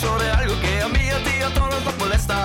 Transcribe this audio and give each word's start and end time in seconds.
sobre 0.00 0.30
algo 0.30 0.60
que 0.60 0.80
a 0.80 0.88
mí 0.88 1.10
a 1.10 1.18
ti 1.24 1.42
a 1.42 1.52
todos 1.52 1.84
nos 1.84 1.96
molesta. 1.98 2.44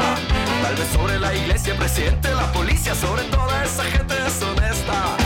Tal 0.62 0.76
vez 0.76 0.88
sobre 0.92 1.20
la 1.20 1.34
iglesia, 1.34 1.76
presidente, 1.76 2.34
la 2.34 2.52
policía, 2.52 2.96
sobre 2.96 3.23
toda 3.23 3.64
esa 3.64 3.84
gente 3.84 4.14
deshonesta. 4.16 5.23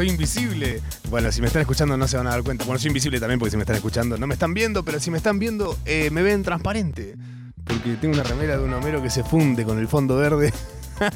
Soy 0.00 0.08
invisible. 0.08 0.80
Bueno, 1.10 1.30
si 1.30 1.42
me 1.42 1.48
están 1.48 1.60
escuchando 1.60 1.94
no 1.94 2.08
se 2.08 2.16
van 2.16 2.26
a 2.26 2.30
dar 2.30 2.42
cuenta. 2.42 2.64
Bueno, 2.64 2.78
soy 2.78 2.88
invisible 2.88 3.20
también 3.20 3.38
porque 3.38 3.50
si 3.50 3.58
me 3.58 3.64
están 3.64 3.76
escuchando 3.76 4.16
no 4.16 4.26
me 4.26 4.32
están 4.32 4.54
viendo, 4.54 4.82
pero 4.82 4.98
si 4.98 5.10
me 5.10 5.18
están 5.18 5.38
viendo 5.38 5.76
eh, 5.84 6.08
me 6.10 6.22
ven 6.22 6.42
transparente. 6.42 7.16
Porque 7.66 7.96
tengo 8.00 8.14
una 8.14 8.22
remera 8.22 8.56
de 8.56 8.64
un 8.64 8.72
Homero 8.72 9.02
que 9.02 9.10
se 9.10 9.22
funde 9.22 9.62
con 9.62 9.78
el 9.78 9.88
fondo 9.88 10.16
verde. 10.16 10.54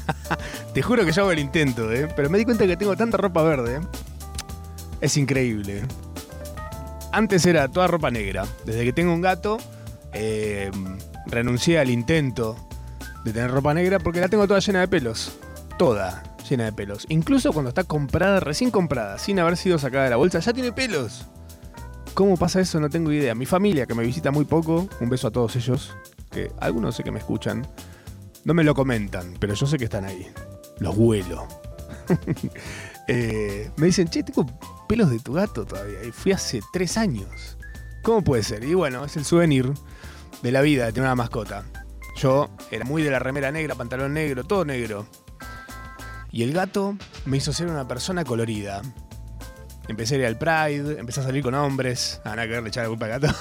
Te 0.75 0.83
juro 0.83 1.03
que 1.03 1.11
yo 1.11 1.23
hago 1.23 1.31
el 1.31 1.39
intento, 1.39 1.91
¿eh? 1.91 2.07
Pero 2.15 2.29
me 2.29 2.37
di 2.37 2.45
cuenta 2.45 2.67
que 2.67 2.77
tengo 2.77 2.95
tanta 2.95 3.17
ropa 3.17 3.41
verde. 3.41 3.81
Es 5.01 5.17
increíble. 5.17 5.81
Antes 7.11 7.43
era 7.47 7.67
toda 7.67 7.87
ropa 7.87 8.11
negra. 8.11 8.45
Desde 8.67 8.83
que 8.83 8.93
tengo 8.93 9.15
un 9.15 9.21
gato, 9.21 9.57
eh, 10.13 10.69
renuncié 11.25 11.79
al 11.79 11.89
intento 11.89 12.55
de 13.23 13.33
tener 13.33 13.49
ropa 13.49 13.73
negra 13.73 13.97
porque 13.97 14.19
la 14.19 14.27
tengo 14.27 14.47
toda 14.47 14.59
llena 14.59 14.81
de 14.81 14.87
pelos. 14.87 15.39
Toda 15.79 16.34
llena 16.49 16.65
de 16.65 16.73
pelos. 16.73 17.05
Incluso 17.09 17.51
cuando 17.51 17.69
está 17.69 17.83
comprada, 17.83 18.39
recién 18.39 18.71
comprada, 18.71 19.17
sin 19.17 19.39
haber 19.39 19.57
sido 19.57 19.77
sacada 19.77 20.05
de 20.05 20.09
la 20.11 20.15
bolsa, 20.15 20.39
ya 20.39 20.53
tiene 20.53 20.71
pelos. 20.71 21.25
¿Cómo 22.13 22.37
pasa 22.37 22.61
eso? 22.61 22.79
No 22.79 22.89
tengo 22.89 23.11
idea. 23.11 23.35
Mi 23.35 23.45
familia, 23.45 23.85
que 23.85 23.93
me 23.93 24.03
visita 24.03 24.31
muy 24.31 24.45
poco, 24.45 24.87
un 25.01 25.09
beso 25.09 25.27
a 25.27 25.31
todos 25.31 25.55
ellos, 25.55 25.93
que 26.31 26.51
algunos 26.59 26.95
sé 26.95 27.03
que 27.03 27.11
me 27.11 27.19
escuchan, 27.19 27.67
no 28.45 28.53
me 28.53 28.63
lo 28.63 28.73
comentan, 28.73 29.33
pero 29.39 29.53
yo 29.53 29.65
sé 29.65 29.77
que 29.77 29.85
están 29.85 30.05
ahí. 30.05 30.27
Los 30.79 30.95
huelo. 30.97 31.47
Eh, 33.07 33.69
me 33.75 33.85
dicen, 33.85 34.07
che, 34.07 34.23
tengo 34.23 34.47
pelos 34.87 35.11
de 35.11 35.19
tu 35.19 35.33
gato 35.33 35.63
todavía. 35.63 36.03
Y 36.03 36.11
fui 36.11 36.31
hace 36.31 36.61
tres 36.73 36.97
años. 36.97 37.55
¿Cómo 38.01 38.23
puede 38.23 38.41
ser? 38.41 38.63
Y 38.63 38.73
bueno, 38.73 39.05
es 39.05 39.15
el 39.15 39.25
souvenir 39.25 39.71
de 40.41 40.51
la 40.51 40.61
vida 40.61 40.85
de 40.85 40.91
tener 40.91 41.07
una 41.07 41.15
mascota. 41.15 41.65
Yo 42.17 42.49
era 42.71 42.83
muy 42.83 43.03
de 43.03 43.11
la 43.11 43.19
remera 43.19 43.51
negra, 43.51 43.75
pantalón 43.75 44.15
negro, 44.15 44.43
todo 44.43 44.65
negro. 44.65 45.05
Y 46.35 46.43
el 46.43 46.51
gato 46.51 46.97
me 47.23 47.37
hizo 47.37 47.53
ser 47.53 47.67
una 47.67 47.87
persona 47.87 48.25
colorida. 48.25 48.81
Empecé 49.87 50.15
a 50.15 50.17
ir 50.17 50.25
al 50.25 50.37
Pride, 50.37 50.99
empecé 50.99 51.21
a 51.21 51.23
salir 51.23 51.41
con 51.41 51.53
hombres. 51.53 52.19
Ah, 52.25 52.31
nada 52.31 52.43
que 52.43 52.49
ver, 52.49 52.61
le 52.61 52.67
echar 52.67 52.83
la 52.83 52.89
culpa 52.89 53.05
al 53.05 53.21
gato. 53.21 53.33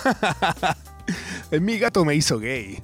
Mi 1.60 1.77
gato 1.81 2.04
me 2.04 2.15
hizo 2.15 2.38
gay. 2.38 2.81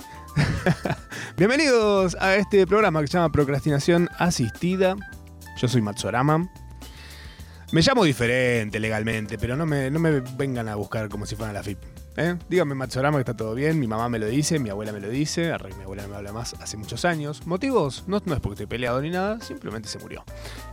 Bienvenidos 1.36 2.16
a 2.18 2.34
este 2.34 2.66
programa 2.66 3.02
que 3.02 3.06
se 3.06 3.18
llama 3.18 3.30
Procrastinación 3.30 4.08
Asistida. 4.18 4.96
Yo 5.56 5.68
soy 5.68 5.80
Matsorama. 5.80 6.50
Me 7.70 7.80
llamo 7.80 8.02
diferente 8.02 8.80
legalmente, 8.80 9.38
pero 9.38 9.56
no 9.56 9.64
me, 9.64 9.92
no 9.92 10.00
me 10.00 10.18
vengan 10.36 10.68
a 10.68 10.74
buscar 10.74 11.08
como 11.08 11.24
si 11.24 11.36
fueran 11.36 11.54
la 11.54 11.62
FIP. 11.62 11.99
¿Eh? 12.16 12.36
Díganme 12.48 12.74
Matsorama 12.74 13.18
que 13.18 13.22
está 13.22 13.36
todo 13.36 13.54
bien, 13.54 13.78
mi 13.78 13.86
mamá 13.86 14.08
me 14.08 14.18
lo 14.18 14.26
dice, 14.26 14.58
mi 14.58 14.70
abuela 14.70 14.92
me 14.92 15.00
lo 15.00 15.08
dice, 15.08 15.52
arre, 15.52 15.74
mi 15.74 15.82
abuela 15.82 16.02
no 16.02 16.10
me 16.10 16.16
habla 16.16 16.32
más 16.32 16.54
hace 16.54 16.76
muchos 16.76 17.04
años. 17.04 17.46
¿Motivos? 17.46 18.04
No, 18.06 18.20
no 18.24 18.34
es 18.34 18.40
porque 18.40 18.54
estoy 18.54 18.66
peleado 18.66 19.00
ni 19.00 19.10
nada, 19.10 19.40
simplemente 19.40 19.88
se 19.88 19.98
murió. 19.98 20.24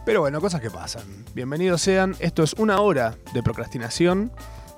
Pero 0.05 0.21
bueno, 0.21 0.41
cosas 0.41 0.61
que 0.61 0.69
pasan. 0.69 1.03
Bienvenidos 1.33 1.81
sean, 1.81 2.15
esto 2.19 2.43
es 2.43 2.53
una 2.53 2.79
hora 2.81 3.15
de 3.33 3.43
procrastinación. 3.43 4.31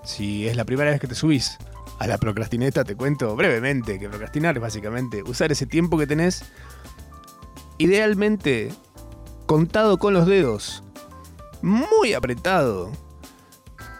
Si 0.04 0.48
es 0.48 0.56
la 0.56 0.66
primera 0.66 0.92
vez 0.92 1.00
que 1.00 1.08
te 1.08 1.16
subís 1.16 1.58
a 2.00 2.08
la 2.08 2.18
procrastineta, 2.18 2.84
te 2.84 2.96
cuento 2.96 3.36
brevemente 3.36 4.00
que 4.00 4.10
procrastinar 4.10 4.56
es 4.56 4.62
básicamente 4.62 5.24
usar 5.24 5.52
ese 5.52 5.66
tiempo 5.66 5.98
que 5.98 6.08
tenés, 6.08 6.44
idealmente 7.78 8.72
contado 9.46 9.98
con 9.98 10.14
los 10.14 10.26
dedos, 10.26 10.84
muy 11.62 12.14
apretado, 12.14 12.92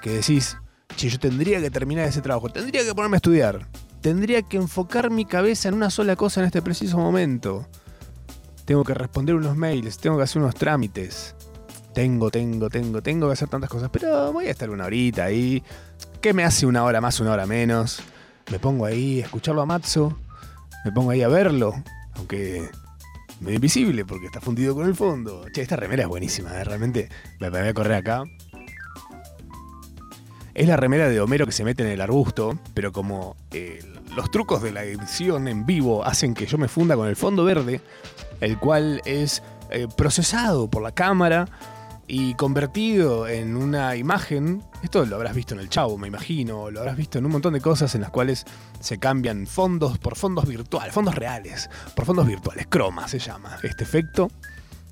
que 0.02 0.12
decís, 0.12 0.58
che, 0.96 1.10
yo 1.10 1.20
tendría 1.20 1.62
que 1.62 1.70
terminar 1.70 2.08
ese 2.08 2.22
trabajo, 2.22 2.50
tendría 2.50 2.84
que 2.84 2.94
ponerme 2.94 3.16
a 3.16 3.18
estudiar, 3.18 3.68
tendría 4.02 4.42
que 4.42 4.58
enfocar 4.58 5.10
mi 5.10 5.26
cabeza 5.26 5.70
en 5.70 5.76
una 5.76 5.90
sola 5.90 6.16
cosa 6.16 6.42
en 6.42 6.48
este 6.48 6.62
preciso 6.62 6.98
momento. 6.98 7.68
Tengo 8.66 8.84
que 8.84 8.94
responder 8.94 9.36
unos 9.36 9.58
mails, 9.58 9.98
tengo 9.98 10.18
que 10.18 10.24
hacer 10.24 10.42
unos 10.42 10.56
trámites. 10.56 11.36
Tengo, 11.94 12.30
tengo, 12.30 12.70
tengo, 12.70 13.02
tengo 13.02 13.28
que 13.28 13.34
hacer 13.34 13.50
tantas 13.50 13.70
cosas, 13.70 13.90
pero 13.92 14.32
voy 14.32 14.46
a 14.46 14.52
estar 14.52 14.70
una 14.70 14.86
horita 14.86 15.26
ahí. 15.26 15.64
¿Qué 16.22 16.34
me 16.34 16.44
hace 16.44 16.66
una 16.66 16.84
hora 16.84 17.02
más, 17.02 17.20
una 17.20 17.32
hora 17.32 17.48
menos? 17.48 18.02
Me 18.52 18.60
pongo 18.60 18.86
ahí 18.86 19.22
a 19.22 19.26
escucharlo 19.26 19.62
a 19.62 19.66
Matzo, 19.66 20.18
me 20.86 20.92
pongo 20.92 21.12
ahí 21.12 21.24
a 21.24 21.28
verlo, 21.28 21.74
aunque 22.14 22.70
medio 23.40 23.56
invisible 23.56 24.06
porque 24.06 24.28
está 24.28 24.40
fundido 24.40 24.76
con 24.76 24.88
el 24.88 24.96
fondo. 24.96 25.46
Che, 25.52 25.62
esta 25.62 25.76
remera 25.76 26.04
es 26.04 26.10
buenísima, 26.10 26.56
¿eh? 26.60 26.64
realmente 26.64 27.10
me 27.40 27.50
voy 27.50 27.60
a 27.60 27.74
correr 27.74 27.94
acá. 27.94 28.24
Es 30.60 30.68
la 30.68 30.76
remera 30.76 31.08
de 31.08 31.22
Homero 31.22 31.46
que 31.46 31.54
se 31.54 31.64
mete 31.64 31.84
en 31.84 31.90
el 31.90 32.02
arbusto, 32.02 32.60
pero 32.74 32.92
como 32.92 33.38
eh, 33.52 33.82
los 34.14 34.30
trucos 34.30 34.62
de 34.62 34.74
la 34.74 34.84
edición 34.84 35.48
en 35.48 35.66
vivo 35.66 36.04
hacen 36.04 36.34
que 36.34 36.46
yo 36.48 36.58
me 36.58 36.68
funda 36.68 36.98
con 36.98 37.08
el 37.08 37.16
fondo 37.16 37.46
verde, 37.46 37.80
el 38.42 38.60
cual 38.60 39.02
es 39.06 39.42
eh, 39.70 39.88
procesado 39.96 40.70
por 40.70 40.84
la 40.84 40.92
cámara 40.92 41.48
y 42.08 42.34
convertido 42.34 43.26
en 43.30 43.56
una 43.56 43.96
imagen. 43.96 44.62
Esto 44.84 45.06
lo 45.06 45.16
habrás 45.16 45.34
visto 45.34 45.54
en 45.54 45.62
el 45.62 45.70
Chavo, 45.70 45.98
me 45.98 46.10
imagino, 46.10 46.70
lo 46.70 46.82
habrás 46.82 46.98
visto 46.98 47.20
en 47.20 47.26
un 47.26 47.32
montón 47.32 47.54
de 47.54 47.62
cosas 47.62 47.96
en 47.96 48.02
las 48.02 48.10
cuales 48.10 48.46
se 48.82 49.00
cambian 49.00 49.48
fondos 49.48 49.98
por 49.98 50.18
fondos 50.18 50.46
virtuales, 50.46 50.94
fondos 50.94 51.16
reales, 51.16 51.70
por 51.96 52.04
fondos 52.04 52.28
virtuales. 52.28 52.68
Croma 52.70 53.08
se 53.08 53.20
llama 53.20 53.58
este 53.64 53.86
efecto. 53.86 54.30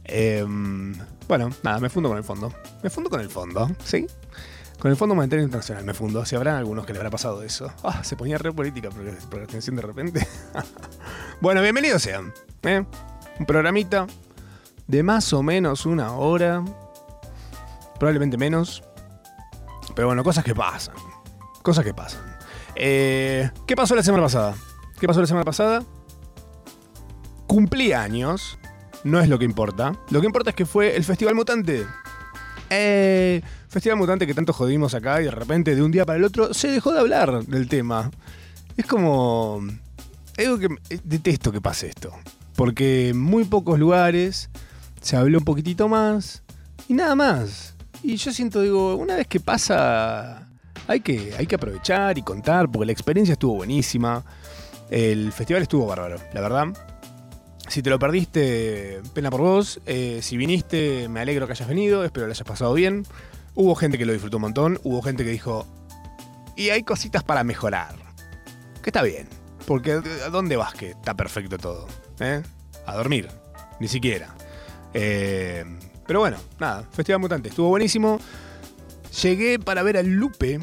Em, 0.06 0.96
bueno, 1.28 1.50
nada, 1.62 1.82
me 1.82 1.90
fundo 1.90 2.08
con 2.08 2.18
el 2.18 2.24
fondo. 2.24 2.54
Me 2.82 2.90
fundo 2.90 3.10
con 3.10 3.20
el 3.20 3.30
fondo, 3.30 3.70
¿sí? 3.84 4.08
Con 4.80 4.92
el 4.92 4.98
Fondo 4.98 5.16
Monetario 5.16 5.44
Internacional 5.44 5.84
me 5.84 5.94
fundo. 5.94 6.24
Si 6.26 6.36
habrán 6.36 6.56
algunos 6.56 6.86
que 6.86 6.94
les 6.94 7.00
habrá 7.00 7.10
pasado 7.10 7.42
eso. 7.42 7.72
Ah, 7.84 8.04
se 8.04 8.16
ponía 8.16 8.38
re 8.38 8.52
política 8.52 8.90
atención 9.44 9.76
de 9.76 9.82
repente. 9.82 10.28
bueno, 11.42 11.62
bienvenidos 11.64 12.04
sean. 12.04 12.32
¿eh? 12.62 12.86
Un 13.40 13.46
programita 13.48 14.06
de 14.86 15.02
más 15.02 15.34
o 15.34 15.42
menos 15.42 15.88
una 15.88 16.14
hora. 16.14 16.64
Probablemente 18.00 18.38
menos. 18.38 18.84
Pero 19.96 20.10
bueno, 20.10 20.24
cosas 20.24 20.44
que 20.44 20.54
pasan. 20.54 20.96
Cosas 21.64 21.84
que 21.84 21.96
pasan. 21.96 22.22
Eh, 22.76 23.50
¿Qué 23.66 23.76
pasó 23.76 23.96
la 23.96 24.04
semana 24.04 24.24
pasada? 24.24 24.54
¿Qué 25.00 25.08
pasó 25.08 25.22
la 25.22 25.28
semana 25.28 25.44
pasada? 25.44 25.84
Cumplí 27.48 27.94
años. 27.94 28.60
No 29.04 29.20
es 29.20 29.28
lo 29.28 29.40
que 29.40 29.46
importa. 29.46 29.94
Lo 30.12 30.22
que 30.22 30.28
importa 30.28 30.52
es 30.52 30.56
que 30.56 30.68
fue 30.68 30.96
el 30.96 31.04
Festival 31.04 31.34
Mutante. 31.34 31.84
Eh, 32.70 33.42
Festival 33.70 33.98
Mutante 33.98 34.26
que 34.26 34.34
tanto 34.34 34.54
jodimos 34.54 34.94
acá 34.94 35.22
y 35.22 35.26
de 35.26 35.32
repente 35.32 35.76
de 35.76 35.84
un 35.84 35.92
día 35.92 36.06
para 36.06 36.18
el 36.18 36.24
otro 36.24 36.54
se 36.54 36.70
dejó 36.70 36.94
de 36.94 37.00
hablar 37.00 37.46
del 37.46 37.68
tema. 37.68 38.12
Es 38.76 38.86
como... 38.86 39.62
Algo 40.38 40.60
que 40.60 40.68
eh, 40.90 41.00
detesto 41.04 41.52
que 41.52 41.62
pase 41.62 41.88
esto. 41.88 42.12
Porque 42.56 43.10
en 43.10 43.20
muy 43.20 43.44
pocos 43.44 43.80
lugares 43.80 44.50
se 45.02 45.18
habló 45.18 45.40
un 45.40 45.46
poquitito 45.46 45.88
más 45.88 46.44
y 46.88 46.94
nada 46.94 47.16
más. 47.16 47.76
Y 48.04 48.16
yo 48.18 48.32
siento, 48.32 48.62
digo, 48.62 48.96
una 48.96 49.16
vez 49.16 49.28
que 49.28 49.40
pasa, 49.40 50.48
hay 50.88 51.02
que, 51.02 51.34
hay 51.38 51.48
que 51.48 51.56
aprovechar 51.56 52.18
y 52.18 52.22
contar, 52.22 52.72
porque 52.72 52.86
la 52.86 52.92
experiencia 52.92 53.34
estuvo 53.34 53.56
buenísima. 53.56 54.24
El 54.90 55.32
festival 55.32 55.64
estuvo 55.64 55.86
bárbaro, 55.88 56.18
la 56.34 56.42
verdad. 56.42 56.68
Si 57.68 57.82
te 57.82 57.90
lo 57.90 58.00
perdiste, 58.00 59.02
pena 59.14 59.30
por 59.30 59.42
vos. 59.42 59.82
Eh, 59.86 60.20
si 60.22 60.38
viniste, 60.38 61.10
me 61.10 61.20
alegro 61.20 61.48
que 61.48 61.54
hayas 61.54 61.68
venido, 61.68 62.06
espero 62.06 62.28
lo 62.28 62.32
hayas 62.32 62.48
pasado 62.48 62.74
bien. 62.74 63.04
Hubo 63.60 63.74
gente 63.74 63.98
que 63.98 64.06
lo 64.06 64.14
disfrutó 64.14 64.38
un 64.38 64.42
montón, 64.42 64.80
hubo 64.84 65.02
gente 65.02 65.24
que 65.24 65.32
dijo, 65.32 65.66
y 66.56 66.70
hay 66.70 66.84
cositas 66.84 67.24
para 67.24 67.44
mejorar. 67.44 67.96
Que 68.84 68.92
está 68.92 69.02
bien, 69.02 69.28
porque 69.66 69.94
¿a 69.94 70.30
dónde 70.30 70.56
vas 70.58 70.76
que 70.76 70.92
está 70.92 71.16
perfecto 71.16 71.58
todo? 71.58 71.88
¿Eh? 72.20 72.44
A 72.86 72.96
dormir. 72.96 73.28
ni 73.80 73.88
siquiera. 73.88 74.36
Eh, 74.94 75.66
pero 76.06 76.20
bueno, 76.20 76.38
nada, 76.60 76.84
Festival 76.92 77.20
Mutante, 77.20 77.50
estuvo 77.50 77.70
buenísimo. 77.70 78.20
Llegué 79.24 79.58
para 79.58 79.82
ver 79.82 79.98
al 79.98 80.06
Lupe, 80.06 80.60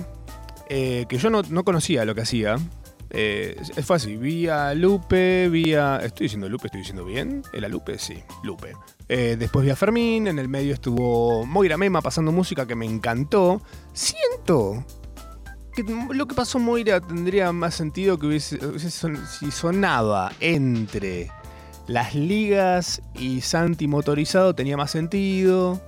eh, 0.68 1.06
que 1.08 1.18
yo 1.18 1.30
no 1.30 1.64
conocía 1.64 2.04
lo 2.04 2.14
que 2.14 2.20
hacía. 2.20 2.58
Eh, 3.16 3.56
fácil, 3.84 4.18
vi 4.18 4.48
a 4.48 4.74
Lupe, 4.74 5.48
vi 5.48 5.74
a... 5.74 5.98
¿Estoy 5.98 6.24
diciendo 6.24 6.48
Lupe? 6.48 6.66
¿Estoy 6.66 6.80
diciendo 6.80 7.04
bien? 7.04 7.44
¿Era 7.52 7.68
Lupe? 7.68 7.96
Sí, 7.96 8.20
Lupe. 8.42 8.72
Eh, 9.08 9.36
después 9.38 9.64
vi 9.64 9.70
a 9.70 9.76
Fermín, 9.76 10.26
en 10.26 10.40
el 10.40 10.48
medio 10.48 10.74
estuvo 10.74 11.46
Moira 11.46 11.76
Mema 11.76 12.02
pasando 12.02 12.32
música 12.32 12.66
que 12.66 12.74
me 12.74 12.86
encantó. 12.86 13.62
Siento 13.92 14.84
que 15.74 15.84
lo 16.12 16.26
que 16.26 16.34
pasó 16.34 16.58
Moira 16.58 17.00
tendría 17.00 17.52
más 17.52 17.76
sentido 17.76 18.18
que 18.18 18.26
hubiese, 18.26 18.58
si 18.78 19.50
sonaba 19.52 20.32
entre 20.40 21.30
las 21.86 22.16
ligas 22.16 23.00
y 23.14 23.42
Santi 23.42 23.86
motorizado 23.86 24.56
tenía 24.56 24.76
más 24.76 24.90
sentido. 24.90 25.80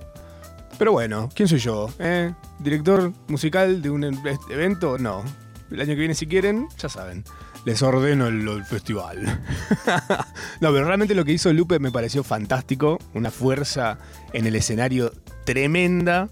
Pero 0.77 0.93
bueno, 0.93 1.27
¿quién 1.33 1.49
soy 1.49 1.59
yo? 1.59 1.89
eh? 1.99 2.33
¿Director 2.59 3.11
musical 3.27 3.81
de 3.81 3.89
un 3.89 4.03
e- 4.03 4.37
evento? 4.49 4.97
No. 4.97 5.23
El 5.71 5.81
año 5.81 5.89
que 5.89 5.95
viene, 5.95 6.15
si 6.15 6.27
quieren, 6.27 6.67
ya 6.77 6.89
saben. 6.89 7.23
Les 7.65 7.81
ordeno 7.81 8.27
el, 8.27 8.63
festival. 8.63 9.23
no, 10.61 10.71
pero 10.71 10.85
realmente 10.85 11.15
lo 11.15 11.25
que 11.25 11.33
hizo 11.33 11.51
Lupe 11.51 11.79
me 11.79 11.91
pareció 11.91 12.23
fantástico. 12.23 12.97
Una 13.13 13.31
fuerza 13.31 13.97
en 14.31 14.47
el 14.47 14.55
escenario 14.55 15.11
tremenda. 15.43 16.29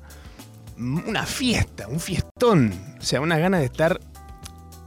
Una 0.78 1.26
fiesta, 1.26 1.88
un 1.88 2.00
fiestón. 2.00 2.74
O 3.00 3.04
sea, 3.04 3.22
unas 3.22 3.40
ganas 3.40 3.60
de 3.60 3.66
estar. 3.66 4.00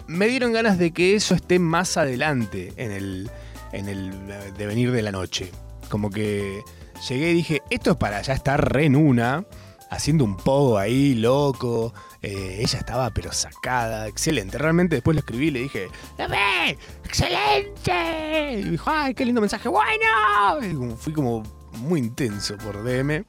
Me 0.06 0.26
dieron 0.26 0.52
ganas 0.52 0.78
de 0.78 0.92
que 0.92 1.14
eso 1.14 1.34
esté 1.34 1.58
más 1.58 1.98
adelante 1.98 2.72
en 2.76 2.92
el, 2.92 3.30
en 3.72 3.88
el 3.88 4.10
devenir 4.56 4.90
de 4.92 5.02
la 5.02 5.12
noche. 5.12 5.52
Como 5.90 6.10
que 6.10 6.62
llegué 7.06 7.30
y 7.32 7.34
dije, 7.34 7.62
esto 7.68 7.90
es 7.90 7.96
para 7.96 8.22
ya 8.22 8.32
estar 8.32 8.72
re 8.72 8.86
en 8.86 8.96
una, 8.96 9.44
haciendo 9.90 10.24
un 10.24 10.36
pogo 10.36 10.78
ahí, 10.78 11.14
loco. 11.14 11.92
Eh, 12.22 12.58
ella 12.60 12.78
estaba 12.78 13.10
pero 13.10 13.32
sacada, 13.32 14.08
excelente. 14.08 14.58
Realmente 14.58 14.96
después 14.96 15.14
le 15.14 15.20
escribí 15.20 15.48
y 15.48 15.50
le 15.50 15.60
dije, 15.60 15.88
¡La 16.16 16.28
ve! 16.28 16.78
¡Excelente! 17.04 18.60
Y 18.60 18.70
dijo, 18.70 18.90
¡ay, 18.90 19.14
qué 19.14 19.24
lindo 19.24 19.40
mensaje! 19.40 19.68
¡Bueno! 19.68 20.96
Fui 20.98 21.12
como 21.12 21.42
muy 21.78 22.00
intenso 22.00 22.56
por 22.58 22.82
DM. 22.82 23.24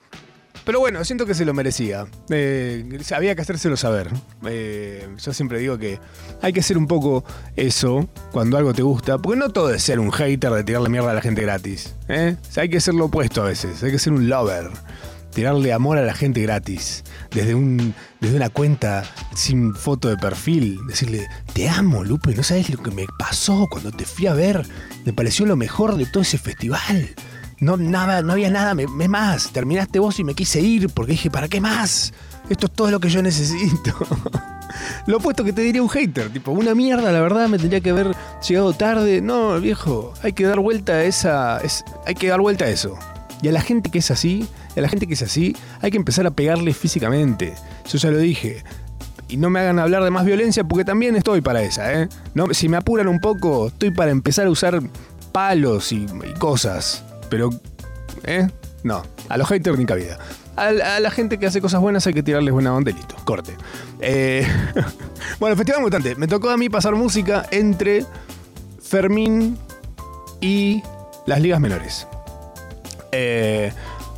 Pero 0.66 0.80
bueno, 0.80 1.04
siento 1.04 1.26
que 1.26 1.34
se 1.34 1.46
lo 1.46 1.54
merecía. 1.54 2.06
Eh, 2.30 3.00
había 3.16 3.34
que 3.34 3.42
hacérselo 3.42 3.76
saber. 3.76 4.10
Eh, 4.46 5.08
yo 5.18 5.34
siempre 5.34 5.58
digo 5.58 5.78
que 5.78 6.00
hay 6.42 6.54
que 6.54 6.62
ser 6.62 6.78
un 6.78 6.86
poco 6.86 7.24
eso 7.56 8.08
cuando 8.32 8.58
algo 8.58 8.74
te 8.74 8.84
gusta. 8.84 9.18
Porque 9.18 9.40
no 9.40 9.50
todo 9.50 9.74
es 9.74 9.82
ser 9.82 10.00
un 10.00 10.12
hater 10.12 10.52
de 10.52 10.64
tirarle 10.64 10.90
mierda 10.90 11.12
a 11.12 11.14
la 11.16 11.22
gente 11.22 11.42
gratis. 11.42 11.96
¿eh? 12.08 12.36
Hay 12.56 12.70
que 12.70 12.82
ser 12.82 12.94
lo 12.94 13.06
opuesto 13.06 13.42
a 13.42 13.46
veces. 13.46 13.82
Hay 13.82 13.92
que 13.92 14.00
ser 14.00 14.14
un 14.14 14.30
lover. 14.30 14.70
Tirarle 15.34 15.72
amor 15.74 15.98
a 15.98 16.02
la 16.02 16.14
gente 16.14 16.42
gratis. 16.42 17.04
Desde, 17.32 17.56
un, 17.56 17.94
desde 18.20 18.36
una 18.36 18.50
cuenta 18.50 19.04
sin 19.36 19.74
foto 19.76 20.10
de 20.10 20.18
perfil. 20.18 20.78
Decirle, 20.88 21.28
te 21.54 21.70
amo, 21.70 22.04
Lupe. 22.04 22.34
No 22.36 22.44
sabes 22.44 22.70
lo 22.70 22.82
que 22.82 22.92
me 22.92 23.06
pasó 23.18 23.68
cuando 23.70 23.92
te 23.92 24.06
fui 24.06 24.28
a 24.28 24.34
ver. 24.34 24.66
Me 25.06 25.14
pareció 25.14 25.46
lo 25.46 25.56
mejor 25.56 25.96
de 25.98 26.06
todo 26.06 26.24
ese 26.24 26.38
festival. 26.38 27.10
No, 27.60 27.78
nada, 27.78 28.22
no 28.22 28.34
había 28.34 28.50
nada 28.50 28.74
me- 28.74 28.88
me 28.88 29.08
más. 29.08 29.52
Terminaste 29.52 30.00
vos 30.00 30.20
y 30.20 30.24
me 30.24 30.34
quise 30.34 30.62
ir 30.62 30.90
porque 30.90 31.12
dije, 31.14 31.30
¿para 31.30 31.48
qué 31.48 31.60
más? 31.62 32.14
Esto 32.50 32.66
es 32.66 32.72
todo 32.74 32.90
lo 32.90 33.00
que 33.00 33.10
yo 33.10 33.22
necesito. 33.22 33.94
lo 35.06 35.18
opuesto 35.18 35.44
que 35.44 35.54
te 35.54 35.62
diría 35.62 35.84
un 35.84 35.90
hater, 35.90 36.30
tipo, 36.32 36.52
una 36.52 36.74
mierda, 36.74 37.12
la 37.12 37.20
verdad, 37.22 37.48
me 37.48 37.58
tendría 37.60 37.82
que 37.82 37.90
haber 37.92 38.16
llegado 38.48 38.74
tarde. 38.74 39.22
No, 39.22 39.60
viejo, 39.60 40.14
hay 40.24 40.34
que 40.34 40.46
dar 40.46 40.60
vuelta 40.60 40.94
a 40.94 41.04
esa. 41.04 41.60
es- 41.62 41.84
hay 42.08 42.16
que 42.16 42.28
dar 42.30 42.40
vuelta 42.42 42.66
a 42.66 42.70
eso. 42.70 42.98
Y 43.42 43.48
a 43.48 43.52
la 43.52 43.62
gente 43.62 43.90
que 43.90 44.00
es 44.00 44.12
así, 44.12 44.48
a 44.76 44.82
la 44.82 44.90
gente 44.90 45.08
que 45.08 45.14
es 45.14 45.22
así, 45.22 45.56
hay 45.82 45.92
que 45.92 45.98
empezar 45.98 46.26
a 46.28 46.32
pegarle 46.32 46.74
físicamente. 46.74 47.54
Yo 47.88 47.98
ya 47.98 48.12
lo 48.12 48.18
dije. 48.18 48.64
Y 49.30 49.38
no 49.38 49.50
me 49.50 49.60
hagan 49.60 49.80
hablar 49.80 50.04
de 50.04 50.10
más 50.10 50.26
violencia 50.26 50.64
porque 50.64 50.84
también 50.84 51.16
estoy 51.16 51.42
para 51.42 51.62
esa, 51.62 51.94
¿eh? 51.94 52.10
No, 52.34 52.54
si 52.54 52.68
me 52.68 52.78
apuran 52.78 53.08
un 53.08 53.20
poco, 53.20 53.68
estoy 53.68 53.92
para 53.92 54.12
empezar 54.12 54.48
a 54.48 54.50
usar 54.50 54.82
palos 55.32 55.92
y, 55.92 56.08
cosas. 56.40 57.04
Pero, 57.30 57.52
¿eh? 58.24 58.48
No, 58.84 59.04
a 59.30 59.38
los 59.38 59.48
haters 59.48 59.78
ni 59.78 59.86
cabida. 59.86 60.18
A, 60.56 60.72
la 60.72 61.12
gente 61.12 61.38
que 61.38 61.46
hace 61.46 61.62
cosas 61.62 61.80
buenas 61.80 62.06
hay 62.08 62.14
que 62.14 62.24
tirarles 62.24 62.54
buena 62.54 62.74
onda 62.74 62.92
corte. 63.24 63.56
Eh, 64.02 64.46
bueno, 65.40 65.56
Festival 65.56 65.82
Mutante. 65.82 66.16
Me 66.16 66.28
tocó 66.28 66.50
a 66.50 66.58
mí 66.58 66.70
pasar 66.70 66.96
música 66.96 67.46
entre 67.52 68.06
Fermín 68.82 69.58
y 70.42 70.82
las 71.28 71.40
ligas 71.40 71.60
menores. 71.60 72.08
Eh, 73.12 73.72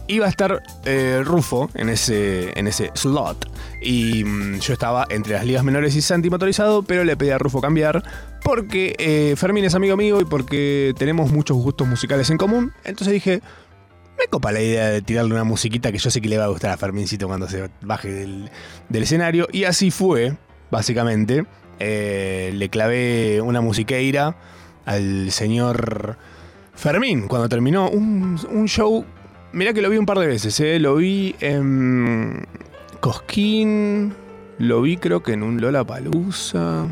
iba 0.07 0.25
a 0.25 0.29
estar 0.29 0.61
eh, 0.85 1.21
Rufo 1.23 1.69
en 1.73 1.89
ese, 1.89 2.57
en 2.59 2.67
ese 2.67 2.91
slot. 2.93 3.49
Y 3.81 4.23
mm, 4.23 4.59
yo 4.59 4.73
estaba 4.73 5.07
entre 5.09 5.33
las 5.33 5.45
ligas 5.45 5.63
menores 5.63 5.95
y 5.95 6.01
Santi 6.01 6.29
motorizado, 6.29 6.83
pero 6.83 7.03
le 7.03 7.15
pedí 7.15 7.29
a 7.29 7.37
Rufo 7.37 7.61
cambiar 7.61 8.03
porque 8.43 8.95
eh, 8.97 9.35
Fermín 9.37 9.65
es 9.65 9.75
amigo 9.75 9.95
mío 9.95 10.19
y 10.19 10.25
porque 10.25 10.93
tenemos 10.97 11.31
muchos 11.31 11.57
gustos 11.57 11.87
musicales 11.87 12.29
en 12.29 12.37
común. 12.37 12.73
Entonces 12.83 13.13
dije, 13.13 13.41
me 14.19 14.27
copa 14.27 14.51
la 14.51 14.61
idea 14.61 14.89
de 14.89 15.01
tirarle 15.01 15.33
una 15.33 15.43
musiquita 15.43 15.91
que 15.91 15.97
yo 15.97 16.11
sé 16.11 16.21
que 16.21 16.29
le 16.29 16.37
va 16.37 16.45
a 16.45 16.49
gustar 16.49 16.71
a 16.71 16.77
Fermincito 16.77 17.27
cuando 17.27 17.47
se 17.47 17.69
baje 17.81 18.11
del, 18.11 18.49
escenario. 18.91 19.47
Y 19.51 19.63
así 19.63 19.91
fue, 19.91 20.35
básicamente. 20.69 21.45
Eh, 21.79 22.51
le 22.53 22.69
clavé 22.69 23.41
una 23.41 23.61
musiqueira 23.61 24.35
al 24.85 25.31
señor 25.31 26.17
Fermín 26.81 27.27
cuando 27.27 27.47
terminó 27.47 27.91
un, 27.91 28.39
un 28.49 28.65
show. 28.67 29.05
Mirá 29.53 29.71
que 29.71 29.83
lo 29.83 29.89
vi 29.91 29.97
un 29.97 30.07
par 30.07 30.17
de 30.17 30.25
veces, 30.25 30.59
¿eh? 30.61 30.79
lo 30.79 30.95
vi 30.95 31.35
en 31.39 32.43
Cosquín, 32.99 34.15
lo 34.57 34.81
vi 34.81 34.97
creo 34.97 35.21
que 35.21 35.33
en 35.33 35.43
un 35.43 35.61
Lola 35.61 35.83
Palusa. 35.83 36.87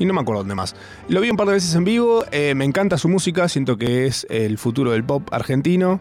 Y 0.00 0.04
no 0.04 0.14
me 0.14 0.20
acuerdo 0.20 0.40
dónde 0.40 0.56
más. 0.56 0.74
Lo 1.08 1.20
vi 1.20 1.30
un 1.30 1.36
par 1.36 1.46
de 1.46 1.52
veces 1.52 1.72
en 1.76 1.84
vivo, 1.84 2.24
eh, 2.32 2.56
me 2.56 2.64
encanta 2.64 2.98
su 2.98 3.08
música, 3.08 3.48
siento 3.48 3.78
que 3.78 4.06
es 4.06 4.26
el 4.28 4.58
futuro 4.58 4.90
del 4.90 5.04
pop 5.04 5.28
argentino. 5.32 6.00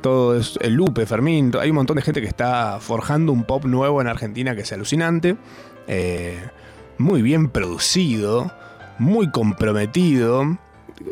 Todo 0.00 0.38
es 0.38 0.58
el 0.62 0.72
Lupe, 0.72 1.04
Fermín, 1.04 1.52
hay 1.60 1.68
un 1.68 1.76
montón 1.76 1.96
de 1.96 2.02
gente 2.02 2.22
que 2.22 2.28
está 2.28 2.78
forjando 2.80 3.30
un 3.30 3.44
pop 3.44 3.66
nuevo 3.66 4.00
en 4.00 4.06
Argentina 4.06 4.54
que 4.54 4.62
es 4.62 4.72
alucinante. 4.72 5.36
Eh, 5.86 6.40
muy 6.96 7.20
bien 7.20 7.50
producido, 7.50 8.50
muy 8.98 9.30
comprometido, 9.30 10.56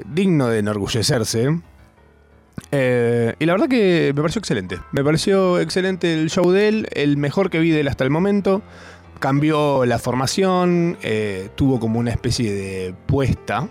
digno 0.07 0.49
de 0.49 0.59
enorgullecerse. 0.59 1.61
Eh, 2.71 3.35
y 3.38 3.47
la 3.47 3.52
verdad 3.52 3.68
que 3.68 4.12
me 4.14 4.21
pareció 4.23 4.40
excelente. 4.40 4.78
Me 4.92 5.02
pareció 5.02 5.61
excelente 5.61 6.12
el 6.14 6.30
show 6.30 6.50
de 6.50 6.68
él, 6.68 6.88
el 6.92 7.16
mejor 7.16 7.50
que 7.50 7.59
vi 7.59 7.71
de 7.71 7.80
él 7.80 7.88
hasta 7.88 8.04
el 8.04 8.11
momento. 8.11 8.62
Cambió 9.21 9.85
la 9.85 9.99
formación, 9.99 10.97
eh, 11.02 11.49
tuvo 11.57 11.80
como 11.80 11.99
una 11.99 12.11
especie 12.11 12.52
de 12.52 12.95
puesta, 13.07 13.68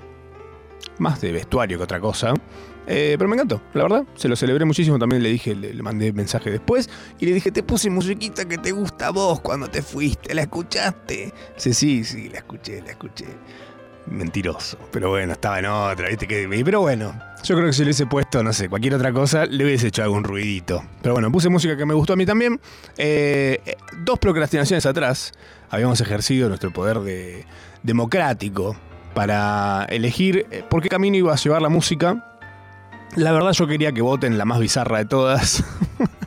más 0.99 1.21
de 1.21 1.31
vestuario 1.31 1.77
que 1.77 1.83
otra 1.83 1.99
cosa. 1.99 2.33
Eh, 2.89 3.15
pero 3.17 3.29
me 3.29 3.35
encantó, 3.35 3.61
la 3.73 3.83
verdad. 3.83 4.03
Se 4.15 4.29
lo 4.29 4.35
celebré 4.35 4.63
muchísimo. 4.65 4.97
También 4.97 5.21
le 5.21 5.29
dije, 5.29 5.55
le, 5.55 5.73
le 5.73 5.83
mandé 5.83 6.13
mensaje 6.13 6.49
después. 6.49 6.89
Y 7.19 7.25
le 7.25 7.33
dije, 7.33 7.51
te 7.51 7.63
puse 7.63 7.89
musiquita 7.89 8.45
que 8.45 8.57
te 8.57 8.71
gusta 8.71 9.07
a 9.07 9.09
vos 9.11 9.41
cuando 9.41 9.67
te 9.67 9.81
fuiste. 9.81 10.33
¿La 10.33 10.43
escuchaste? 10.43 11.33
Dice, 11.55 11.73
sí, 11.73 12.03
sí, 12.03 12.29
la 12.29 12.39
escuché, 12.39 12.81
la 12.81 12.91
escuché. 12.91 13.25
Mentiroso. 14.09 14.77
Pero 14.91 15.09
bueno, 15.09 15.33
estaba 15.33 15.59
en 15.59 15.65
otra, 15.65 16.07
¿viste? 16.07 16.27
Que, 16.27 16.47
pero 16.63 16.81
bueno, 16.81 17.13
yo 17.43 17.55
creo 17.55 17.67
que 17.67 17.73
si 17.73 17.79
le 17.79 17.87
hubiese 17.87 18.05
puesto, 18.05 18.41
no 18.41 18.53
sé, 18.53 18.69
cualquier 18.69 18.95
otra 18.95 19.11
cosa, 19.11 19.45
le 19.45 19.65
hubiese 19.65 19.87
hecho 19.87 20.03
algún 20.03 20.23
ruidito. 20.23 20.83
Pero 21.01 21.13
bueno, 21.13 21.31
puse 21.31 21.49
música 21.49 21.75
que 21.75 21.85
me 21.85 21.93
gustó 21.93 22.13
a 22.13 22.15
mí 22.15 22.25
también. 22.25 22.59
Eh, 22.97 23.59
eh, 23.65 23.75
dos 23.99 24.17
procrastinaciones 24.19 24.85
atrás, 24.85 25.33
habíamos 25.69 25.99
ejercido 25.99 26.47
nuestro 26.47 26.71
poder 26.71 26.99
de, 26.99 27.45
democrático 27.83 28.77
para 29.13 29.85
elegir 29.89 30.45
eh, 30.51 30.63
por 30.67 30.81
qué 30.81 30.89
camino 30.89 31.17
iba 31.17 31.33
a 31.33 31.37
llevar 31.37 31.61
la 31.61 31.69
música. 31.69 32.37
La 33.15 33.31
verdad 33.33 33.51
yo 33.51 33.67
quería 33.67 33.91
que 33.91 34.01
voten 34.01 34.37
la 34.37 34.45
más 34.45 34.59
bizarra 34.59 34.99
de 34.99 35.05
todas. 35.05 35.63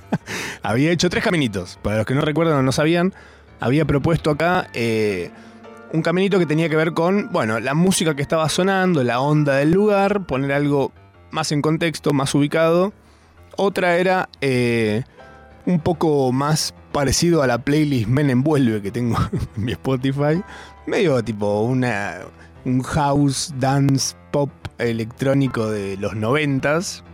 había 0.62 0.90
hecho 0.90 1.08
tres 1.08 1.25
caminitos. 1.25 1.78
Para 1.82 1.99
los 1.99 2.06
que 2.06 2.14
no 2.14 2.20
recuerdan 2.20 2.58
o 2.58 2.62
no 2.62 2.72
sabían, 2.72 3.14
había 3.58 3.87
propuesto 3.87 4.30
acá 4.30 4.68
un 5.92 6.02
caminito 6.02 6.38
que 6.38 6.47
tenía 6.47 6.68
que 6.68 6.76
ver 6.76 6.92
con, 6.92 7.30
bueno, 7.32 7.59
la 7.61 7.75
música 7.75 8.14
que 8.14 8.23
estaba 8.23 8.49
sonando, 8.49 9.02
la 9.02 9.20
onda 9.20 9.56
del 9.56 9.73
lugar, 9.73 10.25
poner 10.25 10.52
algo 10.52 10.92
más 11.30 11.52
en 11.52 11.62
contexto, 11.62 12.12
más 12.12 12.35
ubicado. 12.35 12.92
Otra 13.56 13.97
era 13.97 14.28
eh, 14.40 15.02
un 15.66 15.80
poco 15.80 16.32
más 16.32 16.75
parecido 16.92 17.42
a 17.42 17.47
la 17.47 17.59
playlist 17.59 18.09
Men 18.09 18.30
Envuelve 18.30 18.82
que 18.82 18.90
tengo 18.90 19.16
en 19.56 19.64
mi 19.64 19.73
Spotify. 19.73 20.42
Medio 20.87 21.23
tipo 21.23 21.62
una, 21.62 22.18
un 22.64 22.82
house, 22.82 23.52
dance, 23.59 24.16
pop 24.30 24.50
electrónico 24.78 25.70
de 25.70 25.97
los 25.97 26.14
noventas. 26.14 27.04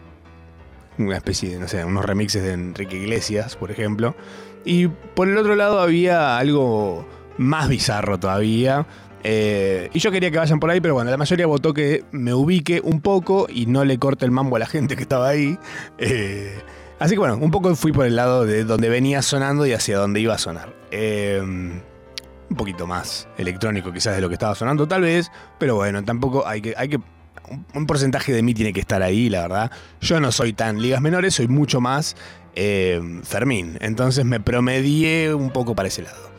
Una 0.99 1.16
especie 1.16 1.50
de, 1.50 1.61
no 1.61 1.68
sé, 1.68 1.85
unos 1.85 2.04
remixes 2.04 2.42
de 2.42 2.52
Enrique 2.52 2.97
Iglesias, 2.97 3.56
por 3.56 3.71
ejemplo. 3.71 4.14
Y 4.64 4.88
por 4.88 5.28
el 5.28 5.37
otro 5.37 5.56
lado 5.56 5.80
había 5.80 6.38
algo 6.38 7.06
más 7.38 7.69
bizarro 7.69 8.19
todavía. 8.19 8.87
Eh, 9.28 9.90
y 9.93 9.99
yo 9.99 10.12
quería 10.12 10.31
que 10.31 10.38
vayan 10.38 10.61
por 10.61 10.71
ahí, 10.71 10.81
pero 10.81 10.95
bueno, 10.95 11.11
la 11.11 11.16
mayoría 11.16 11.47
votó 11.47 11.75
que 11.75 12.05
me 12.12 12.33
ubique 12.33 12.81
un 12.81 13.00
poco 13.00 13.49
y 13.50 13.66
no 13.66 13.85
le 13.85 13.99
corte 13.99 14.25
el 14.25 14.31
mambo 14.31 14.55
a 14.55 14.61
la 14.61 14.66
gente 14.66 14.95
que 14.95 15.02
estaba 15.02 15.28
ahí. 15.28 15.59
Eh, 15.99 16.57
así 17.00 17.14
que 17.14 17.19
bueno, 17.19 17.37
un 17.37 17.50
poco 17.50 17.75
fui 17.75 17.93
por 17.93 18.07
el 18.07 18.14
lado 18.14 18.45
de 18.45 18.64
donde 18.64 18.88
venía 18.88 19.23
sonando 19.23 19.66
y 19.66 19.73
hacia 19.73 19.99
donde 19.99 20.21
iba 20.21 20.35
a 20.35 20.38
sonar. 20.38 20.73
Eh, 20.93 21.40
un 21.43 22.57
poquito 22.57 22.87
más 22.87 23.26
electrónico 23.37 23.93
quizás 23.93 24.14
de 24.14 24.21
lo 24.21 24.28
que 24.28 24.35
estaba 24.35 24.55
sonando 24.55 24.87
tal 24.87 25.02
vez, 25.02 25.33
pero 25.59 25.75
bueno, 25.75 26.05
tampoco 26.05 26.47
hay 26.47 26.61
que... 26.61 26.75
Hay 26.76 26.88
que 26.88 27.00
un 27.75 27.87
porcentaje 27.87 28.33
de 28.33 28.43
mí 28.43 28.55
tiene 28.55 28.73
que 28.73 28.81
estar 28.81 29.02
ahí, 29.02 29.28
la 29.28 29.43
verdad. 29.43 29.71
Yo 30.00 30.19
no 30.19 30.33
soy 30.33 30.52
tan 30.52 30.83
ligas 30.83 31.00
menores, 31.00 31.35
soy 31.35 31.47
mucho 31.47 31.81
más 31.81 32.16
Fermín. 32.55 33.78
Entonces 33.81 34.25
me 34.25 34.40
promedié 34.40 35.33
un 35.33 35.50
poco 35.50 35.76
para 35.76 35.87
ese 35.87 36.02
lado. 36.02 36.36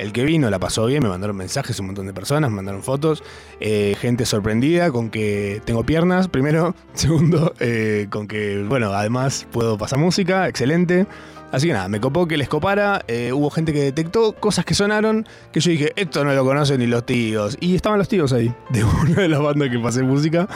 El 0.00 0.14
que 0.14 0.24
vino 0.24 0.48
la 0.48 0.58
pasó 0.58 0.86
bien, 0.86 1.02
me 1.02 1.10
mandaron 1.10 1.36
mensajes 1.36 1.78
un 1.78 1.84
montón 1.84 2.06
de 2.06 2.14
personas, 2.14 2.48
me 2.48 2.56
mandaron 2.56 2.82
fotos, 2.82 3.22
eh, 3.60 3.94
gente 4.00 4.24
sorprendida 4.24 4.90
con 4.90 5.10
que 5.10 5.60
tengo 5.66 5.84
piernas, 5.84 6.26
primero, 6.26 6.74
segundo, 6.94 7.52
eh, 7.60 8.06
con 8.08 8.26
que, 8.26 8.64
bueno, 8.66 8.94
además 8.94 9.46
puedo 9.52 9.76
pasar 9.76 9.98
música, 9.98 10.48
excelente. 10.48 11.06
Así 11.52 11.66
que 11.66 11.74
nada, 11.74 11.88
me 11.88 12.00
copó 12.00 12.26
que 12.26 12.38
les 12.38 12.48
copara, 12.48 13.04
eh, 13.08 13.30
hubo 13.34 13.50
gente 13.50 13.74
que 13.74 13.82
detectó 13.82 14.32
cosas 14.32 14.64
que 14.64 14.72
sonaron, 14.72 15.26
que 15.52 15.60
yo 15.60 15.70
dije, 15.70 15.92
esto 15.96 16.24
no 16.24 16.32
lo 16.32 16.46
conocen 16.46 16.78
ni 16.78 16.86
los 16.86 17.04
tíos. 17.04 17.58
Y 17.60 17.74
estaban 17.74 17.98
los 17.98 18.08
tíos 18.08 18.32
ahí, 18.32 18.54
de 18.70 18.82
una 18.84 19.20
de 19.20 19.28
las 19.28 19.42
bandas 19.42 19.68
que 19.68 19.78
pasé 19.80 20.02
música. 20.02 20.48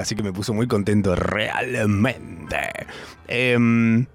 así 0.00 0.16
que 0.16 0.24
me 0.24 0.32
puso 0.32 0.54
muy 0.54 0.66
contento 0.66 1.14
realmente. 1.14 2.56
Em, 3.28 4.06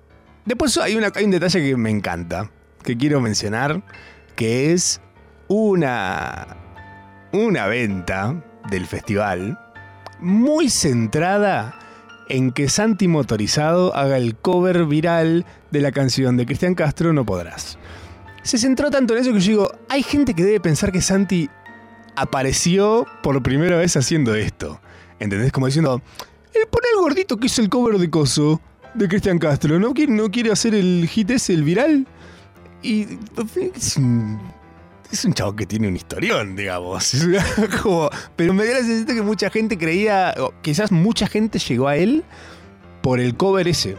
después 0.43 0.77
hay, 0.77 0.97
un 0.97 1.31
detalle 1.31 1.61
que 1.61 1.77
me 1.77 1.89
encanta, 1.89 2.51
que 2.83 2.97
quiero 2.97 3.21
mencionar 3.21 3.81
que 4.35 4.73
es 4.73 5.01
una, 5.47 6.57
una 7.31 7.67
venta 7.67 8.43
del 8.69 8.85
festival 8.85 9.59
muy 10.19 10.69
centrada 10.69 11.79
en 12.29 12.51
que 12.51 12.69
Santi 12.69 13.07
Motorizado 13.07 13.95
haga 13.95 14.17
el 14.17 14.35
cover 14.35 14.85
viral 14.85 15.45
de 15.71 15.81
la 15.81 15.91
canción 15.91 16.37
de 16.37 16.45
Cristian 16.45 16.75
Castro 16.75 17.13
No 17.13 17.25
Podrás. 17.25 17.77
Se 18.41 18.57
centró 18.57 18.89
tanto 18.91 19.15
en 19.15 19.21
eso 19.21 19.33
que 19.33 19.39
yo 19.39 19.49
digo, 19.51 19.71
hay 19.89 20.03
gente 20.03 20.33
que 20.33 20.43
debe 20.43 20.59
pensar 20.59 20.91
que 20.91 21.01
Santi 21.01 21.49
apareció 22.15 23.05
por 23.21 23.41
primera 23.43 23.77
vez 23.77 23.95
haciendo 23.97 24.35
esto. 24.35 24.79
¿Entendés? 25.19 25.51
Como 25.51 25.67
diciendo, 25.67 26.01
el 26.53 26.67
pone 26.67 26.87
el 26.93 27.01
gordito 27.01 27.37
que 27.37 27.47
es 27.47 27.59
el 27.59 27.69
cover 27.69 27.97
de 27.97 28.09
Coso 28.09 28.61
de 28.93 29.07
Cristian 29.07 29.39
Castro, 29.39 29.79
¿no 29.79 29.93
no 30.07 30.31
quiere 30.31 30.51
hacer 30.51 30.73
el 30.73 31.07
hit 31.09 31.31
ese, 31.31 31.53
el 31.53 31.63
viral? 31.63 32.07
Y 32.85 33.17
es 33.75 33.97
un, 33.97 34.39
es 35.11 35.27
chavo 35.33 35.55
que 35.55 35.65
tiene 35.65 35.87
un 35.87 35.95
historión, 35.95 36.55
digamos. 36.55 37.13
pero 38.35 38.53
me 38.53 38.63
dio 38.63 38.73
la 38.73 38.79
sensación 38.81 39.17
que 39.17 39.23
mucha 39.23 39.49
gente 39.49 39.75
creía, 39.75 40.35
quizás 40.61 40.91
mucha 40.91 41.25
gente 41.25 41.57
llegó 41.57 41.87
a 41.87 41.97
él 41.97 42.23
por 43.01 43.19
el 43.19 43.35
cover 43.35 43.67
ese. 43.67 43.97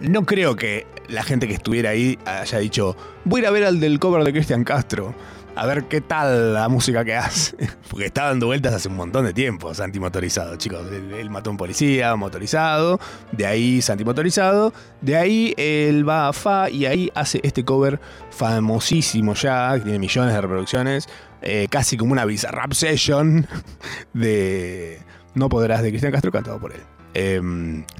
No 0.00 0.26
creo 0.26 0.56
que 0.56 0.84
la 1.06 1.22
gente 1.22 1.46
que 1.46 1.54
estuviera 1.54 1.90
ahí 1.90 2.18
haya 2.24 2.58
dicho, 2.58 2.96
voy 3.24 3.38
a 3.38 3.42
ir 3.42 3.46
a 3.46 3.50
ver 3.52 3.64
al 3.64 3.78
del 3.78 4.00
cover 4.00 4.24
de 4.24 4.32
Cristian 4.32 4.64
Castro 4.64 5.14
a 5.56 5.64
ver 5.64 5.84
qué 5.84 6.02
tal 6.02 6.52
la 6.52 6.68
música 6.68 7.04
que 7.04 7.14
hace. 7.14 7.56
Porque 7.90 8.06
está 8.06 8.26
dando 8.26 8.46
vueltas 8.46 8.74
hace 8.74 8.88
un 8.88 8.96
montón 8.96 9.24
de 9.24 9.32
tiempo, 9.32 9.72
Santi 9.74 9.98
Motorizado, 9.98 10.56
chicos. 10.56 10.86
Él, 10.92 11.30
mató 11.30 11.50
a 11.50 11.52
un 11.52 11.56
policía 11.56 12.14
motorizado, 12.14 13.00
de 13.32 13.46
ahí 13.46 13.82
Santi 13.82 14.04
Motorizado, 14.04 14.72
de 15.00 15.16
ahí 15.16 15.54
él 15.56 16.08
va 16.08 16.28
a 16.28 16.32
Fa 16.32 16.68
y 16.68 16.84
ahí 16.84 17.10
hace 17.14 17.40
este 17.42 17.64
cover 17.64 17.98
famosísimo 18.30 19.34
ya, 19.34 19.74
que 19.74 19.80
tiene 19.80 19.98
millones 19.98 20.34
de 20.34 20.40
reproducciones, 20.40 21.08
eh, 21.40 21.66
casi 21.70 21.96
como 21.96 22.12
una 22.12 22.24
rap 22.24 22.72
session 22.72 23.46
de 24.12 25.00
No 25.34 25.48
Podrás 25.48 25.82
de 25.82 25.88
Cristian 25.88 26.12
Castro 26.12 26.30
cantado 26.30 26.60
por 26.60 26.72
él. 26.72 26.82
Eh, 27.14 27.40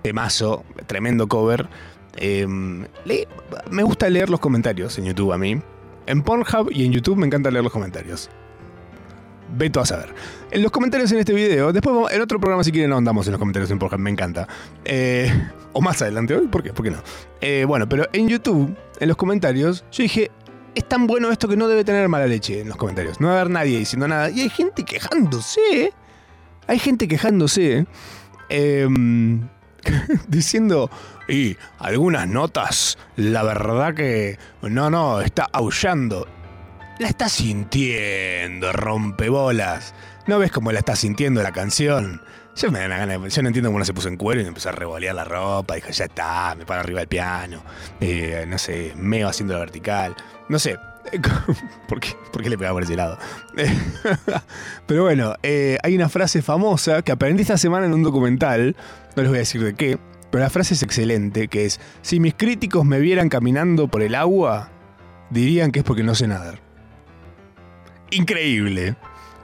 temazo, 0.02 0.64
tremendo 0.86 1.26
cover. 1.26 1.68
Em, 2.18 2.86
me 3.70 3.82
gusta 3.82 4.10
leer 4.10 4.28
los 4.28 4.40
comentarios 4.40 4.98
en 4.98 5.06
YouTube 5.06 5.32
a 5.32 5.38
mí. 5.38 5.60
En 6.06 6.22
Pornhub 6.22 6.70
y 6.70 6.84
en 6.84 6.92
YouTube 6.92 7.16
me 7.16 7.26
encanta 7.26 7.50
leer 7.50 7.64
los 7.64 7.72
comentarios. 7.72 8.30
Veto 9.56 9.80
a 9.80 9.86
saber. 9.86 10.12
En 10.50 10.62
los 10.62 10.72
comentarios 10.72 11.10
en 11.12 11.18
este 11.18 11.32
video, 11.32 11.72
después 11.72 12.12
en 12.12 12.20
otro 12.20 12.40
programa 12.40 12.64
si 12.64 12.72
quieren 12.72 12.90
no 12.90 12.96
andamos 12.96 13.26
en 13.26 13.32
los 13.32 13.38
comentarios 13.38 13.70
en 13.70 13.78
Pornhub, 13.78 14.00
me 14.00 14.10
encanta. 14.10 14.48
Eh, 14.84 15.30
o 15.72 15.80
más 15.80 16.00
adelante 16.02 16.34
hoy, 16.34 16.46
¿por 16.48 16.62
qué? 16.62 16.72
¿Por 16.72 16.84
qué 16.84 16.90
no? 16.90 17.02
Eh, 17.40 17.64
bueno, 17.66 17.88
pero 17.88 18.06
en 18.12 18.28
YouTube, 18.28 18.76
en 18.98 19.08
los 19.08 19.16
comentarios, 19.16 19.84
yo 19.92 20.02
dije, 20.02 20.30
es 20.75 20.88
tan 20.88 21.06
bueno 21.06 21.30
esto 21.30 21.48
que 21.48 21.56
no 21.56 21.68
debe 21.68 21.84
tener 21.84 22.08
mala 22.08 22.26
leche 22.26 22.60
en 22.60 22.68
los 22.68 22.76
comentarios. 22.76 23.20
No 23.20 23.28
va 23.28 23.34
a 23.34 23.40
haber 23.40 23.50
nadie 23.50 23.78
diciendo 23.78 24.06
nada. 24.06 24.30
Y 24.30 24.42
hay 24.42 24.50
gente 24.50 24.84
quejándose. 24.84 25.92
Hay 26.66 26.78
gente 26.78 27.08
quejándose. 27.08 27.86
Eh, 28.50 28.86
diciendo, 30.28 30.90
y 31.28 31.57
algunas 31.78 32.28
notas, 32.28 32.99
la 33.16 33.43
verdad 33.43 33.95
que 33.95 34.38
no, 34.62 34.90
no, 34.90 35.21
está 35.21 35.49
aullando. 35.52 36.26
La 36.99 37.09
está 37.09 37.28
sintiendo, 37.28 38.73
rompebolas. 38.73 39.95
¿No 40.26 40.38
ves 40.38 40.50
cómo 40.50 40.73
la 40.73 40.78
está 40.78 40.97
sintiendo 40.97 41.43
la 41.43 41.52
canción? 41.52 42.23
Yo 42.57 42.71
me 42.71 42.78
da 42.78 42.88
gana, 42.88 43.28
yo 43.28 43.43
no 43.43 43.49
entiendo 43.49 43.69
cómo 43.69 43.78
no 43.78 43.85
se 43.85 43.93
puso 43.93 44.09
en 44.09 44.16
cuero 44.16 44.40
y 44.40 44.47
empezó 44.47 44.71
a 44.71 44.73
revolear 44.73 45.14
la 45.14 45.25
ropa. 45.25 45.75
Dijo, 45.75 45.90
ya 45.90 46.07
está, 46.07 46.55
me 46.57 46.64
paro 46.64 46.81
arriba 46.81 47.00
del 47.00 47.09
piano. 47.09 47.62
Eh, 48.00 48.47
no 48.49 48.57
sé, 48.57 48.95
meo 48.97 49.28
haciendo 49.28 49.52
la 49.52 49.61
vertical. 49.61 50.16
No 50.49 50.59
sé, 50.59 50.78
¿Por 51.88 52.00
qué? 52.00 52.10
¿Por 52.32 52.42
qué 52.42 52.50
le 52.50 52.58
pegaba 52.58 52.75
por 52.75 52.82
ese 52.82 52.96
lado? 52.96 53.18
Pero 54.86 55.04
bueno, 55.04 55.34
eh, 55.42 55.78
hay 55.82 55.94
una 55.94 56.08
frase 56.08 56.42
famosa 56.42 57.02
que 57.02 57.12
aprendí 57.12 57.42
esta 57.42 57.58
semana 57.58 57.86
en 57.86 57.94
un 57.94 58.02
documental, 58.02 58.76
no 59.14 59.22
les 59.22 59.28
voy 59.30 59.38
a 59.38 59.40
decir 59.40 59.62
de 59.62 59.75
qué, 59.75 59.98
pero 60.30 60.42
la 60.42 60.50
frase 60.50 60.75
es 60.75 60.82
excelente, 60.82 61.48
que 61.48 61.64
es, 61.64 61.80
si 62.02 62.20
mis 62.20 62.34
críticos 62.34 62.84
me 62.84 62.98
vieran 62.98 63.28
caminando 63.28 63.88
por 63.88 64.02
el 64.02 64.14
agua, 64.14 64.70
dirían 65.30 65.72
que 65.72 65.78
es 65.78 65.84
porque 65.84 66.02
no 66.02 66.14
sé 66.14 66.26
nadar. 66.26 66.60
Increíble. 68.10 68.96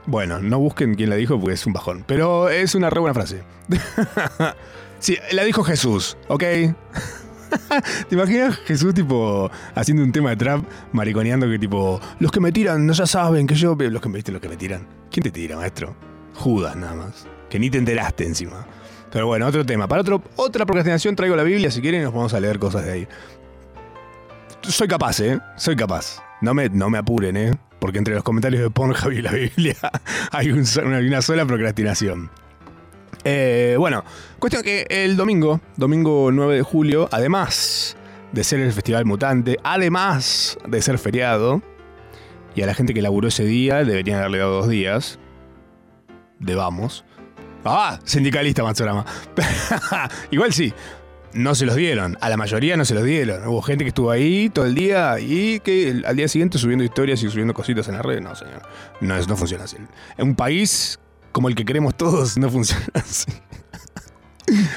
Bueno, 0.06 0.40
no 0.40 0.58
busquen 0.58 0.94
quién 0.94 1.10
la 1.10 1.16
dijo 1.16 1.38
porque 1.38 1.54
es 1.54 1.66
un 1.66 1.72
bajón, 1.72 2.04
pero 2.06 2.48
es 2.48 2.74
una 2.74 2.90
re 2.90 3.00
buena 3.00 3.14
frase. 3.14 3.42
sí, 4.98 5.16
la 5.30 5.44
dijo 5.44 5.62
Jesús, 5.62 6.16
¿ok? 6.28 6.44
¿Te 8.08 8.14
imaginas 8.14 8.56
Jesús 8.66 8.94
tipo 8.94 9.50
haciendo 9.74 10.02
un 10.02 10.12
tema 10.12 10.30
de 10.30 10.36
trap, 10.36 10.64
mariconeando 10.92 11.48
que 11.48 11.58
tipo, 11.58 12.00
los 12.18 12.30
que 12.30 12.40
me 12.40 12.52
tiran 12.52 12.86
no 12.86 12.92
ya 12.92 13.06
saben 13.06 13.46
que 13.46 13.54
yo... 13.54 13.76
Los 13.78 14.02
que 14.02 14.08
me 14.08 14.22
los 14.22 14.40
que 14.40 14.48
me 14.48 14.56
tiran. 14.56 14.86
¿Quién 15.10 15.24
te 15.24 15.30
tira, 15.30 15.56
maestro? 15.56 15.94
Judas 16.34 16.76
nada 16.76 16.94
más. 16.94 17.26
Que 17.50 17.58
ni 17.58 17.70
te 17.70 17.78
enteraste 17.78 18.26
encima. 18.26 18.66
Pero 19.10 19.26
bueno, 19.26 19.46
otro 19.46 19.64
tema. 19.64 19.86
Para 19.86 20.00
otro, 20.00 20.22
otra 20.36 20.64
procrastinación 20.64 21.14
traigo 21.14 21.36
la 21.36 21.42
Biblia, 21.42 21.70
si 21.70 21.82
quieren 21.82 22.02
nos 22.02 22.14
vamos 22.14 22.32
a 22.32 22.40
leer 22.40 22.58
cosas 22.58 22.84
de 22.84 22.92
ahí. 22.92 23.08
Soy 24.62 24.88
capaz, 24.88 25.20
¿eh? 25.20 25.38
Soy 25.56 25.76
capaz. 25.76 26.22
No 26.40 26.54
me, 26.54 26.68
no 26.70 26.88
me 26.88 26.98
apuren, 26.98 27.36
¿eh? 27.36 27.54
Porque 27.78 27.98
entre 27.98 28.14
los 28.14 28.22
comentarios 28.22 28.62
de 28.62 28.70
Pornhub 28.70 29.12
y 29.12 29.22
la 29.22 29.32
Biblia 29.32 29.76
hay 30.30 30.50
una, 30.50 31.20
sola 31.22 31.44
procrastinación. 31.44 32.30
Eh, 33.24 33.76
bueno, 33.78 34.04
cuestión 34.38 34.62
que 34.62 34.86
el 34.88 35.16
domingo, 35.16 35.60
domingo 35.76 36.30
9 36.32 36.56
de 36.56 36.62
julio, 36.62 37.08
además 37.12 37.96
de 38.32 38.44
ser 38.44 38.60
el 38.60 38.72
Festival 38.72 39.04
Mutante, 39.04 39.58
además 39.62 40.58
de 40.66 40.82
ser 40.82 40.98
feriado, 40.98 41.62
y 42.54 42.62
a 42.62 42.66
la 42.66 42.74
gente 42.74 42.94
que 42.94 43.02
laburó 43.02 43.28
ese 43.28 43.44
día 43.44 43.84
deberían 43.84 44.18
haberle 44.18 44.38
dado 44.38 44.56
dos 44.56 44.68
días, 44.68 45.18
de 46.38 46.54
vamos, 46.54 47.04
Ah, 47.64 47.98
sindicalista 48.04 48.62
Matsurama. 48.62 49.04
Igual 50.30 50.52
sí, 50.52 50.72
no 51.32 51.54
se 51.54 51.64
los 51.64 51.76
dieron. 51.76 52.18
A 52.20 52.28
la 52.28 52.36
mayoría 52.36 52.76
no 52.76 52.84
se 52.84 52.94
los 52.94 53.04
dieron. 53.04 53.46
Hubo 53.46 53.62
gente 53.62 53.84
que 53.84 53.88
estuvo 53.88 54.10
ahí 54.10 54.50
todo 54.50 54.66
el 54.66 54.74
día 54.74 55.18
y 55.20 55.60
que 55.60 56.02
al 56.04 56.16
día 56.16 56.28
siguiente 56.28 56.58
subiendo 56.58 56.84
historias 56.84 57.22
y 57.22 57.30
subiendo 57.30 57.54
cositas 57.54 57.86
en 57.88 57.94
la 57.94 58.02
red. 58.02 58.20
No, 58.20 58.34
señor. 58.34 58.62
No, 59.00 59.16
no 59.16 59.36
funciona 59.36 59.64
así. 59.64 59.76
En 60.16 60.28
un 60.28 60.34
país 60.34 60.98
como 61.32 61.48
el 61.48 61.54
que 61.54 61.64
queremos 61.64 61.96
todos, 61.96 62.38
no 62.38 62.50
funciona 62.50 62.86
así. 62.94 63.32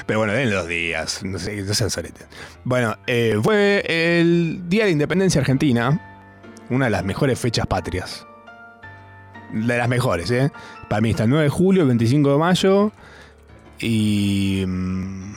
Pero 0.06 0.20
bueno, 0.20 0.32
den 0.32 0.50
los 0.50 0.66
días. 0.66 1.22
No 1.22 1.38
sé, 1.38 1.62
no 1.62 1.74
sean 1.74 1.90
soletes. 1.90 2.26
Bueno, 2.64 2.96
eh, 3.06 3.38
fue 3.42 3.84
el 3.86 4.68
Día 4.68 4.86
de 4.86 4.90
Independencia 4.90 5.40
Argentina. 5.40 6.00
Una 6.70 6.86
de 6.86 6.90
las 6.90 7.04
mejores 7.04 7.38
fechas 7.38 7.66
patrias 7.66 8.26
de 9.52 9.78
las 9.78 9.88
mejores, 9.88 10.30
¿eh? 10.30 10.50
Para 10.88 11.00
mí 11.00 11.10
está 11.10 11.24
el 11.24 11.30
9 11.30 11.44
de 11.44 11.50
julio, 11.50 11.82
el 11.82 11.88
25 11.88 12.32
de 12.32 12.38
mayo. 12.38 12.92
Y. 13.78 14.64
Mm, 14.66 15.34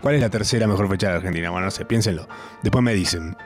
¿Cuál 0.00 0.16
es 0.16 0.20
la 0.20 0.28
tercera 0.28 0.66
mejor 0.66 0.88
fecha 0.88 1.08
de 1.08 1.16
Argentina? 1.16 1.50
Bueno, 1.50 1.66
no 1.66 1.70
sé, 1.70 1.84
piénsenlo. 1.84 2.28
Después 2.62 2.82
me 2.84 2.94
dicen. 2.94 3.36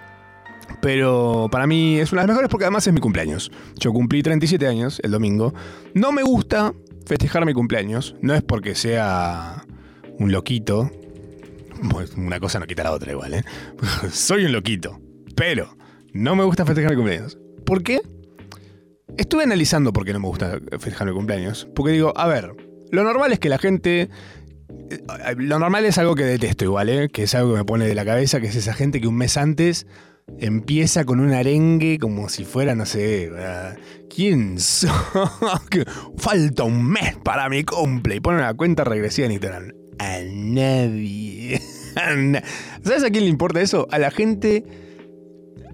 Pero 0.80 1.48
para 1.50 1.66
mí 1.66 1.98
es 1.98 2.12
una 2.12 2.22
de 2.22 2.26
las 2.28 2.34
mejores 2.34 2.50
porque 2.50 2.64
además 2.64 2.86
es 2.86 2.92
mi 2.92 3.00
cumpleaños. 3.00 3.50
Yo 3.78 3.92
cumplí 3.92 4.22
37 4.22 4.66
años 4.66 5.00
el 5.02 5.10
domingo. 5.10 5.54
No 5.94 6.12
me 6.12 6.22
gusta 6.22 6.72
festejar 7.06 7.44
mi 7.46 7.54
cumpleaños. 7.54 8.14
No 8.20 8.34
es 8.34 8.42
porque 8.42 8.74
sea 8.74 9.64
un 10.18 10.30
loquito. 10.32 10.90
Pues 11.90 12.14
una 12.16 12.40
cosa 12.40 12.58
no 12.58 12.66
quita 12.66 12.82
la 12.84 12.92
otra 12.92 13.12
igual, 13.12 13.34
¿eh? 13.34 13.44
Soy 14.10 14.44
un 14.44 14.52
loquito. 14.52 15.00
Pero 15.36 15.76
no 16.12 16.36
me 16.36 16.44
gusta 16.44 16.64
festejar 16.64 16.90
mi 16.92 16.96
cumpleaños. 16.96 17.38
¿Por 17.64 17.82
qué? 17.82 18.00
estuve 19.16 19.42
analizando 19.42 19.92
por 19.92 20.04
qué 20.04 20.12
no 20.12 20.20
me 20.20 20.28
gusta 20.28 20.60
festejar 20.70 21.08
mi 21.08 21.14
cumpleaños. 21.14 21.66
Porque 21.74 21.92
digo, 21.92 22.12
a 22.16 22.26
ver, 22.28 22.52
lo 22.90 23.02
normal 23.04 23.32
es 23.32 23.38
que 23.40 23.48
la 23.48 23.58
gente. 23.58 24.08
eh, 24.90 25.00
Lo 25.36 25.58
normal 25.58 25.84
es 25.86 25.98
algo 25.98 26.14
que 26.14 26.24
detesto 26.24 26.64
igual, 26.64 26.88
¿eh? 26.88 27.08
que 27.08 27.24
es 27.24 27.34
algo 27.34 27.52
que 27.52 27.58
me 27.58 27.64
pone 27.64 27.86
de 27.86 27.94
la 27.94 28.04
cabeza, 28.04 28.40
que 28.40 28.46
es 28.46 28.54
esa 28.56 28.74
gente 28.74 29.00
que 29.00 29.08
un 29.08 29.16
mes 29.16 29.36
antes 29.36 29.86
empieza 30.38 31.04
con 31.04 31.20
un 31.20 31.32
arengue 31.32 31.98
como 31.98 32.28
si 32.28 32.44
fuera, 32.44 32.74
no 32.74 32.86
sé, 32.86 33.30
¿quién 34.14 34.58
soy? 34.58 34.90
Falta 36.16 36.64
un 36.64 36.88
mes 36.88 37.16
para 37.22 37.48
mi 37.48 37.64
cumple 37.64 38.16
y 38.16 38.20
pone 38.20 38.38
una 38.38 38.54
cuenta 38.54 38.84
regresiva 38.84 39.26
en 39.26 39.32
Instagram. 39.32 39.72
A 39.98 40.18
nadie. 40.32 41.60
¿Sabes 42.82 43.04
a 43.04 43.10
quién 43.10 43.24
le 43.24 43.30
importa 43.30 43.60
eso? 43.60 43.88
A 43.90 43.98
la 43.98 44.10
gente 44.10 44.64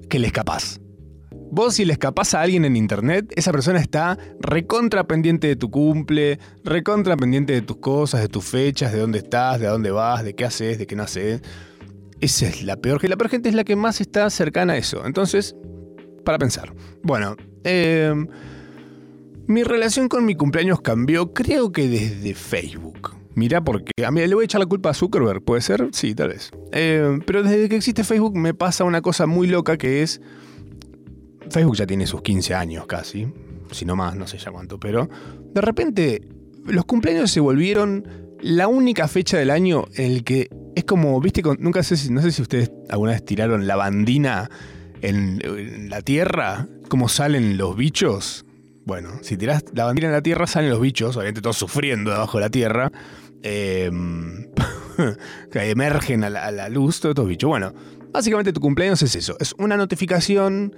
que 0.09 0.19
le 0.19 0.29
escapás. 0.29 0.81
Vos 1.51 1.75
si 1.75 1.85
le 1.85 1.93
escapás 1.93 2.35
a 2.35 2.41
alguien 2.41 2.65
en 2.65 2.77
internet, 2.77 3.33
esa 3.37 3.53
persona 3.53 3.79
está 3.79 4.19
recontra 4.41 5.05
pendiente 5.05 5.47
de 5.47 5.57
tu 5.57 5.71
cumple, 5.71 6.41
recontra 6.65 7.17
pendiente 7.17 7.53
de 7.53 7.63
tus 7.63 7.77
cosas, 7.77 8.23
de 8.23 8.29
tus 8.29 8.45
fechas, 8.45 8.93
de 8.93 8.99
dónde 8.99 9.19
estás, 9.19 9.61
de 9.61 9.69
a 9.69 9.71
dónde 9.71 9.93
vas, 9.93 10.25
de 10.25 10.35
qué 10.35 10.45
haces, 10.45 10.79
de 10.79 10.87
qué 10.87 10.97
no 10.97 11.05
haces. 11.05 11.43
Esa 12.21 12.49
es 12.49 12.63
la 12.63 12.77
peor, 12.77 13.01
que 13.01 13.09
la 13.09 13.17
peor 13.17 13.31
gente 13.31 13.49
es 13.49 13.55
la 13.55 13.65
que 13.65 13.77
más 13.77 14.01
está 14.01 14.29
cercana 14.31 14.75
a 14.75 14.77
eso. 14.77 15.05
Entonces, 15.07 15.57
para 16.25 16.39
pensar. 16.39 16.73
Bueno, 17.03 17.37
eh, 17.65 18.15
mi 19.47 19.63
relación 19.63 20.09
con 20.09 20.25
mi 20.25 20.35
cumpleaños 20.35 20.81
cambió, 20.81 21.33
creo 21.33 21.71
que 21.71 21.89
desde 21.89 22.35
Facebook. 22.35 23.15
Mirá, 23.35 23.63
porque 23.63 23.93
a 24.05 24.11
mí 24.11 24.25
le 24.27 24.35
voy 24.35 24.45
a 24.45 24.47
echar 24.47 24.61
la 24.61 24.67
culpa 24.67 24.91
a 24.91 24.95
Zuckerberg, 24.95 25.43
¿puede 25.43 25.61
ser? 25.61 25.89
Sí, 25.93 26.15
tal 26.15 26.29
vez. 26.29 26.51
Eh, 26.73 27.19
pero 27.27 27.43
desde 27.43 27.69
que 27.69 27.77
existe 27.77 28.05
Facebook 28.05 28.37
me 28.37 28.55
pasa 28.55 28.85
una 28.85 29.03
cosa 29.03 29.27
muy 29.27 29.49
loca 29.49 29.77
que 29.77 30.03
es... 30.03 30.21
Facebook 31.51 31.77
ya 31.77 31.87
tiene 31.87 32.07
sus 32.07 32.23
15 32.23 32.55
años 32.55 32.87
casi, 32.87 33.27
si 33.71 33.85
no 33.85 33.97
más, 33.97 34.17
no 34.17 34.27
sé 34.27 34.39
ya 34.39 34.51
cuánto, 34.51 34.81
pero 34.81 35.11
de 35.53 35.61
repente 35.61 36.23
los 36.65 36.87
cumpleaños 36.87 37.31
se 37.31 37.41
volvieron 37.41 38.07
la 38.45 38.69
única 38.69 39.09
fecha 39.09 39.39
del 39.39 39.51
año 39.51 39.87
en 39.95 40.13
el 40.13 40.23
que 40.25 40.51
es 40.77 40.85
como, 40.85 41.19
viste, 41.21 41.41
con- 41.43 41.57
nunca 41.61 41.83
sé 41.83 41.97
si, 41.97 42.11
no 42.13 42.21
sé 42.21 42.31
si 42.31 42.43
ustedes 42.43 42.71
alguna 42.91 43.13
vez 43.13 43.25
tiraron 43.25 43.67
la 43.67 43.75
bandina 43.77 44.51
en, 45.01 45.41
en 45.45 45.89
la 45.89 46.03
tierra, 46.03 46.69
cómo 46.89 47.09
salen 47.09 47.57
los 47.57 47.75
bichos. 47.77 48.45
Bueno, 48.85 49.09
si 49.23 49.37
tirás 49.39 49.65
la 49.73 49.85
bandina 49.85 50.09
en 50.09 50.13
la 50.13 50.23
tierra 50.23 50.47
salen 50.47 50.69
los 50.71 50.81
bichos, 50.81 51.17
obviamente 51.17 51.41
todos 51.41 51.57
sufriendo 51.57 52.11
debajo 52.11 52.37
de 52.39 52.45
la 52.45 52.51
tierra, 52.51 52.93
eh, 53.43 53.91
que 55.51 55.71
emergen 55.71 56.23
a 56.25 56.31
la, 56.31 56.45
a 56.45 56.51
la 56.51 56.69
luz 56.69 57.01
todos 57.01 57.13
estos 57.13 57.27
bichos. 57.29 57.49
Bueno, 57.49 57.73
básicamente 58.13 58.53
tu 58.53 58.61
cumpleaños 58.61 59.01
es 59.03 59.17
eso, 59.17 59.37
es 59.41 59.55
una 59.59 59.77
notificación 59.79 60.75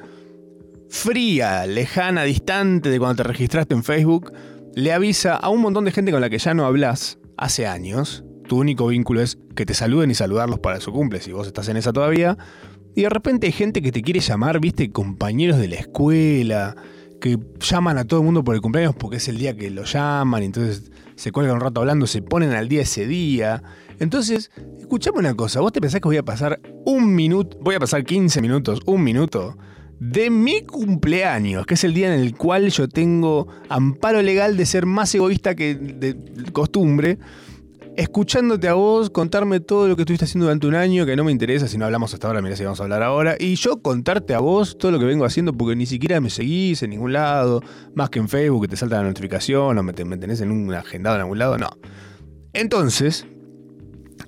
fría, 0.89 1.67
lejana, 1.67 2.23
distante 2.23 2.91
de 2.91 2.99
cuando 3.01 3.23
te 3.25 3.29
registraste 3.29 3.75
en 3.75 3.83
Facebook, 3.83 4.33
le 4.77 4.93
avisa 4.93 5.35
a 5.35 5.49
un 5.49 5.61
montón 5.63 5.85
de 5.85 5.91
gente 5.91 6.13
con 6.13 6.21
la 6.21 6.31
que 6.31 6.39
ya 6.39 6.55
no 6.55 6.65
hablas 6.65 7.19
hace 7.37 7.67
años. 7.67 8.25
Tu 8.49 8.59
único 8.59 8.87
vínculo 8.89 9.21
es 9.21 9.39
que 9.55 9.67
te 9.67 9.75
saluden 9.75 10.11
y 10.11 10.15
saludarlos 10.15 10.61
para 10.61 10.81
su 10.81 10.93
cumple, 10.93 11.21
si 11.21 11.33
vos 11.33 11.47
estás 11.47 11.69
en 11.69 11.77
esa 11.77 11.93
todavía. 11.93 12.37
Y 12.95 13.03
de 13.03 13.09
repente 13.09 13.47
hay 13.47 13.53
gente 13.53 13.83
que 13.83 13.93
te 13.93 14.03
quiere 14.03 14.21
llamar, 14.21 14.61
viste, 14.61 14.91
compañeros 14.91 15.59
de 15.59 15.69
la 15.69 15.77
escuela, 15.77 16.77
que 17.21 17.39
llaman 17.61 17.99
a 17.99 18.05
todo 18.05 18.21
el 18.21 18.25
mundo 18.27 18.45
por 18.45 18.55
el 18.55 18.61
cumpleaños 18.61 18.95
porque 18.95 19.17
es 19.17 19.29
el 19.29 19.39
día 19.39 19.57
que 19.57 19.71
lo 19.71 19.85
llaman, 19.85 20.43
y 20.43 20.47
entonces 20.47 20.91
se 21.17 21.33
cuelgan 21.33 21.57
un 21.57 21.61
rato 21.61 21.81
hablando, 21.81 22.07
se 22.07 22.23
ponen 22.23 22.53
al 22.53 22.69
día 22.69 22.83
ese 22.83 23.07
día. 23.07 23.63
Entonces, 23.99 24.51
escuchame 24.79 25.19
una 25.19 25.35
cosa, 25.35 25.61
¿vos 25.61 25.73
te 25.73 25.81
pensás 25.81 26.01
que 26.01 26.09
voy 26.09 26.19
a 26.19 26.25
pasar 26.25 26.61
un 26.85 27.15
minuto, 27.15 27.59
voy 27.61 27.75
a 27.75 27.81
pasar 27.81 28.05
15 28.05 28.41
minutos, 28.43 28.81
un 28.87 29.03
minuto, 29.03 29.57
de 29.99 30.31
mi 30.31 30.63
cumpleaños, 30.63 31.65
que 31.67 31.75
es 31.75 31.85
el 31.85 31.95
día 31.95 32.13
en 32.15 32.21
el 32.21 32.35
cual 32.37 32.69
yo 32.71 32.89
tengo 32.89 33.49
amparo 33.69 34.21
legal 34.23 34.57
de 34.57 34.67
ser 34.67 34.87
más 34.87 35.15
egoísta 35.15 35.55
que 35.55 35.75
de 35.75 36.17
costumbre, 36.53 37.19
escuchándote 37.97 38.69
a 38.69 38.75
vos 38.75 39.09
contarme 39.09 39.59
todo 39.61 39.89
lo 39.89 39.97
que 39.97 40.03
estuviste 40.03 40.27
haciendo 40.27 40.45
durante 40.45 40.67
un 40.67 40.75
año, 40.75 41.07
que 41.07 41.17
no 41.17 41.25
me 41.25 41.33
interesa 41.33 41.67
si 41.67 41.79
no 41.79 41.87
hablamos 41.87 42.13
hasta 42.13 42.27
ahora, 42.27 42.43
mirá 42.43 42.55
si 42.55 42.63
vamos 42.63 42.79
a 42.81 42.83
hablar 42.83 43.03
ahora, 43.03 43.37
y 43.39 43.55
yo 43.55 43.81
contarte 43.81 44.35
a 44.35 44.39
vos 44.39 44.77
todo 44.77 44.93
lo 44.93 44.99
que 44.99 45.07
vengo 45.07 45.25
haciendo 45.25 45.55
porque 45.55 45.75
ni 45.77 45.87
siquiera 45.87 46.21
me 46.21 46.29
seguís 46.29 46.83
en 46.83 46.91
ningún 46.91 47.15
lado, 47.15 47.63
más 47.95 48.11
que 48.11 48.19
en 48.19 48.29
Facebook 48.29 48.63
que 48.63 48.69
te 48.69 48.77
salta 48.77 48.97
la 48.97 49.05
notificación 49.09 49.79
o 49.79 49.83
me, 49.83 49.95
te- 49.95 50.05
me 50.05 50.19
tenés 50.19 50.43
en 50.43 50.51
un 50.51 50.75
agendado 50.75 51.17
en 51.17 51.23
algún 51.23 51.39
lado, 51.39 51.57
no. 51.57 51.71
Entonces, 52.53 53.27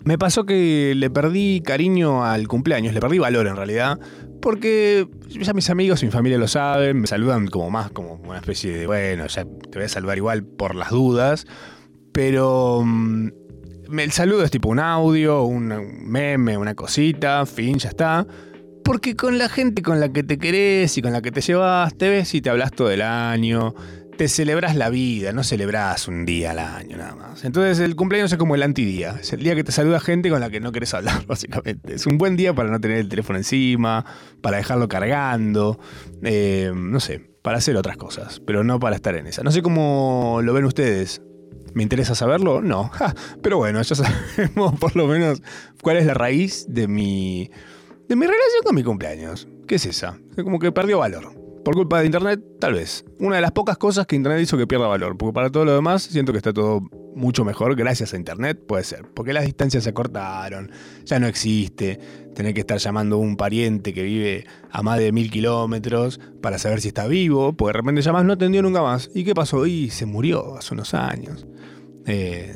me 0.08 0.16
pasó 0.16 0.46
que 0.46 0.94
le 0.96 1.10
perdí 1.10 1.60
cariño 1.60 2.24
al 2.24 2.48
cumpleaños, 2.48 2.94
le 2.94 3.00
perdí 3.00 3.18
valor 3.18 3.46
en 3.46 3.56
realidad, 3.56 4.00
porque 4.40 5.06
ya 5.28 5.52
mis 5.52 5.68
amigos 5.68 6.02
y 6.02 6.06
mi 6.06 6.12
familia 6.12 6.38
lo 6.38 6.48
saben, 6.48 6.98
me 6.98 7.06
saludan 7.06 7.48
como 7.48 7.68
más 7.68 7.90
como 7.90 8.14
una 8.14 8.38
especie 8.38 8.74
de, 8.74 8.86
bueno, 8.86 9.26
ya 9.26 9.44
te 9.44 9.78
voy 9.78 9.82
a 9.82 9.88
saludar 9.90 10.16
igual 10.16 10.44
por 10.44 10.74
las 10.74 10.88
dudas, 10.92 11.46
pero 12.10 12.80
mm, 12.86 13.28
el 13.98 14.10
saludo 14.12 14.44
es 14.44 14.50
tipo 14.50 14.70
un 14.70 14.78
audio, 14.78 15.42
un 15.42 15.68
meme, 16.06 16.56
una 16.56 16.74
cosita, 16.74 17.44
fin, 17.44 17.78
ya 17.78 17.90
está. 17.90 18.26
Porque 18.84 19.14
con 19.14 19.36
la 19.36 19.50
gente 19.50 19.82
con 19.82 20.00
la 20.00 20.10
que 20.10 20.22
te 20.22 20.38
querés 20.38 20.96
y 20.96 21.02
con 21.02 21.12
la 21.12 21.20
que 21.20 21.32
te 21.32 21.42
llevas, 21.42 21.94
te 21.98 22.08
ves 22.08 22.34
y 22.34 22.40
te 22.40 22.48
hablas 22.48 22.72
todo 22.72 22.90
el 22.90 23.02
año, 23.02 23.74
te 24.18 24.26
celebras 24.26 24.74
la 24.74 24.90
vida, 24.90 25.33
no 25.33 25.44
celebrás 25.44 26.09
un 26.09 26.26
día 26.26 26.50
al 26.50 26.59
año 26.59 26.96
nada 26.98 27.14
más. 27.14 27.44
Entonces 27.44 27.78
el 27.78 27.94
cumpleaños 27.94 28.33
es 28.33 28.37
como 28.37 28.57
el 28.57 28.64
antidía, 28.64 29.16
es 29.20 29.33
el 29.33 29.44
día 29.44 29.54
que 29.54 29.62
te 29.62 29.70
saluda 29.70 30.00
gente 30.00 30.28
con 30.28 30.40
la 30.40 30.50
que 30.50 30.59
no 30.59 30.72
querés 30.72 30.92
hablar, 30.92 31.24
básicamente. 31.26 31.94
Es 31.94 32.04
un 32.04 32.18
buen 32.18 32.37
día 32.37 32.52
para 32.52 32.68
no 32.68 32.81
tener 32.81 32.98
el 32.98 33.09
teléfono 33.09 33.38
encima, 33.38 34.04
para 34.42 34.57
dejarlo 34.59 34.88
cargando, 34.88 35.78
eh, 36.22 36.72
no 36.74 36.98
sé, 36.98 37.31
para 37.42 37.59
hacer 37.59 37.76
otras 37.76 37.96
cosas, 37.96 38.40
pero 38.40 38.64
no 38.64 38.81
para 38.81 38.96
estar 38.96 39.14
en 39.14 39.28
esa. 39.28 39.44
No 39.44 39.52
sé 39.52 39.62
cómo 39.62 40.40
lo 40.42 40.52
ven 40.52 40.64
ustedes. 40.64 41.22
¿Me 41.74 41.85
interesa 41.85 42.16
saberlo? 42.16 42.61
No. 42.61 42.90
Pero 43.42 43.59
bueno, 43.59 43.81
ya 43.83 43.94
sabemos 44.37 44.81
por 44.81 44.96
lo 44.96 45.07
menos 45.07 45.42
cuál 45.81 45.98
es 45.98 46.07
la 46.07 46.14
raíz 46.14 46.66
de 46.68 46.88
mi, 46.88 47.50
de 48.09 48.16
mi 48.16 48.26
relación 48.26 48.62
con 48.64 48.74
mi 48.74 48.83
cumpleaños. 48.83 49.46
¿Qué 49.68 49.76
es 49.76 49.87
esa? 49.87 50.18
Como 50.35 50.59
que 50.59 50.72
perdió 50.72 50.98
valor. 50.98 51.38
Por 51.64 51.74
culpa 51.74 52.00
de 52.00 52.06
Internet, 52.06 52.40
tal 52.60 52.74
vez. 52.74 53.04
Una 53.18 53.36
de 53.36 53.42
las 53.42 53.52
pocas 53.52 53.76
cosas 53.78 54.06
que 54.06 54.16
Internet 54.16 54.42
hizo 54.42 54.56
que 54.56 54.66
pierda 54.66 54.86
valor. 54.86 55.16
Porque 55.16 55.32
para 55.32 55.50
todo 55.50 55.64
lo 55.64 55.74
demás 55.74 56.02
siento 56.02 56.32
que 56.32 56.38
está 56.38 56.52
todo 56.52 56.80
mucho 57.14 57.44
mejor 57.44 57.74
gracias 57.76 58.14
a 58.14 58.16
Internet. 58.16 58.58
Puede 58.66 58.84
ser. 58.84 59.04
Porque 59.14 59.32
las 59.32 59.44
distancias 59.44 59.84
se 59.84 59.90
acortaron. 59.90 60.70
Ya 61.04 61.18
no 61.18 61.26
existe 61.26 61.98
tener 62.34 62.54
que 62.54 62.60
estar 62.60 62.78
llamando 62.78 63.16
a 63.16 63.18
un 63.18 63.36
pariente 63.36 63.92
que 63.92 64.02
vive 64.02 64.46
a 64.70 64.82
más 64.82 64.98
de 64.98 65.12
mil 65.12 65.30
kilómetros 65.30 66.20
para 66.40 66.58
saber 66.58 66.80
si 66.80 66.88
está 66.88 67.06
vivo. 67.06 67.52
Porque 67.54 67.76
de 67.76 67.80
repente 67.80 68.02
llamas, 68.02 68.24
no 68.24 68.32
atendió 68.32 68.62
nunca 68.62 68.82
más. 68.82 69.10
¿Y 69.14 69.24
qué 69.24 69.34
pasó? 69.34 69.66
Y 69.66 69.90
se 69.90 70.06
murió 70.06 70.56
hace 70.56 70.74
unos 70.74 70.94
años. 70.94 71.46
Eh, 72.06 72.54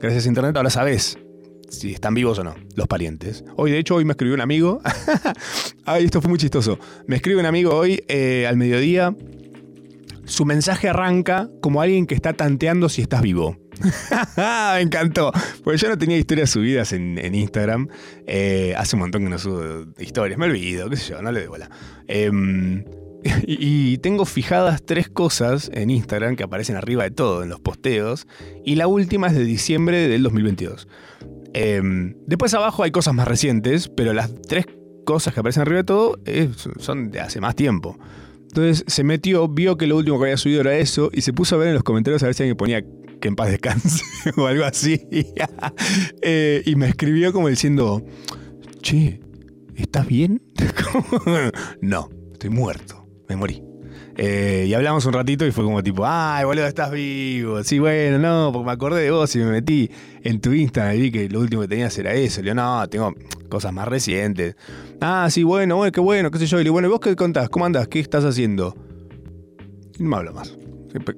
gracias 0.00 0.26
a 0.26 0.28
Internet 0.28 0.56
ahora 0.56 0.70
sabes 0.70 1.21
si 1.72 1.92
están 1.92 2.14
vivos 2.14 2.38
o 2.38 2.44
no, 2.44 2.54
los 2.76 2.86
parientes. 2.86 3.44
Hoy, 3.56 3.72
de 3.72 3.78
hecho, 3.78 3.96
hoy 3.96 4.04
me 4.04 4.12
escribió 4.12 4.34
un 4.34 4.40
amigo. 4.40 4.80
Ay, 5.84 6.04
esto 6.04 6.20
fue 6.20 6.28
muy 6.28 6.38
chistoso. 6.38 6.78
Me 7.06 7.16
escribe 7.16 7.40
un 7.40 7.46
amigo 7.46 7.74
hoy 7.74 8.04
eh, 8.08 8.46
al 8.46 8.56
mediodía. 8.56 9.14
Su 10.24 10.44
mensaje 10.44 10.88
arranca 10.88 11.50
como 11.60 11.80
alguien 11.82 12.06
que 12.06 12.14
está 12.14 12.34
tanteando 12.34 12.88
si 12.88 13.02
estás 13.02 13.22
vivo. 13.22 13.58
me 14.36 14.80
encantó. 14.80 15.32
Porque 15.64 15.78
yo 15.78 15.88
no 15.88 15.98
tenía 15.98 16.16
historias 16.18 16.50
subidas 16.50 16.92
en, 16.92 17.34
Instagram. 17.34 17.88
Eh, 18.26 18.74
hace 18.76 18.96
un 18.96 19.00
montón 19.00 19.24
que 19.24 19.30
no 19.30 19.38
subo 19.38 19.86
historias. 19.98 20.38
Me 20.38 20.46
olvido, 20.46 20.88
qué 20.90 20.96
sé 20.96 21.10
yo, 21.10 21.22
no 21.22 21.32
le 21.32 21.40
doy 21.40 21.48
bola. 21.48 21.70
Em, 22.06 22.84
y, 23.46 23.92
y 23.92 23.98
tengo 23.98 24.24
fijadas 24.26 24.84
tres 24.84 25.08
cosas 25.08 25.70
en 25.74 25.90
Instagram 25.90 26.36
que 26.36 26.44
aparecen 26.44 26.76
arriba 26.76 27.02
de 27.02 27.10
todo 27.10 27.42
en 27.42 27.48
los 27.48 27.60
posteos. 27.60 28.26
Y 28.64 28.76
la 28.76 28.86
última 28.86 29.28
es 29.28 29.34
de 29.34 29.44
diciembre 29.44 30.06
del 30.06 30.22
2022. 30.22 30.86
Em, 31.54 32.14
después 32.26 32.52
abajo 32.54 32.82
hay 32.82 32.90
cosas 32.90 33.14
más 33.14 33.28
recientes, 33.28 33.88
pero 33.88 34.12
las 34.12 34.30
tres 34.42 34.66
cosas 35.04 35.34
que 35.34 35.40
aparecen 35.40 35.62
arriba 35.62 35.78
de 35.78 35.84
todo 35.84 36.18
es- 36.24 36.68
son 36.78 37.10
de 37.10 37.20
hace 37.20 37.40
más 37.40 37.54
tiempo. 37.56 37.98
Entonces 38.42 38.84
se 38.86 39.02
metió, 39.04 39.48
vio 39.48 39.76
que 39.76 39.86
lo 39.86 39.96
último 39.96 40.18
que 40.18 40.24
había 40.26 40.36
subido 40.36 40.60
era 40.60 40.76
eso 40.76 41.10
y 41.12 41.22
se 41.22 41.32
puso 41.32 41.54
a 41.54 41.58
ver 41.58 41.68
en 41.68 41.74
los 41.74 41.82
comentarios 41.82 42.22
a 42.22 42.26
ver 42.26 42.34
si 42.34 42.42
alguien 42.42 42.56
ponía 42.56 42.82
que 43.20 43.28
en 43.28 43.34
paz 43.36 43.50
descanse 43.50 44.02
o 44.36 44.46
algo 44.46 44.64
así. 44.64 45.00
Eh, 46.22 46.62
y 46.66 46.76
me 46.76 46.86
escribió 46.88 47.32
como 47.32 47.48
diciendo, 47.48 48.04
che, 48.80 49.20
¿estás 49.76 50.06
bien? 50.06 50.42
no, 51.80 52.08
estoy 52.32 52.50
muerto, 52.50 53.06
me 53.28 53.36
morí. 53.36 53.62
Eh, 54.16 54.66
y 54.68 54.74
hablamos 54.74 55.06
un 55.06 55.14
ratito 55.14 55.46
y 55.46 55.52
fue 55.52 55.64
como 55.64 55.82
tipo, 55.82 56.04
ay, 56.06 56.44
boludo, 56.44 56.66
estás 56.66 56.90
vivo. 56.90 57.62
Sí, 57.64 57.78
bueno, 57.78 58.18
no, 58.18 58.50
porque 58.52 58.66
me 58.66 58.72
acordé 58.72 59.02
de 59.02 59.10
vos 59.10 59.34
y 59.34 59.38
me 59.38 59.46
metí 59.46 59.90
en 60.22 60.40
tu 60.40 60.52
Instagram 60.52 60.96
y 60.96 61.00
vi 61.00 61.10
que 61.10 61.28
lo 61.28 61.40
último 61.40 61.62
que 61.62 61.68
tenías 61.68 61.96
era 61.98 62.12
eso. 62.12 62.40
Le 62.42 62.50
digo, 62.50 62.54
no, 62.54 62.86
tengo 62.88 63.14
cosas 63.48 63.72
más 63.72 63.88
recientes. 63.88 64.56
Ah, 65.00 65.28
sí, 65.30 65.42
bueno, 65.42 65.76
bueno, 65.76 65.92
qué 65.92 66.00
bueno, 66.00 66.30
qué 66.30 66.38
sé 66.38 66.46
yo. 66.46 66.58
Y 66.58 66.60
le 66.60 66.64
digo, 66.64 66.74
bueno, 66.74 66.88
¿y 66.88 66.90
vos 66.90 67.00
qué 67.00 67.16
contás? 67.16 67.48
¿Cómo 67.48 67.64
andás? 67.64 67.88
¿Qué 67.88 68.00
estás 68.00 68.24
haciendo? 68.24 68.76
Y 69.98 70.02
no 70.02 70.10
me 70.10 70.16
hablo 70.16 70.32
más. 70.34 70.56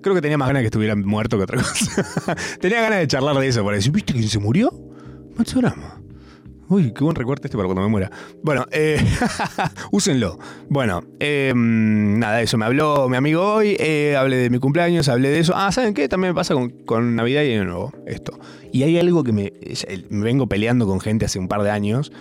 Creo 0.00 0.14
que 0.14 0.20
tenía 0.20 0.38
más 0.38 0.46
ganas 0.48 0.60
de 0.60 0.64
que 0.64 0.68
estuviera 0.68 0.94
muerto 0.94 1.36
que 1.36 1.42
otra 1.42 1.58
cosa. 1.62 2.36
tenía 2.60 2.80
ganas 2.80 3.00
de 3.00 3.08
charlar 3.08 3.36
de 3.36 3.48
eso, 3.48 3.64
para 3.64 3.76
decir, 3.76 3.90
¿viste 3.90 4.12
quién 4.12 4.28
se 4.28 4.38
murió? 4.38 4.72
Matsurama. 5.36 6.00
Uy, 6.68 6.92
qué 6.92 7.04
buen 7.04 7.14
recorte 7.14 7.48
este 7.48 7.56
para 7.56 7.66
cuando 7.66 7.82
me 7.82 7.88
muera. 7.88 8.10
Bueno, 8.42 8.64
eh, 8.70 8.98
úsenlo. 9.92 10.38
Bueno, 10.68 11.02
eh, 11.20 11.52
nada. 11.54 12.40
eso 12.40 12.56
me 12.56 12.64
habló 12.64 13.08
mi 13.08 13.16
amigo 13.16 13.42
hoy, 13.42 13.76
eh, 13.78 14.16
hablé 14.16 14.36
de 14.36 14.50
mi 14.50 14.58
cumpleaños, 14.58 15.08
hablé 15.08 15.28
de 15.28 15.40
eso. 15.40 15.52
Ah, 15.54 15.72
¿saben 15.72 15.92
qué? 15.92 16.08
También 16.08 16.32
me 16.32 16.34
pasa 16.34 16.54
con, 16.86 17.16
Navidad 17.16 17.42
y 17.42 17.52
Año 17.52 17.64
Nuevo, 17.64 17.92
esto. 18.06 18.38
Y 18.72 18.82
hay 18.82 18.98
algo 18.98 19.24
que 19.24 19.32
me, 19.32 19.52
me 20.08 20.24
vengo 20.24 20.48
peleando 20.48 20.86
con 20.86 21.00
gente 21.00 21.26
hace 21.26 21.38
un 21.38 21.48
par 21.48 21.62
de 21.62 21.70
años, 21.70 22.12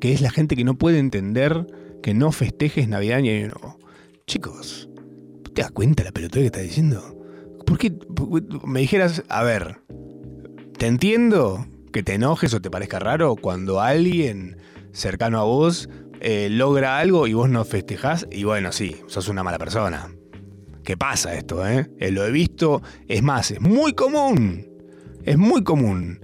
que 0.00 0.12
es 0.12 0.20
la 0.20 0.30
gente 0.30 0.56
que 0.56 0.64
no 0.64 0.74
puede 0.74 0.98
entender 0.98 1.66
que 2.02 2.14
no 2.14 2.32
festejes 2.32 2.88
Navidad 2.88 3.20
ni 3.20 3.30
Año 3.30 3.48
Nuevo. 3.48 3.78
Chicos, 4.26 4.88
¿te 5.54 5.62
das 5.62 5.70
cuenta 5.70 6.02
la 6.02 6.10
pelotudez 6.10 6.42
que 6.42 6.46
estás 6.46 6.62
diciendo? 6.62 7.16
¿Por 7.64 7.78
qué 7.78 7.96
me 8.66 8.80
dijeras, 8.80 9.22
a 9.28 9.44
ver, 9.44 9.78
te 10.78 10.86
entiendo 10.86 11.64
que 11.94 12.02
te 12.02 12.14
enojes 12.14 12.52
o 12.52 12.60
te 12.60 12.72
parezca 12.72 12.98
raro 12.98 13.36
cuando 13.36 13.80
alguien 13.80 14.56
cercano 14.92 15.38
a 15.38 15.44
vos 15.44 15.88
eh, 16.20 16.48
logra 16.50 16.98
algo 16.98 17.28
y 17.28 17.34
vos 17.34 17.48
no 17.48 17.64
festejás? 17.64 18.26
Y 18.32 18.42
bueno, 18.42 18.72
sí, 18.72 18.96
sos 19.06 19.28
una 19.28 19.44
mala 19.44 19.58
persona. 19.58 20.10
¿Qué 20.82 20.96
pasa 20.96 21.34
esto, 21.34 21.64
eh? 21.64 21.88
Eh, 22.00 22.10
Lo 22.10 22.26
he 22.26 22.32
visto, 22.32 22.82
es 23.06 23.22
más, 23.22 23.52
es 23.52 23.60
muy 23.60 23.92
común. 23.92 24.66
Es 25.22 25.38
muy 25.38 25.62
común. 25.62 26.18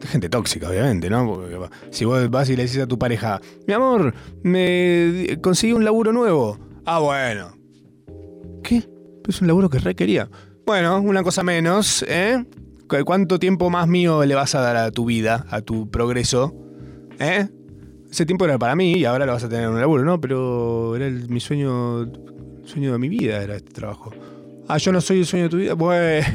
Gente 0.00 0.28
tóxica, 0.28 0.68
obviamente, 0.68 1.08
¿no? 1.08 1.34
Porque 1.34 1.56
si 1.90 2.04
vos 2.04 2.28
vas 2.28 2.50
y 2.50 2.56
le 2.56 2.64
decís 2.64 2.80
a 2.80 2.88
tu 2.88 2.98
pareja, 2.98 3.40
mi 3.64 3.74
amor, 3.74 4.12
me 4.42 5.38
conseguí 5.40 5.72
un 5.72 5.84
laburo 5.84 6.12
nuevo. 6.12 6.58
Ah, 6.84 6.98
bueno. 6.98 7.56
¿Qué? 8.64 8.82
Es 9.28 9.40
un 9.40 9.46
laburo 9.46 9.70
que 9.70 9.78
re 9.78 9.94
quería. 9.94 10.28
Bueno, 10.66 11.00
una 11.00 11.22
cosa 11.22 11.44
menos, 11.44 12.04
¿eh? 12.08 12.44
¿Cu- 12.88 13.04
¿Cuánto 13.04 13.38
tiempo 13.38 13.70
más 13.70 13.88
mío 13.88 14.24
le 14.24 14.34
vas 14.34 14.54
a 14.54 14.60
dar 14.60 14.76
a 14.76 14.90
tu 14.90 15.04
vida, 15.06 15.46
a 15.50 15.60
tu 15.60 15.90
progreso? 15.90 16.54
¿Eh? 17.18 17.48
Ese 18.10 18.24
tiempo 18.26 18.44
era 18.44 18.58
para 18.58 18.76
mí 18.76 18.94
y 18.94 19.04
ahora 19.04 19.26
lo 19.26 19.32
vas 19.32 19.44
a 19.44 19.48
tener 19.48 19.64
en 19.64 19.70
un 19.70 19.80
laburo, 19.80 20.04
¿no? 20.04 20.20
Pero 20.20 20.94
era 20.96 21.08
mi 21.10 21.40
sueño, 21.40 22.10
sueño 22.64 22.92
de 22.92 22.98
mi 22.98 23.08
vida, 23.08 23.42
era 23.42 23.56
este 23.56 23.72
trabajo. 23.72 24.10
Ah, 24.68 24.78
yo 24.78 24.92
no 24.92 25.00
soy 25.00 25.20
el 25.20 25.26
sueño 25.26 25.44
de 25.44 25.50
tu 25.50 25.56
vida. 25.58 25.74
Bueno. 25.74 26.26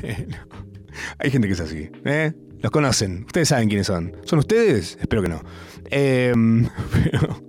Hay 1.19 1.31
gente 1.31 1.47
que 1.47 1.53
es 1.53 1.59
así, 1.59 1.89
¿eh? 2.05 2.33
Los 2.59 2.71
conocen. 2.71 3.23
Ustedes 3.25 3.47
saben 3.47 3.67
quiénes 3.69 3.87
son. 3.87 4.11
¿Son 4.25 4.39
ustedes? 4.39 4.97
Espero 5.01 5.21
que 5.23 5.29
no. 5.29 5.41
Pero, 5.91 7.43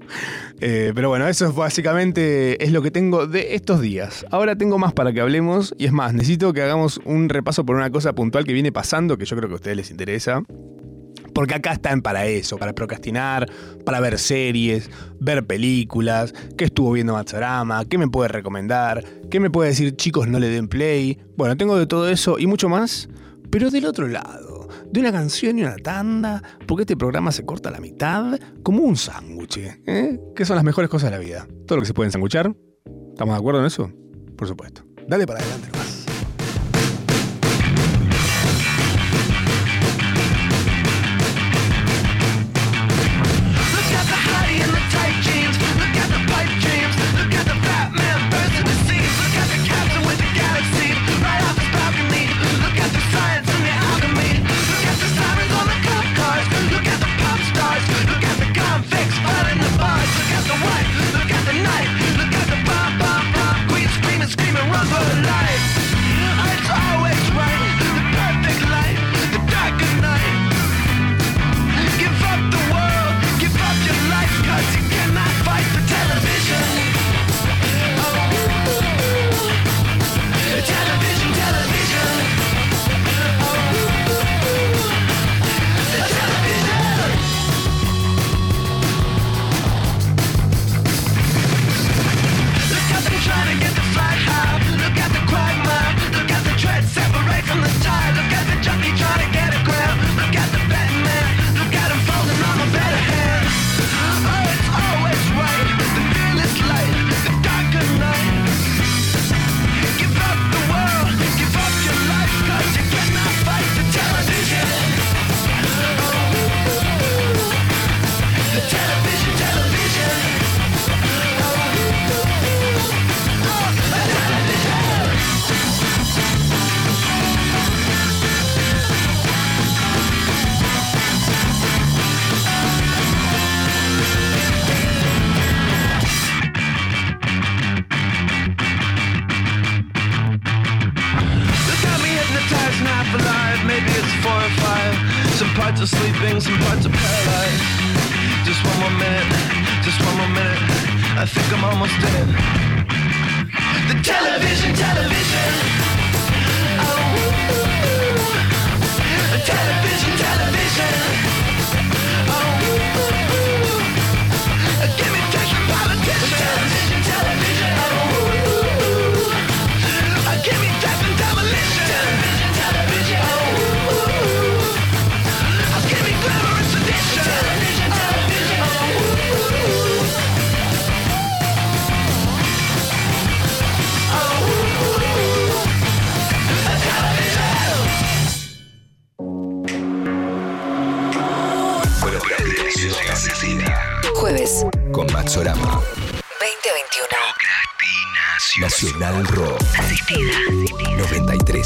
eh, 0.60 0.92
pero 0.94 1.08
bueno, 1.08 1.26
eso 1.26 1.48
es 1.48 1.54
básicamente 1.54 2.62
es 2.62 2.70
lo 2.70 2.82
que 2.82 2.90
tengo 2.92 3.26
de 3.26 3.56
estos 3.56 3.80
días. 3.80 4.24
Ahora 4.30 4.54
tengo 4.54 4.78
más 4.78 4.92
para 4.92 5.12
que 5.12 5.20
hablemos 5.20 5.74
y 5.76 5.86
es 5.86 5.92
más, 5.92 6.14
necesito 6.14 6.52
que 6.52 6.62
hagamos 6.62 7.00
un 7.04 7.28
repaso 7.28 7.66
por 7.66 7.74
una 7.74 7.90
cosa 7.90 8.14
puntual 8.14 8.44
que 8.44 8.52
viene 8.52 8.70
pasando 8.70 9.18
que 9.18 9.24
yo 9.24 9.36
creo 9.36 9.48
que 9.48 9.54
a 9.54 9.56
ustedes 9.56 9.76
les 9.76 9.90
interesa. 9.90 10.42
Porque 11.34 11.54
acá 11.54 11.72
están 11.72 12.02
para 12.02 12.26
eso, 12.26 12.58
para 12.58 12.74
procrastinar, 12.74 13.50
para 13.84 14.00
ver 14.00 14.18
series, 14.18 14.90
ver 15.18 15.44
películas, 15.46 16.34
qué 16.56 16.66
estuvo 16.66 16.92
viendo 16.92 17.14
Matsurama, 17.14 17.84
qué 17.86 17.98
me 17.98 18.06
puede 18.06 18.28
recomendar, 18.28 19.02
qué 19.30 19.40
me 19.40 19.50
puede 19.50 19.70
decir 19.70 19.96
chicos 19.96 20.28
no 20.28 20.38
le 20.38 20.48
den 20.48 20.68
play. 20.68 21.18
Bueno, 21.36 21.56
tengo 21.56 21.76
de 21.76 21.86
todo 21.86 22.08
eso 22.08 22.38
y 22.38 22.46
mucho 22.46 22.68
más, 22.68 23.08
pero 23.50 23.70
del 23.70 23.86
otro 23.86 24.06
lado, 24.06 24.61
de 24.92 25.00
una 25.00 25.10
canción 25.10 25.58
y 25.58 25.62
una 25.62 25.76
tanda, 25.76 26.42
porque 26.66 26.82
este 26.82 26.96
programa 26.96 27.32
se 27.32 27.44
corta 27.44 27.70
a 27.70 27.72
la 27.72 27.80
mitad 27.80 28.38
como 28.62 28.82
un 28.82 28.96
sándwich, 28.96 29.58
¿eh? 29.58 30.20
Que 30.36 30.44
son 30.44 30.56
las 30.56 30.64
mejores 30.64 30.90
cosas 30.90 31.10
de 31.10 31.16
la 31.16 31.22
vida. 31.22 31.48
Todo 31.66 31.76
lo 31.76 31.82
que 31.82 31.86
se 31.86 31.94
puede 31.94 32.08
ensanguchar. 32.08 32.54
¿Estamos 33.10 33.34
de 33.34 33.38
acuerdo 33.38 33.60
en 33.60 33.66
eso? 33.66 33.90
Por 34.36 34.46
supuesto. 34.46 34.84
Dale 35.08 35.26
para 35.26 35.40
adelante 35.40 35.68
nomás. 35.72 36.01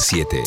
937. 0.07 0.43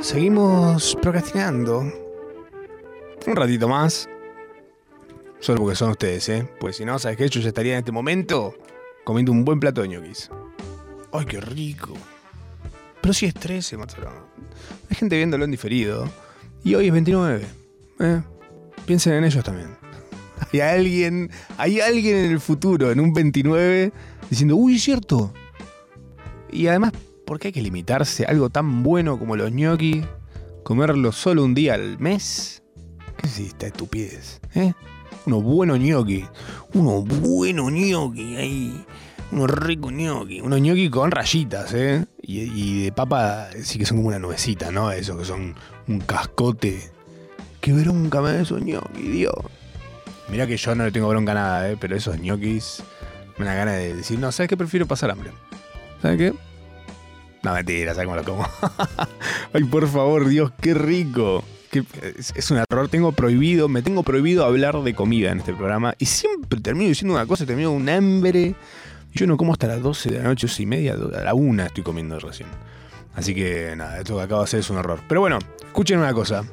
Seguimos 0.00 0.96
procrastinando. 1.00 1.80
Un 3.26 3.36
ratito 3.36 3.68
más. 3.68 4.08
Solo 5.38 5.60
porque 5.60 5.76
son 5.76 5.90
ustedes, 5.90 6.28
¿eh? 6.30 6.48
Pues 6.58 6.76
si 6.76 6.84
no, 6.84 6.98
¿sabes 6.98 7.16
qué? 7.16 7.28
Yo 7.28 7.40
ya 7.40 7.48
estaría 7.48 7.74
en 7.74 7.78
este 7.78 7.92
momento 7.92 8.56
comiendo 9.04 9.30
un 9.30 9.44
buen 9.44 9.60
plato 9.60 9.82
de 9.82 9.88
ñoquis. 9.88 10.30
¡Ay, 11.12 11.26
qué 11.26 11.40
rico! 11.40 11.94
Pero 13.00 13.14
sí 13.14 13.26
es 13.26 13.34
13, 13.34 13.76
Mazzarama. 13.76 14.26
Hay 14.90 14.96
gente 14.96 15.16
viéndolo 15.16 15.44
en 15.44 15.52
diferido. 15.52 16.10
Y 16.64 16.74
hoy 16.74 16.88
es 16.88 16.92
29. 16.92 17.46
¿eh? 18.00 18.22
Piensen 18.84 19.12
en 19.12 19.24
ellos 19.24 19.44
también. 19.44 19.87
Hay 20.52 20.60
alguien, 20.60 21.30
hay 21.56 21.80
alguien 21.80 22.16
en 22.16 22.32
el 22.32 22.40
futuro, 22.40 22.90
en 22.90 23.00
un 23.00 23.12
29, 23.12 23.92
diciendo, 24.30 24.56
uy, 24.56 24.76
es 24.76 24.82
cierto. 24.82 25.32
Y 26.50 26.66
además, 26.66 26.92
¿por 27.26 27.38
qué 27.38 27.48
hay 27.48 27.52
que 27.52 27.62
limitarse 27.62 28.24
a 28.24 28.30
algo 28.30 28.50
tan 28.50 28.82
bueno 28.82 29.18
como 29.18 29.36
los 29.36 29.50
gnocchi? 29.50 30.02
Comerlo 30.62 31.12
solo 31.12 31.44
un 31.44 31.54
día 31.54 31.74
al 31.74 31.98
mes. 31.98 32.62
¿Qué 33.16 33.26
es 33.26 33.38
esta 33.38 33.66
estupidez? 33.66 34.40
¿Eh? 34.54 34.72
Unos 35.26 35.42
buenos 35.42 35.78
gnocchi. 35.78 36.24
Unos 36.74 37.04
buenos 37.04 37.70
gnocchi 37.70 38.36
ahí. 38.36 38.84
Unos 39.30 39.50
ricos 39.50 39.92
gnocchi. 39.92 40.40
Unos 40.40 40.60
gnocchi 40.60 40.88
con 40.88 41.10
rayitas, 41.10 41.74
¿eh? 41.74 42.06
Y, 42.22 42.84
de 42.84 42.92
papa 42.92 43.48
sí 43.62 43.78
que 43.78 43.86
son 43.86 43.98
como 43.98 44.08
una 44.08 44.18
nubecita, 44.18 44.70
¿no? 44.70 44.90
Eso 44.90 45.18
que 45.18 45.24
son 45.24 45.54
un 45.86 46.00
cascote. 46.00 46.90
Qué 47.60 47.72
bronca 47.72 48.20
me 48.22 48.32
da 48.32 48.40
esos 48.40 48.62
gnocchi, 48.62 49.02
Dios. 49.02 49.34
Mirá 50.30 50.46
que 50.46 50.56
yo 50.56 50.74
no 50.74 50.84
le 50.84 50.92
tengo 50.92 51.08
bronca 51.08 51.32
a 51.32 51.34
nada, 51.34 51.70
¿eh? 51.70 51.76
Pero 51.80 51.96
esos 51.96 52.18
ñoquis 52.18 52.82
me 53.38 53.46
da 53.46 53.54
ganas 53.54 53.76
de 53.76 53.94
decir, 53.94 54.18
no, 54.18 54.30
¿sabes 54.32 54.48
qué? 54.48 54.56
Prefiero 54.56 54.86
pasar 54.86 55.10
hambre. 55.10 55.30
¿Sabes 56.02 56.18
qué? 56.18 56.34
No, 57.42 57.54
mentira, 57.54 57.94
¿sabes 57.94 58.06
cómo 58.06 58.16
lo 58.16 58.24
como? 58.24 58.46
Ay, 59.52 59.64
por 59.64 59.86
favor, 59.88 60.28
Dios, 60.28 60.52
qué 60.60 60.74
rico. 60.74 61.44
Es, 62.34 62.50
un 62.50 62.58
error, 62.58 62.88
tengo 62.88 63.12
prohibido, 63.12 63.68
me 63.68 63.82
tengo 63.82 64.02
prohibido 64.02 64.44
hablar 64.44 64.82
de 64.82 64.94
comida 64.94 65.30
en 65.30 65.38
este 65.38 65.54
programa. 65.54 65.94
Y 65.98 66.06
siempre 66.06 66.60
termino 66.60 66.88
diciendo 66.88 67.14
una 67.14 67.26
cosa, 67.26 67.46
termino 67.46 67.70
un 67.72 67.88
hambre. 67.88 68.54
Yo 69.12 69.26
no 69.26 69.36
como 69.36 69.52
hasta 69.52 69.66
las 69.66 69.82
12 69.82 70.10
de 70.10 70.18
la 70.18 70.24
noche, 70.24 70.46
8 70.46 70.62
y 70.62 70.66
media, 70.66 70.94
a 70.94 71.24
la 71.24 71.34
1 71.34 71.64
estoy 71.64 71.84
comiendo 71.84 72.18
recién. 72.18 72.48
Así 73.14 73.34
que 73.34 73.74
nada, 73.76 73.98
esto 73.98 74.16
que 74.16 74.22
acabo 74.22 74.40
de 74.42 74.44
hacer 74.44 74.60
es 74.60 74.70
un 74.70 74.78
error. 74.78 75.00
Pero 75.08 75.20
bueno, 75.20 75.38
escuchen 75.64 75.98
una 75.98 76.12
cosa. 76.12 76.44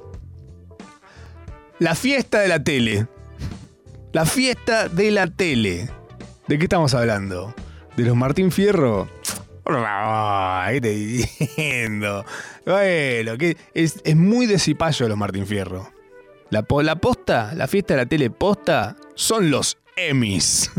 La 1.80 1.96
fiesta 1.96 2.40
de 2.40 2.48
la 2.48 2.64
tele. 2.64 3.08
La 4.16 4.26
fiesta 4.26 4.88
de 4.88 5.12
la 5.12 5.28
tele. 5.28 5.90
¿De 6.48 6.58
qué 6.58 6.64
estamos 6.64 6.94
hablando? 6.94 7.54
¿De 7.98 8.04
los 8.06 8.16
Martín 8.16 8.50
Fierro? 8.50 9.10
¿qué 9.66 10.80
te 10.80 10.90
diciendo? 10.92 12.24
Bueno, 12.66 13.34
es, 13.74 14.02
es 14.06 14.16
muy 14.16 14.46
de 14.46 14.58
cipayo 14.58 15.10
los 15.10 15.18
Martín 15.18 15.46
Fierro. 15.46 15.92
La 16.50 16.64
posta, 16.64 17.54
la 17.56 17.68
fiesta 17.68 17.96
de 17.96 18.04
la 18.04 18.06
tele 18.06 18.30
posta, 18.30 18.96
son 19.16 19.52
los 19.52 19.78
Emmys. 19.98 20.72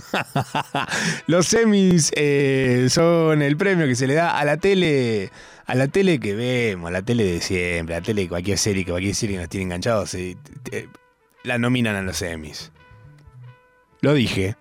los 1.27 1.53
Emmys 1.53 2.13
eh, 2.17 2.87
son 2.89 3.43
el 3.43 3.59
premio 3.59 3.87
que 3.87 3.97
se 3.97 4.07
le 4.07 4.15
da 4.15 4.39
a 4.39 4.47
la 4.47 4.57
tele, 4.57 5.31
a 5.67 5.75
la 5.75 5.89
tele 5.89 6.19
que 6.21 6.35
vemos, 6.35 6.89
a 6.89 6.91
la 6.91 7.03
tele 7.03 7.25
de 7.25 7.43
siempre, 7.43 7.97
a 7.97 7.99
la 7.99 8.03
tele 8.03 8.23
de 8.23 8.29
cualquier 8.31 8.57
serie, 8.57 8.87
que 8.87 8.93
cualquier 8.93 9.15
serie 9.15 9.37
que 9.37 9.43
nos 9.43 9.51
tiene 9.51 9.65
enganchados, 9.65 10.15
eh, 10.15 10.39
eh, 10.73 10.89
la 11.45 11.59
nominan 11.59 11.97
a 11.97 12.01
los 12.01 12.23
Emmys. 12.23 12.73
Lo 14.01 14.15
dije. 14.15 14.57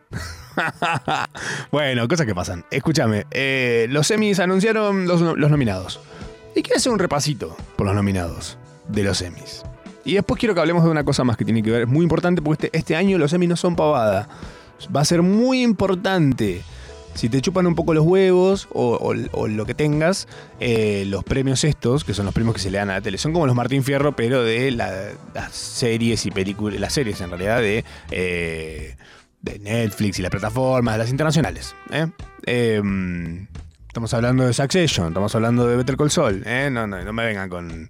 bueno, 1.72 2.08
cosas 2.08 2.26
que 2.26 2.36
pasan. 2.36 2.66
Escúchame, 2.72 3.26
eh, 3.32 3.88
los 3.90 4.10
Emmys 4.12 4.40
anunciaron 4.40 5.08
los, 5.08 5.22
los 5.22 5.52
nominados. 5.52 6.00
Y 6.56 6.62
quiero 6.62 6.78
hacer 6.78 6.92
un 6.92 7.00
repasito 7.00 7.56
por 7.76 7.86
los 7.86 7.96
nominados 7.96 8.58
de 8.88 9.04
los 9.04 9.22
Emmys. 9.22 9.64
Y 10.06 10.14
después 10.14 10.40
quiero 10.40 10.54
que 10.54 10.62
hablemos 10.62 10.84
de 10.84 10.90
una 10.90 11.04
cosa 11.04 11.24
más 11.24 11.36
que 11.36 11.44
tiene 11.46 11.64
que 11.64 11.72
ver, 11.72 11.82
es 11.84 11.88
muy 11.88 12.04
importante 12.04 12.42
porque 12.42 12.68
este, 12.68 12.78
este 12.78 12.96
año 12.96 13.18
los 13.18 13.34
Emmys 13.34 13.50
no 13.50 13.56
son 13.56 13.76
pavada. 13.76 14.28
Va 14.96 15.02
a 15.02 15.06
ser 15.06 15.22
muy 15.22 15.64
importante. 15.64 16.62
Si 17.16 17.30
te 17.30 17.40
chupan 17.42 17.66
un 17.66 17.76
poco 17.76 17.94
los 17.94 18.06
huevos 18.06 18.68
o, 18.74 19.14
lo 19.14 19.66
que 19.66 19.74
tengas, 19.74 20.28
eh, 20.60 21.06
los 21.08 21.24
premios 21.24 21.64
estos, 21.64 22.04
que 22.04 22.14
son 22.14 22.26
los 22.26 22.34
premios 22.34 22.56
que 22.56 22.62
se 22.62 22.70
le 22.70 22.78
dan 22.78 22.90
a 22.90 22.96
la 22.96 23.02
tele, 23.02 23.18
son 23.18 23.32
como 23.32 23.48
los 23.48 23.56
Martín 23.56 23.86
Fierro, 23.86 24.18
pero 24.18 24.44
de 24.44 24.72
la- 24.72 25.12
las 25.34 25.54
series 25.56 26.26
y 26.26 26.32
películas, 26.32 26.78
las 26.80 26.92
series 26.92 27.22
en 27.22 27.30
realidad 27.30 27.62
de, 27.62 27.86
eh, 28.12 28.98
de 29.46 29.60
Netflix 29.60 30.20
y 30.20 30.22
las 30.22 30.32
plataformas, 30.32 30.98
las 30.98 31.10
internacionales. 31.10 31.76
¿eh? 31.92 32.08
Em, 32.46 33.48
Estamos 33.96 34.14
hablando 34.14 34.46
de 34.46 34.52
Succession, 34.52 35.08
estamos 35.08 35.34
hablando 35.36 35.66
de 35.68 35.78
Better 35.78 35.96
Call 35.96 36.12
Saul, 36.12 36.44
¿eh? 36.46 36.70
No, 36.70 36.86
no, 36.86 37.02
no 37.02 37.14
me 37.14 37.26
vengan 37.28 37.48
con... 37.48 37.88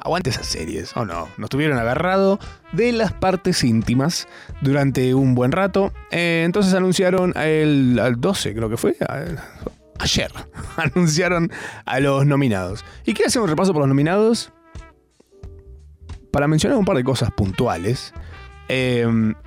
Aguante 0.00 0.30
esas 0.30 0.44
series, 0.44 0.96
o 0.96 1.04
no. 1.04 1.28
Nos 1.38 1.50
tuvieron 1.50 1.78
agarrado 1.78 2.40
de 2.72 2.90
las 2.90 3.12
partes 3.12 3.62
íntimas 3.62 4.26
durante 4.62 5.14
un 5.14 5.36
buen 5.36 5.52
rato. 5.52 5.92
Eh, 6.10 6.42
entonces 6.44 6.74
anunciaron 6.74 7.32
el, 7.36 8.00
al 8.02 8.20
12, 8.20 8.56
creo 8.56 8.68
que 8.68 8.76
fue, 8.76 8.96
ayer, 10.00 10.32
anunciaron 10.76 11.52
a 11.84 12.00
los 12.00 12.26
nominados. 12.26 12.84
¿Y 13.04 13.14
quiero 13.14 13.28
hacer 13.28 13.42
un 13.42 13.48
repaso 13.48 13.72
por 13.72 13.82
los 13.82 13.88
nominados? 13.88 14.52
Para 16.32 16.48
mencionar 16.48 16.76
un 16.76 16.84
par 16.84 16.96
de 16.96 17.04
cosas 17.04 17.30
puntuales. 17.30 18.12
Eh, 18.68 19.06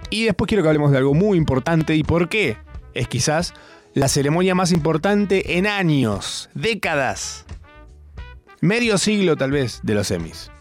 y 0.09 0.25
después 0.25 0.47
quiero 0.47 0.63
que 0.63 0.69
hablemos 0.69 0.91
de 0.91 0.97
algo 0.97 1.13
muy 1.13 1.37
importante 1.37 1.95
y 1.95 2.03
por 2.03 2.29
qué 2.29 2.57
es 2.93 3.07
quizás 3.07 3.53
la 3.93 4.07
ceremonia 4.07 4.55
más 4.55 4.71
importante 4.71 5.57
en 5.57 5.67
años, 5.67 6.49
décadas, 6.53 7.45
medio 8.61 8.97
siglo 8.97 9.35
tal 9.35 9.51
vez 9.51 9.79
de 9.83 9.93
los 9.95 10.11
Emmys. 10.11 10.51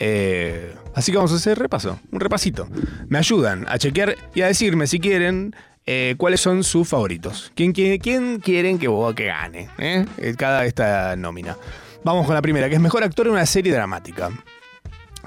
Eh, 0.00 0.74
así 0.94 1.12
que 1.12 1.16
vamos 1.18 1.32
a 1.32 1.36
hacer 1.36 1.58
repaso, 1.58 1.98
un 2.10 2.20
repasito. 2.20 2.68
Me 3.08 3.18
ayudan 3.18 3.64
a 3.68 3.78
chequear 3.78 4.16
y 4.34 4.42
a 4.42 4.46
decirme 4.48 4.86
si 4.86 4.98
quieren 5.00 5.54
eh, 5.86 6.14
cuáles 6.18 6.40
son 6.40 6.64
sus 6.64 6.88
favoritos. 6.88 7.52
¿Quién, 7.54 7.72
quién, 7.72 7.98
quién 7.98 8.38
quieren 8.40 8.78
que, 8.78 8.88
vos- 8.88 9.14
que 9.14 9.26
gane? 9.26 9.68
eh? 9.78 10.04
Eh, 10.18 10.34
Cada 10.36 10.64
esta 10.66 11.14
nómina. 11.16 11.56
Vamos 12.04 12.26
con 12.26 12.34
la 12.34 12.42
primera, 12.42 12.68
que 12.68 12.74
es 12.74 12.80
mejor 12.80 13.02
actor 13.02 13.26
en 13.26 13.32
una 13.32 13.46
serie 13.46 13.72
dramática. 13.72 14.30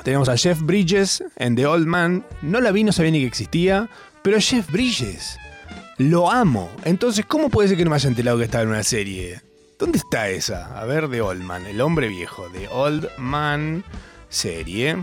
Tenemos 0.03 0.29
a 0.29 0.37
Jeff 0.37 0.61
Bridges 0.61 1.23
en 1.35 1.55
The 1.55 1.65
Old 1.65 1.87
Man. 1.87 2.25
No 2.41 2.61
la 2.61 2.71
vi, 2.71 2.83
no 2.83 2.91
sabía 2.91 3.11
ni 3.11 3.19
que 3.19 3.27
existía. 3.27 3.89
Pero 4.21 4.39
Jeff 4.39 4.71
Bridges, 4.71 5.37
lo 5.97 6.31
amo. 6.31 6.69
Entonces, 6.83 7.25
¿cómo 7.25 7.49
puede 7.49 7.69
ser 7.69 7.77
que 7.77 7.83
no 7.83 7.89
me 7.89 7.95
haya 7.95 8.09
enterado 8.09 8.37
que 8.37 8.45
estaba 8.45 8.63
en 8.63 8.69
una 8.69 8.83
serie? 8.83 9.41
¿Dónde 9.79 9.99
está 9.99 10.29
esa? 10.29 10.79
A 10.79 10.85
ver, 10.85 11.09
The 11.09 11.21
Old 11.21 11.43
Man, 11.43 11.65
el 11.65 11.81
hombre 11.81 12.07
viejo. 12.07 12.47
The 12.51 12.67
Old 12.69 13.07
Man 13.17 13.83
serie. 14.29 14.97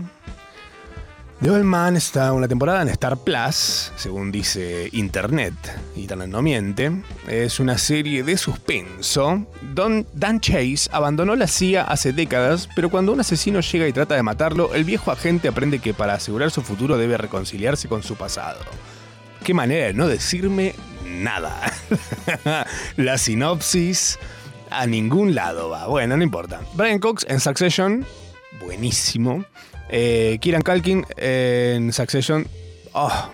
The 1.45 1.51
Old 1.51 1.63
Man 1.63 1.95
está 1.95 2.33
una 2.33 2.47
temporada 2.47 2.81
en 2.81 2.87
Star 2.87 3.17
Plus, 3.17 3.91
según 3.97 4.31
dice 4.31 4.89
Internet. 4.93 5.53
Internet 5.95 6.29
no 6.29 6.41
miente. 6.41 6.91
Es 7.27 7.59
una 7.59 7.77
serie 7.77 8.23
de 8.23 8.35
suspenso. 8.35 9.45
Don, 9.61 10.07
Dan 10.11 10.39
Chase 10.39 10.89
abandonó 10.91 11.35
la 11.35 11.45
CIA 11.45 11.83
hace 11.83 12.13
décadas, 12.13 12.67
pero 12.75 12.89
cuando 12.89 13.13
un 13.13 13.19
asesino 13.19 13.59
llega 13.59 13.87
y 13.87 13.93
trata 13.93 14.15
de 14.15 14.23
matarlo, 14.23 14.73
el 14.73 14.85
viejo 14.85 15.11
agente 15.11 15.47
aprende 15.47 15.77
que 15.77 15.93
para 15.93 16.15
asegurar 16.15 16.49
su 16.49 16.63
futuro 16.63 16.97
debe 16.97 17.15
reconciliarse 17.15 17.87
con 17.87 18.01
su 18.01 18.15
pasado. 18.15 18.61
Qué 19.43 19.53
manera 19.53 19.85
de 19.85 19.93
no 19.93 20.07
decirme 20.07 20.73
nada. 21.05 21.61
la 22.97 23.19
sinopsis 23.19 24.17
a 24.71 24.87
ningún 24.87 25.35
lado 25.35 25.69
va. 25.69 25.85
Bueno, 25.85 26.17
no 26.17 26.23
importa. 26.23 26.61
Brian 26.73 26.97
Cox 26.97 27.23
en 27.29 27.39
Succession, 27.39 28.03
buenísimo. 28.65 29.45
Eh, 29.89 30.37
Kieran 30.41 30.61
Culkin 30.61 31.05
en 31.17 31.93
Succession, 31.93 32.47
oh. 32.93 33.31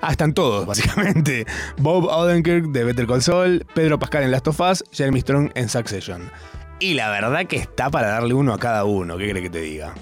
Ah, 0.00 0.10
están 0.10 0.34
todos, 0.34 0.66
básicamente. 0.66 1.46
Bob 1.78 2.04
Odenkirk 2.04 2.66
de 2.66 2.84
Better 2.84 3.06
Call 3.06 3.64
Pedro 3.74 3.98
Pascal 3.98 4.24
en 4.24 4.30
Last 4.30 4.48
of 4.48 4.60
Us, 4.60 4.84
Jeremy 4.92 5.20
Strong 5.20 5.52
en 5.54 5.68
Succession. 5.68 6.30
Y 6.78 6.94
la 6.94 7.10
verdad 7.10 7.46
que 7.46 7.56
está 7.56 7.88
para 7.90 8.08
darle 8.08 8.34
uno 8.34 8.52
a 8.52 8.58
cada 8.58 8.84
uno, 8.84 9.16
¿qué 9.16 9.30
crees 9.30 9.44
que 9.44 9.50
te 9.50 9.60
diga? 9.60 9.94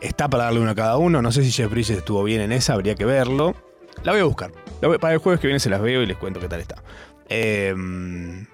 Está 0.00 0.28
para 0.28 0.44
darle 0.44 0.60
uno 0.60 0.72
a 0.72 0.74
cada 0.74 0.98
uno, 0.98 1.22
no 1.22 1.32
sé 1.32 1.42
si 1.42 1.50
Jeff 1.50 1.70
Bridges 1.70 1.98
estuvo 1.98 2.22
bien 2.22 2.42
en 2.42 2.52
esa, 2.52 2.74
habría 2.74 2.94
que 2.94 3.06
verlo. 3.06 3.54
La 4.02 4.12
voy 4.12 4.20
a 4.20 4.24
buscar. 4.24 4.52
La 4.82 4.98
para 4.98 5.14
el 5.14 5.20
jueves 5.20 5.40
que 5.40 5.46
viene 5.46 5.60
se 5.60 5.70
las 5.70 5.80
veo 5.80 6.02
y 6.02 6.06
les 6.06 6.18
cuento 6.18 6.40
qué 6.40 6.48
tal 6.48 6.60
está. 6.60 6.82
Em, 7.28 8.46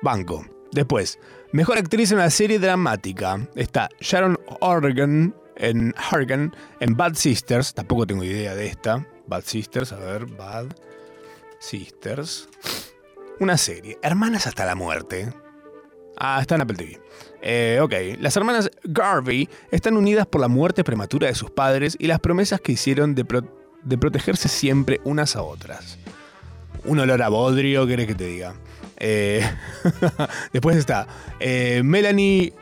banco. 0.00 0.46
Después, 0.72 1.18
mejor 1.52 1.76
actriz 1.76 2.10
en 2.12 2.18
una 2.18 2.30
serie 2.30 2.58
dramática. 2.58 3.46
Está 3.54 3.90
Sharon 4.00 4.38
Horgan 4.60 5.34
en 5.58 5.94
Horgan 6.12 6.54
en 6.80 6.96
Bad 6.96 7.14
Sisters. 7.14 7.74
Tampoco 7.74 8.06
tengo 8.06 8.24
idea 8.24 8.54
de 8.54 8.66
esta. 8.66 9.06
Bad 9.26 9.42
Sisters, 9.44 9.92
a 9.92 9.98
ver, 9.98 10.26
Bad 10.26 10.66
Sisters. 11.60 12.48
Una 13.40 13.56
serie. 13.56 13.98
Hermanas 14.02 14.46
hasta 14.46 14.64
la 14.64 14.74
muerte. 14.74 15.32
Ah, 16.16 16.38
está 16.40 16.56
en 16.56 16.62
Apple 16.62 16.76
TV. 16.76 17.00
Eh, 17.42 17.78
ok, 17.80 17.92
las 18.20 18.36
hermanas 18.36 18.70
Garvey 18.82 19.48
están 19.70 19.96
unidas 19.96 20.26
por 20.26 20.40
la 20.40 20.48
muerte 20.48 20.82
prematura 20.82 21.28
de 21.28 21.34
sus 21.36 21.50
padres 21.50 21.96
y 22.00 22.08
las 22.08 22.18
promesas 22.18 22.60
que 22.60 22.72
hicieron 22.72 23.14
de, 23.14 23.24
pro- 23.24 23.44
de 23.84 23.98
protegerse 23.98 24.48
siempre 24.48 25.00
unas 25.04 25.36
a 25.36 25.42
otras. 25.42 25.98
Un 26.84 26.98
olor 26.98 27.22
a 27.22 27.28
bodrio, 27.28 27.84
¿qué 27.86 27.90
querés 27.92 28.06
que 28.08 28.14
te 28.16 28.26
diga? 28.26 28.54
Eh, 28.96 29.48
después 30.52 30.76
está 30.76 31.06
eh, 31.38 31.82
Melanie 31.84 32.52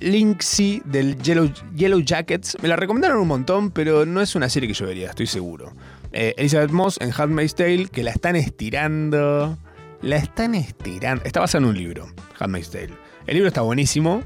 Linksey 0.00 0.82
del 0.84 1.20
Yellow, 1.20 1.50
Yellow 1.74 2.00
Jackets. 2.00 2.56
Me 2.62 2.68
la 2.68 2.76
recomendaron 2.76 3.18
un 3.18 3.28
montón, 3.28 3.70
pero 3.70 4.06
no 4.06 4.20
es 4.20 4.34
una 4.34 4.48
serie 4.48 4.68
que 4.68 4.74
yo 4.74 4.86
vería, 4.86 5.10
estoy 5.10 5.26
seguro. 5.26 5.72
Eh, 6.12 6.34
Elizabeth 6.38 6.70
Moss 6.70 6.98
en 7.00 7.12
Handmaid's 7.16 7.54
Tale, 7.54 7.86
que 7.86 8.02
la 8.02 8.10
están 8.10 8.36
estirando. 8.36 9.58
La 10.00 10.16
están 10.16 10.54
estirando. 10.54 11.24
Está 11.24 11.40
basada 11.40 11.64
en 11.64 11.70
un 11.70 11.76
libro, 11.76 12.06
Handmaid's 12.38 12.70
Tale. 12.70 12.90
El 13.26 13.34
libro 13.34 13.48
está 13.48 13.62
buenísimo. 13.62 14.22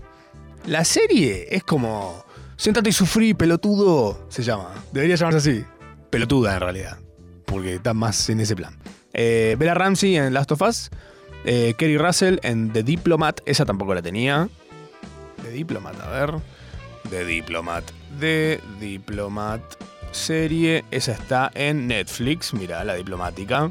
La 0.67 0.85
serie 0.85 1.49
es 1.51 1.65
como. 1.65 2.25
Sentate 2.57 2.91
y 2.91 2.93
sufrí, 2.93 3.35
pelotudo. 3.35 4.27
Se 4.29 4.43
llama. 4.43 4.73
Debería 4.93 5.17
llamarse 5.17 5.39
así. 5.39 5.65
Pelotuda 6.11 6.55
en 6.55 6.61
realidad. 6.61 6.99
Porque 7.47 7.75
está 7.75 7.95
más 7.95 8.29
en 8.29 8.41
ese 8.41 8.55
plan. 8.55 8.79
Eh, 9.13 9.57
Bella 9.59 9.75
Ramsey 9.75 10.17
en 10.17 10.33
Last 10.33 10.53
of 10.53 10.63
Us. 10.63 10.91
Eh, 11.45 11.75
Kerry 11.77 11.99
Russell 11.99 12.39
en 12.43 12.73
The 12.73 12.85
Diplomat. 12.85 13.41
Esa 13.47 13.65
tampoco 13.65 13.95
la 13.95 14.03
tenía. 14.03 14.49
The 15.43 15.51
Diplomat, 15.51 16.01
a 16.01 16.09
ver. 16.09 16.35
The 17.11 17.25
Diplomat. 17.25 17.85
The 18.21 18.61
Diplomat. 18.81 19.61
Serie. 20.13 20.85
Esa 20.91 21.13
está 21.13 21.51
en 21.55 21.89
Netflix. 21.89 22.55
Mira, 22.55 22.85
la 22.85 22.95
diplomática. 22.95 23.71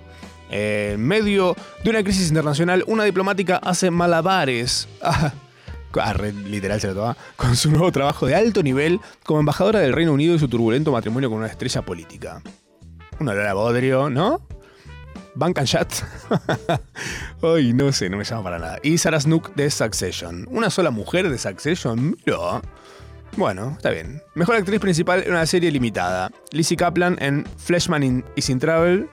En 0.50 1.02
medio 1.02 1.56
de 1.84 1.90
una 1.90 2.04
crisis 2.04 2.28
internacional, 2.28 2.84
una 2.88 3.06
diplomática 3.06 3.58
hace 3.58 3.92
malabares. 3.92 4.88
Ah, 6.00 6.14
re 6.14 6.32
literal 6.32 6.80
se 6.80 6.88
lo 6.88 6.94
toma. 6.94 7.18
Con 7.36 7.58
su 7.58 7.70
nuevo 7.70 7.92
trabajo 7.92 8.26
de 8.26 8.34
alto 8.34 8.64
nivel 8.64 9.02
como 9.26 9.42
embajadora 9.42 9.82
del 9.82 9.92
Reino 9.92 10.14
Unido 10.14 10.34
y 10.36 10.40
su 10.40 10.48
turbulento 10.48 10.90
matrimonio 10.90 11.30
con 11.30 11.40
una 11.40 11.48
estrella 11.48 11.82
política. 11.82 12.42
Una 13.20 13.34
olor 13.34 13.54
bodrio, 13.56 14.10
¿no? 14.10 14.40
Bank 15.36 15.58
and 15.60 15.68
Chat. 15.68 15.92
Ay, 17.44 17.74
no 17.74 17.92
sé, 17.92 18.10
no 18.10 18.18
me 18.18 18.24
llama 18.24 18.44
para 18.44 18.60
nada. 18.60 18.80
Y 18.84 18.98
Sarah 18.98 19.20
Snook 19.20 19.54
de 19.56 19.70
Succession. 19.72 20.48
Una 20.52 20.70
sola 20.70 20.92
mujer 20.92 21.30
de 21.30 21.38
Succession, 21.38 22.18
mira. 22.26 22.62
Bueno, 23.38 23.72
está 23.78 23.92
bien. 23.92 24.22
Mejor 24.36 24.56
actriz 24.58 24.80
principal 24.80 25.24
en 25.24 25.32
una 25.32 25.46
serie 25.46 25.72
limitada. 25.72 26.32
Lizzie 26.52 26.76
Kaplan 26.78 27.18
en 27.22 27.46
Fleshman 27.58 28.04
in- 28.04 28.26
is 28.36 28.50
in 28.50 28.60
Travel. 28.60 29.10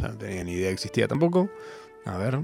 No 0.00 0.16
tenía 0.16 0.42
ni 0.44 0.52
idea 0.52 0.68
que 0.68 0.74
existía 0.74 1.06
tampoco. 1.06 1.50
A 2.06 2.16
ver. 2.16 2.40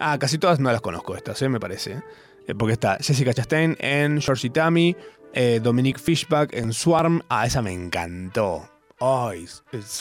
Ah, 0.00 0.18
casi 0.18 0.38
todas 0.38 0.58
no 0.58 0.72
las 0.72 0.80
conozco 0.80 1.14
estas, 1.14 1.40
¿eh? 1.42 1.48
me 1.48 1.60
parece. 1.60 2.02
Eh, 2.48 2.54
porque 2.58 2.72
está 2.72 2.96
Jessica 3.00 3.32
Chastain 3.32 3.76
en 3.78 4.20
Georgie 4.20 4.50
Tammy, 4.50 4.96
eh, 5.34 5.60
Dominique 5.62 6.00
Fishback 6.00 6.52
en 6.54 6.72
Swarm. 6.72 7.22
Ah, 7.28 7.46
esa 7.46 7.62
me 7.62 7.72
encantó. 7.72 8.68
Ay, 8.98 9.46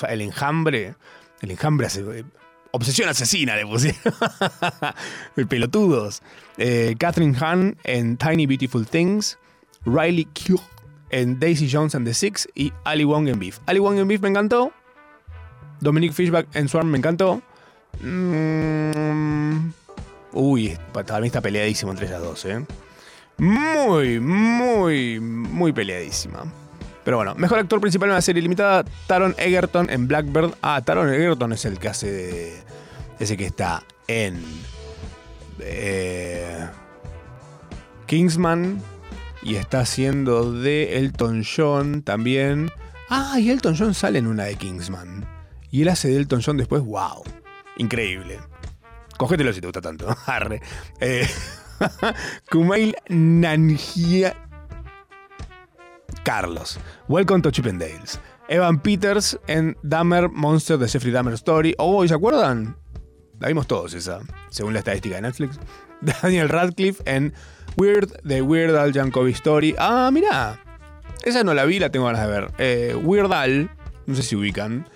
el 0.09 0.21
enjambre. 0.21 0.95
El 1.41 1.51
enjambre 1.51 1.87
eh, 1.87 2.23
Obsesión 2.71 3.09
asesina 3.09 3.55
le 3.55 3.65
pusieron. 3.65 3.99
Pelotudos. 5.49 6.21
Eh, 6.57 6.95
Catherine 6.99 7.35
Hahn 7.39 7.77
en 7.83 8.17
Tiny 8.17 8.45
Beautiful 8.45 8.85
Things. 8.85 9.37
Riley 9.85 10.25
Keough 10.33 10.61
en 11.09 11.39
Daisy 11.39 11.69
Jones 11.71 11.95
and 11.95 12.05
the 12.05 12.13
Six. 12.13 12.47
Y 12.53 12.71
Ali 12.83 13.05
Wong 13.05 13.27
en 13.27 13.39
Beef. 13.39 13.59
Ali 13.65 13.79
Wong 13.79 13.97
en 13.97 14.07
Beef 14.07 14.21
me 14.21 14.29
encantó. 14.29 14.71
Dominic 15.79 16.13
Fishback 16.13 16.47
en 16.53 16.67
Swarm 16.67 16.89
me 16.89 16.97
encantó. 16.97 17.41
Mm, 18.01 19.71
uy, 20.33 20.77
para 20.93 21.25
está 21.25 21.41
peleadísimo 21.41 21.91
entre 21.91 22.07
ellas 22.07 22.21
dos, 22.21 22.45
¿eh? 22.45 22.63
Muy, 23.37 24.19
muy, 24.19 25.19
muy 25.19 25.71
peleadísima. 25.71 26.43
Pero 27.09 27.17
bueno, 27.17 27.33
mejor 27.33 27.57
actor 27.57 27.81
principal 27.81 28.09
en 28.09 28.11
una 28.11 28.21
serie 28.21 28.39
limitada, 28.39 28.85
Taron 29.07 29.33
Egerton 29.39 29.89
en 29.89 30.07
Blackbird. 30.07 30.53
Ah, 30.61 30.79
Taron 30.85 31.11
Egerton 31.11 31.51
es 31.53 31.65
el 31.65 31.79
que 31.79 31.87
hace 31.87 32.11
de... 32.11 32.53
Ese 33.19 33.35
que 33.35 33.47
está 33.47 33.81
en... 34.07 34.39
eh, 35.59 36.67
Kingsman. 38.05 38.79
Y 39.41 39.55
está 39.55 39.79
haciendo 39.79 40.53
de 40.53 40.99
Elton 40.99 41.43
John 41.43 42.03
también. 42.03 42.69
Ah, 43.09 43.39
y 43.39 43.49
Elton 43.49 43.75
John 43.75 43.95
sale 43.95 44.19
en 44.19 44.27
una 44.27 44.43
de 44.43 44.53
Kingsman. 44.53 45.27
Y 45.71 45.81
él 45.81 45.89
hace 45.89 46.09
de 46.09 46.17
Elton 46.17 46.43
John 46.45 46.57
después, 46.57 46.83
wow. 46.83 47.23
Increíble. 47.77 48.37
Cógetelo 49.17 49.51
si 49.51 49.61
te 49.61 49.65
gusta 49.65 49.81
tanto. 49.81 50.15
Arre. 50.27 50.61
Eh, 50.99 51.27
Kumail 52.51 52.95
Nanjia. 53.07 54.48
Carlos. 56.23 56.79
Welcome 57.07 57.41
to 57.41 57.51
Chippendales. 57.51 58.19
Evan 58.47 58.81
Peters 58.81 59.39
en 59.47 59.77
Dahmer 59.83 60.29
Monster 60.29 60.77
de 60.77 60.87
Jeffrey 60.87 61.11
Dahmer 61.11 61.33
Story. 61.35 61.75
Oh, 61.77 62.03
¿y 62.03 62.07
¿se 62.07 62.13
acuerdan? 62.15 62.75
La 63.39 63.47
vimos 63.47 63.67
todos 63.67 63.93
esa, 63.93 64.19
según 64.49 64.73
la 64.73 64.79
estadística 64.79 65.15
de 65.15 65.21
Netflix. 65.21 65.59
Daniel 66.01 66.49
Radcliffe 66.49 67.01
en 67.05 67.33
Weird 67.77 68.21
de 68.23 68.41
Weird 68.41 68.75
Al 68.75 68.91
Yankovic 68.93 69.35
Story. 69.35 69.75
Ah, 69.77 70.09
mirá. 70.11 70.59
Esa 71.23 71.43
no 71.43 71.53
la 71.53 71.65
vi, 71.65 71.79
la 71.79 71.89
tengo 71.89 72.05
ganas 72.07 72.21
de 72.21 72.27
ver. 72.31 72.51
Eh, 72.57 72.95
Weird 72.95 73.31
Al, 73.31 73.69
no 74.05 74.15
sé 74.15 74.23
si 74.23 74.35
ubican, 74.35 74.89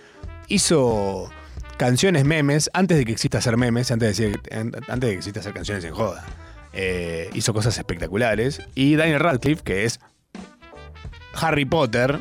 hizo 0.48 1.30
canciones 1.78 2.26
memes 2.26 2.70
antes 2.74 2.98
de 2.98 3.06
que 3.06 3.12
exista 3.12 3.38
hacer 3.38 3.58
memes, 3.58 3.92
antes 3.92 4.18
de, 4.18 4.32
decir- 4.32 4.42
antes 4.88 5.00
de 5.00 5.08
que 5.12 5.18
exista 5.18 5.40
hacer 5.42 5.54
canciones 5.54 5.84
en 5.86 5.94
joda. 5.94 6.26
Eh, 6.74 7.30
hizo 7.34 7.54
cosas 7.54 7.78
espectaculares. 7.78 8.62
Y 8.74 8.96
Daniel 8.96 9.20
Radcliffe, 9.20 9.64
que 9.64 9.86
es 9.86 10.00
Harry 11.34 11.66
Potter, 11.66 12.20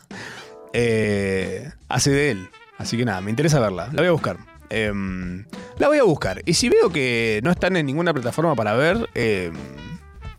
eh, 0.72 1.70
hace 1.88 2.10
de 2.10 2.30
él. 2.30 2.48
Así 2.78 2.96
que 2.96 3.04
nada, 3.04 3.20
me 3.20 3.30
interesa 3.30 3.60
verla. 3.60 3.88
La 3.92 4.02
voy 4.02 4.08
a 4.08 4.12
buscar. 4.12 4.38
Em, 4.70 5.44
la 5.78 5.88
voy 5.88 5.98
a 5.98 6.02
buscar. 6.02 6.42
Y 6.46 6.54
si 6.54 6.68
veo 6.68 6.90
que 6.90 7.40
no 7.44 7.50
están 7.50 7.76
en 7.76 7.86
ninguna 7.86 8.12
plataforma 8.12 8.54
para 8.54 8.74
ver, 8.74 9.08
em, 9.14 9.52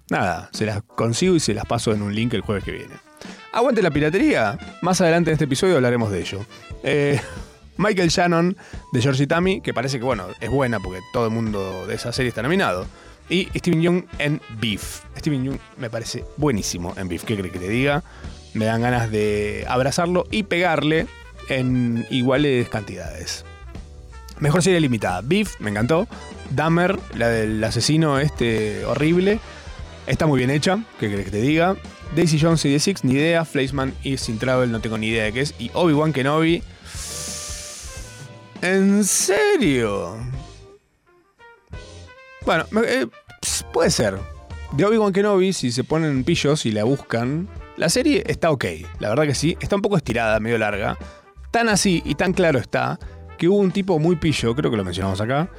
nada, 0.10 0.50
se 0.52 0.66
las 0.66 0.82
consigo 0.84 1.36
y 1.36 1.40
se 1.40 1.54
las 1.54 1.66
paso 1.66 1.94
en 1.94 2.02
un 2.02 2.14
link 2.14 2.34
el 2.34 2.42
jueves 2.42 2.64
que 2.64 2.72
viene. 2.72 2.96
Aguante 3.52 3.82
la 3.82 3.92
piratería. 3.92 4.58
Más 4.82 5.00
adelante 5.02 5.30
en 5.30 5.34
este 5.34 5.46
episodio 5.46 5.76
hablaremos 5.76 6.12
de 6.12 6.20
ello. 6.20 6.46
Eh, 6.84 7.22
Michael 7.78 8.10
Shannon 8.10 8.58
de 8.92 9.02
Georgie 9.02 9.28
Tammy, 9.28 9.62
que 9.62 9.74
parece 9.74 10.00
que 10.00 10.06
bueno, 10.06 10.28
es 10.40 10.50
buena 10.50 10.80
porque 10.80 11.00
todo 11.12 11.26
el 11.26 11.32
mundo 11.32 11.86
de 11.88 11.96
esa 11.96 12.12
serie 12.12 12.30
está 12.30 12.42
nominado. 12.42 12.88
Y 13.30 13.48
Steven 13.56 13.82
Young 13.82 14.04
en 14.20 14.42
Beef. 14.60 15.02
Steven 15.18 15.44
Young 15.44 15.58
me 15.78 15.90
parece 15.90 16.24
buenísimo 16.38 16.94
en 16.98 17.08
Beef. 17.08 17.24
¿Qué 17.24 17.36
crees 17.36 17.54
que 17.54 17.60
te 17.60 17.70
diga? 17.70 18.04
Me 18.54 18.66
dan 18.66 18.82
ganas 18.82 19.10
de 19.12 19.66
abrazarlo 19.68 20.26
y 20.30 20.44
pegarle 20.44 21.08
en 21.50 22.06
iguales 22.10 22.70
cantidades. 22.70 23.46
Mejor 24.40 24.62
serie 24.62 24.80
limitada. 24.80 25.22
Beef, 25.24 25.60
me 25.60 25.70
encantó. 25.70 26.08
Dahmer, 26.50 27.00
la 27.16 27.30
del 27.30 27.64
asesino 27.64 28.20
este 28.20 28.86
horrible. 28.86 29.40
Está 30.06 30.26
muy 30.26 30.38
bien 30.38 30.50
hecha, 30.50 30.84
¿qué 31.00 31.08
crees 31.08 31.26
que 31.26 31.32
te 31.32 31.42
diga? 31.42 31.78
Daisy 32.16 32.40
Jones 32.40 32.64
y 32.66 32.74
The 32.74 32.80
Six, 32.80 33.04
ni 33.04 33.14
idea. 33.14 33.46
Fleischman 33.46 33.94
y 34.04 34.18
Sin 34.18 34.38
Travel, 34.38 34.72
no 34.72 34.82
tengo 34.82 34.98
ni 34.98 35.08
idea 35.08 35.24
de 35.24 35.34
qué 35.34 35.42
es. 35.42 35.56
Y 35.58 35.72
Obi-Wan 35.74 36.14
Kenobi. 36.14 36.62
¿En 38.62 39.04
serio? 39.04 40.18
Bueno, 42.46 42.66
eh, 42.86 43.08
puede 43.72 43.90
ser. 43.90 44.18
De 44.74 44.86
Obi-Wan 44.86 45.14
Kenobi, 45.14 45.54
si 45.54 45.72
se 45.72 45.84
ponen 45.84 46.24
pillos 46.24 46.66
y 46.66 46.72
la 46.72 46.84
buscan, 46.84 47.48
la 47.78 47.90
serie 47.90 48.24
está 48.26 48.52
ok. 48.52 48.66
La 49.00 49.10
verdad 49.10 49.26
que 49.26 49.36
sí. 49.36 49.58
Está 49.62 49.76
un 49.76 49.82
poco 49.82 49.98
estirada, 49.98 50.40
medio 50.40 50.58
larga. 50.58 50.98
Tan 51.52 51.70
así 51.70 52.02
y 52.06 52.16
tan 52.16 52.34
claro 52.34 52.60
está 52.60 53.00
que 53.38 53.48
hubo 53.48 53.58
un 53.58 53.72
tipo 53.72 54.00
muy 54.00 54.16
pillo, 54.16 54.56
creo 54.56 54.72
que 54.72 54.78
lo 54.78 54.84
mencionamos 54.84 55.22
acá, 55.22 55.50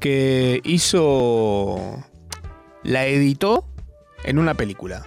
que 0.00 0.60
hizo. 0.64 2.02
La 2.82 3.06
editó 3.06 3.68
en 4.24 4.38
una 4.38 4.54
película. 4.54 5.06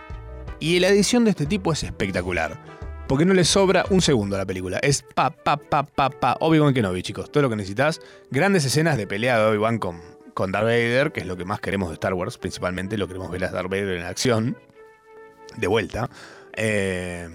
Y 0.60 0.80
la 0.80 0.88
edición 0.88 1.26
de 1.26 1.32
este 1.32 1.45
tipo 1.45 1.74
es 1.74 1.84
espectacular. 1.84 2.58
Porque 3.08 3.26
no 3.26 3.34
le 3.34 3.43
sobra 3.43 3.86
un 3.89 4.02
segundo 4.02 4.36
a 4.36 4.39
la 4.39 4.45
película. 4.45 4.80
Es 4.80 5.04
pa, 5.04 5.30
pa, 5.30 5.58
pa, 5.58 5.84
pa, 5.84 6.10
pa. 6.10 6.38
Obi-Wan 6.39 6.74
Kenobi, 6.74 7.04
chicos. 7.04 7.32
Todo 7.32 7.43
lo 7.43 7.50
que 7.50 7.58
necesitas. 7.58 8.00
Grandes 8.32 8.65
escenas 8.65 8.98
de 8.98 9.06
pelea 9.06 9.38
de 9.38 9.45
Obi-Wan 9.45 9.78
con, 9.78 10.02
con 10.36 10.52
Darth 10.52 10.65
Vader, 10.65 11.12
que 11.12 11.21
es 11.21 11.26
lo 11.26 11.38
que 11.38 11.45
más 11.45 11.60
queremos 11.60 11.89
de 11.89 11.95
Star 11.95 12.13
Wars. 12.13 12.38
Principalmente 12.38 12.98
lo 12.98 13.08
queremos 13.08 13.32
ver 13.32 13.45
a 13.45 13.52
Darth 13.52 13.69
Vader 13.69 13.98
en 13.98 14.06
acción. 14.06 14.58
De 15.58 15.65
vuelta. 15.65 16.10
Eh, 16.54 17.28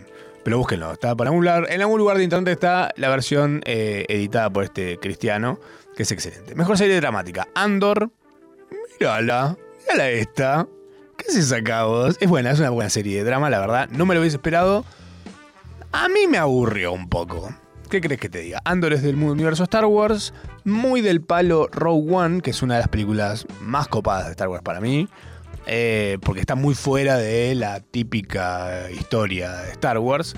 pero 0.45 0.59
búsquenlo. 0.59 0.93
Está 0.93 1.17
para 1.17 1.31
algún 1.31 1.45
lugar, 1.45 1.67
en 1.71 1.81
algún 1.81 1.99
lugar 1.99 2.19
de 2.19 2.25
internet 2.25 2.53
está 2.53 2.93
la 2.97 3.09
versión 3.09 3.63
eh, 3.65 4.05
editada 4.09 4.51
por 4.51 4.65
este 4.65 4.99
cristiano, 4.99 5.59
que 5.97 6.05
es 6.05 6.13
excelente. 6.13 6.55
Mejor 6.55 6.79
serie 6.79 7.01
dramática. 7.01 7.49
Andor. 7.55 8.11
Mírala. 9.01 9.57
Mírala 9.81 10.11
esta. 10.11 10.69
¿Qué 11.17 11.31
haces 11.31 11.53
acá 11.53 11.85
vos? 11.85 12.17
Es 12.21 12.29
buena, 12.29 12.51
es 12.51 12.61
una 12.61 12.71
buena 12.71 12.91
serie 12.91 13.17
de 13.17 13.25
drama, 13.25 13.49
la 13.51 13.61
verdad. 13.61 13.89
No 13.91 14.05
me 14.05 14.15
lo 14.15 14.21
hubiese 14.21 14.37
esperado. 14.37 14.85
A 15.93 16.09
mí 16.09 16.27
me 16.29 16.37
aburrió 16.37 16.93
un 16.93 17.09
poco. 17.09 17.51
¿Qué 17.91 18.01
crees 18.01 18.21
que 18.21 18.29
te 18.29 18.39
diga? 18.39 18.63
Andor 18.65 18.93
es 18.93 19.03
del 19.03 19.17
universo 19.17 19.65
Star 19.65 19.85
Wars, 19.85 20.33
muy 20.65 21.01
del 21.01 21.23
palo 21.23 21.69
Rogue 21.73 22.15
One, 22.15 22.41
que 22.41 22.51
es 22.51 22.63
una 22.63 22.75
de 22.75 22.83
las 22.83 22.89
películas 22.89 23.49
más 23.63 23.89
copadas 23.89 24.27
de 24.27 24.31
Star 24.31 24.49
Wars 24.49 24.63
para 24.63 24.81
mí, 24.81 25.09
eh, 25.67 26.17
porque 26.23 26.41
está 26.41 26.55
muy 26.55 26.77
fuera 26.77 27.17
de 27.17 27.53
la 27.57 27.81
típica 27.81 28.89
historia 28.93 29.51
de 29.55 29.73
Star 29.73 29.99
Wars. 29.99 30.37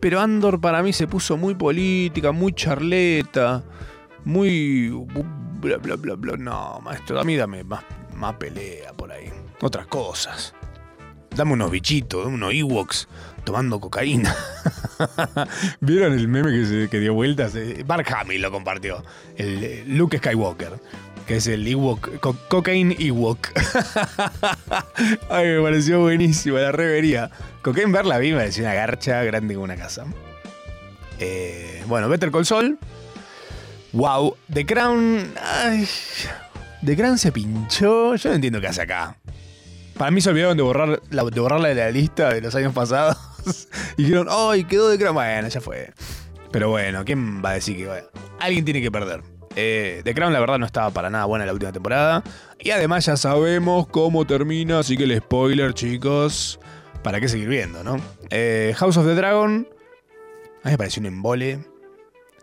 Pero 0.00 0.20
Andor 0.20 0.60
para 0.60 0.82
mí 0.82 0.92
se 0.92 1.06
puso 1.06 1.38
muy 1.38 1.54
política, 1.54 2.30
muy 2.30 2.52
charleta, 2.52 3.64
muy... 4.26 4.90
bla 5.60 5.78
bla 5.78 5.96
bla 5.96 6.14
bla. 6.14 6.36
No, 6.36 6.78
maestro, 6.82 7.18
a 7.18 7.24
mí 7.24 7.36
dame 7.36 7.64
más, 7.64 7.84
más 8.14 8.34
pelea 8.34 8.92
por 8.92 9.10
ahí. 9.10 9.32
Otras 9.62 9.86
cosas. 9.86 10.54
Dame 11.34 11.54
unos 11.54 11.70
bichitos, 11.70 12.26
unos 12.26 12.52
Ewoks 12.52 13.08
tomando 13.44 13.80
cocaína. 13.80 14.34
¿Vieron 15.80 16.12
el 16.12 16.28
meme 16.28 16.50
que, 16.50 16.88
se- 16.88 16.98
dio 16.98 17.14
vueltas? 17.14 17.54
Eh, 17.54 17.84
Mark 17.86 18.06
Hamill 18.14 18.42
lo 18.42 18.50
compartió. 18.50 19.02
El 19.36 19.62
eh, 19.64 19.84
Luke 19.86 20.18
Skywalker. 20.18 20.72
Que 21.26 21.36
es 21.36 21.46
el 21.46 21.66
Ewok, 21.66 22.18
co- 22.18 22.36
Cocaine 22.48 22.96
Ewok. 22.98 23.48
Ay, 25.30 25.46
me 25.46 25.62
pareció 25.62 26.00
buenísima, 26.00 26.58
la 26.60 26.72
revería. 26.72 27.30
Coquén 27.62 27.92
ver 27.92 28.04
la 28.06 28.18
vi 28.18 28.32
me 28.32 28.38
pareció 28.38 28.64
una 28.64 28.74
garcha 28.74 29.22
grande 29.22 29.54
como 29.54 29.64
una 29.64 29.76
casa. 29.76 30.06
Eh, 31.18 31.84
bueno, 31.86 32.08
Better 32.08 32.30
Call 32.30 32.46
Saul. 32.46 32.78
Wow, 33.92 34.36
The 34.52 34.66
Crown. 34.66 35.32
The 36.84 36.96
Crown 36.96 37.18
se 37.18 37.30
pinchó. 37.32 38.16
Yo 38.16 38.28
no 38.30 38.34
entiendo 38.36 38.60
qué 38.60 38.68
hace 38.68 38.82
acá. 38.82 39.16
Para 39.96 40.10
mí 40.10 40.20
se 40.20 40.30
olvidaron 40.30 40.56
de, 40.56 40.62
borrar 40.62 41.00
la, 41.10 41.24
de 41.24 41.40
borrarla 41.40 41.68
de 41.68 41.74
la 41.74 41.90
lista 41.90 42.32
de 42.32 42.40
los 42.40 42.54
años 42.54 42.72
pasados. 42.72 43.16
y 43.96 44.02
dijeron, 44.04 44.28
¡ay, 44.30 44.64
quedó 44.64 44.90
The 44.90 44.98
Crown! 44.98 45.14
Bueno, 45.14 45.48
ya 45.48 45.60
fue. 45.60 45.92
Pero 46.50 46.70
bueno, 46.70 47.04
¿quién 47.04 47.42
va 47.44 47.50
a 47.50 47.54
decir 47.54 47.76
que 47.76 47.86
bueno, 47.86 48.08
alguien 48.40 48.64
tiene 48.64 48.82
que 48.82 48.90
perder? 48.90 49.22
Eh, 49.56 50.02
The 50.04 50.14
Crown, 50.14 50.32
la 50.32 50.40
verdad, 50.40 50.58
no 50.58 50.66
estaba 50.66 50.90
para 50.90 51.10
nada 51.10 51.24
buena 51.24 51.46
la 51.46 51.52
última 51.52 51.72
temporada. 51.72 52.22
Y 52.58 52.70
además 52.70 53.06
ya 53.06 53.16
sabemos 53.16 53.86
cómo 53.88 54.26
termina, 54.26 54.80
así 54.80 54.96
que 54.96 55.04
el 55.04 55.18
spoiler, 55.18 55.74
chicos. 55.74 56.60
¿Para 57.02 57.20
qué 57.20 57.28
seguir 57.28 57.48
viendo, 57.48 57.82
no? 57.82 57.96
Eh, 58.30 58.74
House 58.76 58.96
of 58.96 59.06
the 59.06 59.14
Dragon. 59.14 59.66
A 60.62 60.68
mí 60.68 60.72
me 60.72 60.78
pareció 60.78 61.00
un 61.00 61.06
embole. 61.06 61.64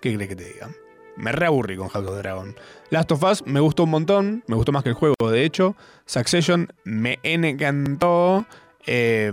¿Qué 0.01 0.13
crees 0.15 0.29
que 0.29 0.35
te 0.35 0.45
diga? 0.45 0.69
Me 1.15 1.31
reaburrí 1.31 1.77
con 1.77 1.89
House 1.89 2.05
of 2.05 2.15
the 2.15 2.21
Dragon. 2.21 2.55
Last 2.89 3.11
of 3.11 3.23
Us 3.23 3.43
me 3.45 3.59
gustó 3.59 3.83
un 3.83 3.91
montón. 3.91 4.43
Me 4.47 4.55
gustó 4.55 4.71
más 4.71 4.83
que 4.83 4.89
el 4.89 4.95
juego, 4.95 5.15
de 5.29 5.43
hecho. 5.43 5.75
Succession 6.05 6.73
me 6.83 7.19
encantó. 7.23 8.45
Eh, 8.87 9.31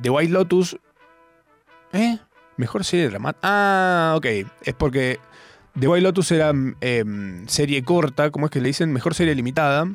The 0.00 0.10
White 0.10 0.32
Lotus. 0.32 0.76
¿Eh? 1.92 2.18
Mejor 2.56 2.84
serie 2.84 3.08
dramática. 3.08 3.40
Ah, 3.42 4.14
ok. 4.16 4.26
Es 4.62 4.74
porque 4.76 5.18
The 5.78 5.88
White 5.88 6.02
Lotus 6.02 6.30
era 6.32 6.52
eh, 6.80 7.04
serie 7.46 7.82
corta, 7.82 8.30
¿cómo 8.30 8.46
es 8.46 8.52
que 8.52 8.60
le 8.60 8.68
dicen? 8.68 8.92
Mejor 8.92 9.14
serie 9.14 9.34
limitada. 9.34 9.86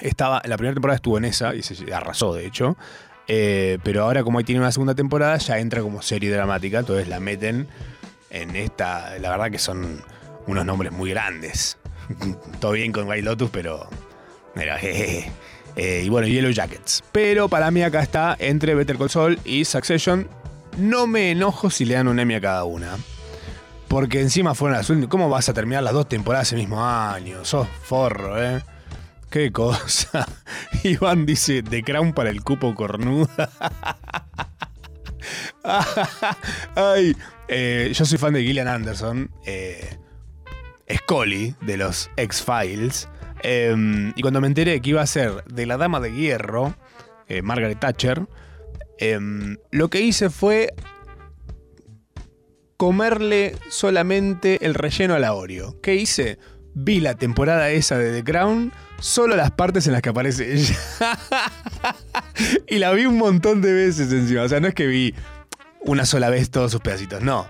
Estaba, 0.00 0.40
la 0.44 0.56
primera 0.56 0.74
temporada 0.74 0.96
estuvo 0.96 1.18
en 1.18 1.24
esa 1.24 1.54
y 1.54 1.62
se 1.62 1.92
arrasó, 1.92 2.32
de 2.34 2.46
hecho. 2.46 2.76
Eh, 3.26 3.78
pero 3.82 4.04
ahora, 4.04 4.24
como 4.24 4.38
ahí 4.38 4.44
tiene 4.44 4.60
una 4.60 4.72
segunda 4.72 4.94
temporada, 4.94 5.36
ya 5.36 5.58
entra 5.58 5.82
como 5.82 6.00
serie 6.00 6.30
dramática. 6.30 6.78
Entonces 6.78 7.08
la 7.08 7.20
meten 7.20 7.68
en 8.30 8.56
esta. 8.56 9.18
La 9.18 9.30
verdad 9.30 9.50
que 9.50 9.58
son 9.58 10.02
unos 10.46 10.64
nombres 10.64 10.92
muy 10.92 11.10
grandes. 11.10 11.76
Todo 12.60 12.72
bien 12.72 12.92
con 12.92 13.06
White 13.06 13.22
Lotus, 13.22 13.50
pero. 13.50 13.88
Mira, 14.54 14.78
jejeje. 14.78 15.30
Eh, 15.78 16.02
y 16.04 16.08
bueno, 16.08 16.26
Yellow 16.26 16.50
Jackets. 16.50 17.04
Pero 17.12 17.48
para 17.48 17.70
mí 17.70 17.82
acá 17.82 18.02
está 18.02 18.36
entre 18.40 18.74
Better 18.74 18.98
Call 18.98 19.38
y 19.44 19.64
Succession. 19.64 20.28
No 20.76 21.06
me 21.06 21.30
enojo 21.30 21.70
si 21.70 21.84
le 21.84 21.94
dan 21.94 22.08
un 22.08 22.18
Emmy 22.18 22.34
a 22.34 22.40
cada 22.40 22.64
una. 22.64 22.96
Porque 23.86 24.20
encima 24.20 24.56
fueron 24.56 24.76
las 24.76 24.90
últimas. 24.90 25.08
¿Cómo 25.08 25.28
vas 25.30 25.48
a 25.48 25.54
terminar 25.54 25.84
las 25.84 25.92
dos 25.92 26.08
temporadas 26.08 26.52
el 26.52 26.58
mismo 26.58 26.84
año? 26.84 27.44
Sos 27.44 27.68
forro, 27.82 28.42
¿eh? 28.42 28.60
Qué 29.30 29.52
cosa. 29.52 30.26
Iván 30.82 31.26
dice, 31.26 31.62
The 31.62 31.84
Crown 31.84 32.12
para 32.12 32.30
el 32.30 32.42
cupo 32.42 32.74
cornuda. 32.74 33.48
Ay, 36.74 37.16
eh, 37.46 37.92
yo 37.94 38.04
soy 38.04 38.18
fan 38.18 38.32
de 38.32 38.42
Gillian 38.42 38.66
Anderson. 38.66 39.30
Eh, 39.46 39.96
Scully, 40.92 41.54
de 41.60 41.76
los 41.76 42.10
X-Files. 42.16 43.08
Eh, 43.42 44.12
y 44.14 44.22
cuando 44.22 44.40
me 44.40 44.46
enteré 44.46 44.80
que 44.80 44.90
iba 44.90 45.02
a 45.02 45.06
ser 45.06 45.44
de 45.44 45.66
la 45.66 45.76
Dama 45.76 46.00
de 46.00 46.12
Hierro, 46.12 46.74
eh, 47.28 47.42
Margaret 47.42 47.78
Thatcher, 47.78 48.26
eh, 48.98 49.18
lo 49.70 49.90
que 49.90 50.00
hice 50.00 50.30
fue 50.30 50.72
comerle 52.78 53.56
solamente 53.68 54.64
el 54.64 54.74
relleno 54.74 55.14
a 55.14 55.18
la 55.18 55.34
Oreo. 55.34 55.80
¿Qué 55.82 55.96
hice? 55.96 56.38
Vi 56.74 57.00
la 57.00 57.14
temporada 57.14 57.70
esa 57.70 57.98
de 57.98 58.12
The 58.12 58.24
Crown, 58.24 58.72
solo 59.00 59.36
las 59.36 59.50
partes 59.50 59.86
en 59.86 59.92
las 59.92 60.00
que 60.00 60.10
aparece 60.10 60.54
ella. 60.54 60.76
y 62.68 62.78
la 62.78 62.92
vi 62.92 63.06
un 63.06 63.18
montón 63.18 63.60
de 63.62 63.72
veces 63.72 64.12
encima. 64.12 64.42
O 64.42 64.48
sea, 64.48 64.60
no 64.60 64.68
es 64.68 64.74
que 64.74 64.86
vi 64.86 65.12
una 65.80 66.06
sola 66.06 66.30
vez 66.30 66.50
todos 66.50 66.70
sus 66.70 66.80
pedacitos, 66.80 67.20
no. 67.20 67.48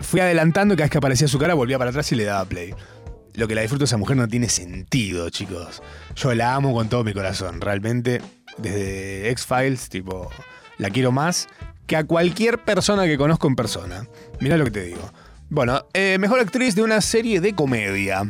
Fui 0.00 0.20
adelantando 0.20 0.74
cada 0.74 0.84
vez 0.84 0.90
que 0.90 0.98
aparecía 0.98 1.28
su 1.28 1.38
cara 1.38 1.54
volvía 1.54 1.78
para 1.78 1.90
atrás 1.90 2.10
y 2.10 2.14
le 2.14 2.24
daba 2.24 2.46
play. 2.46 2.74
Lo 3.34 3.48
que 3.48 3.54
la 3.54 3.62
disfruto 3.62 3.80
de 3.80 3.86
esa 3.86 3.96
mujer 3.96 4.16
no 4.16 4.28
tiene 4.28 4.48
sentido, 4.48 5.28
chicos. 5.30 5.82
Yo 6.14 6.34
la 6.34 6.54
amo 6.54 6.72
con 6.72 6.88
todo 6.88 7.02
mi 7.02 7.12
corazón. 7.12 7.60
Realmente, 7.60 8.22
desde 8.58 9.30
X-Files, 9.30 9.88
tipo, 9.88 10.30
la 10.78 10.90
quiero 10.90 11.10
más 11.10 11.48
que 11.86 11.96
a 11.96 12.04
cualquier 12.04 12.62
persona 12.64 13.06
que 13.06 13.18
conozco 13.18 13.48
en 13.48 13.56
persona. 13.56 14.08
Mirá 14.40 14.56
lo 14.56 14.64
que 14.64 14.70
te 14.70 14.84
digo. 14.84 15.12
Bueno, 15.50 15.84
eh, 15.92 16.16
mejor 16.18 16.40
actriz 16.40 16.74
de 16.74 16.82
una 16.82 17.00
serie 17.00 17.40
de 17.40 17.54
comedia. 17.54 18.22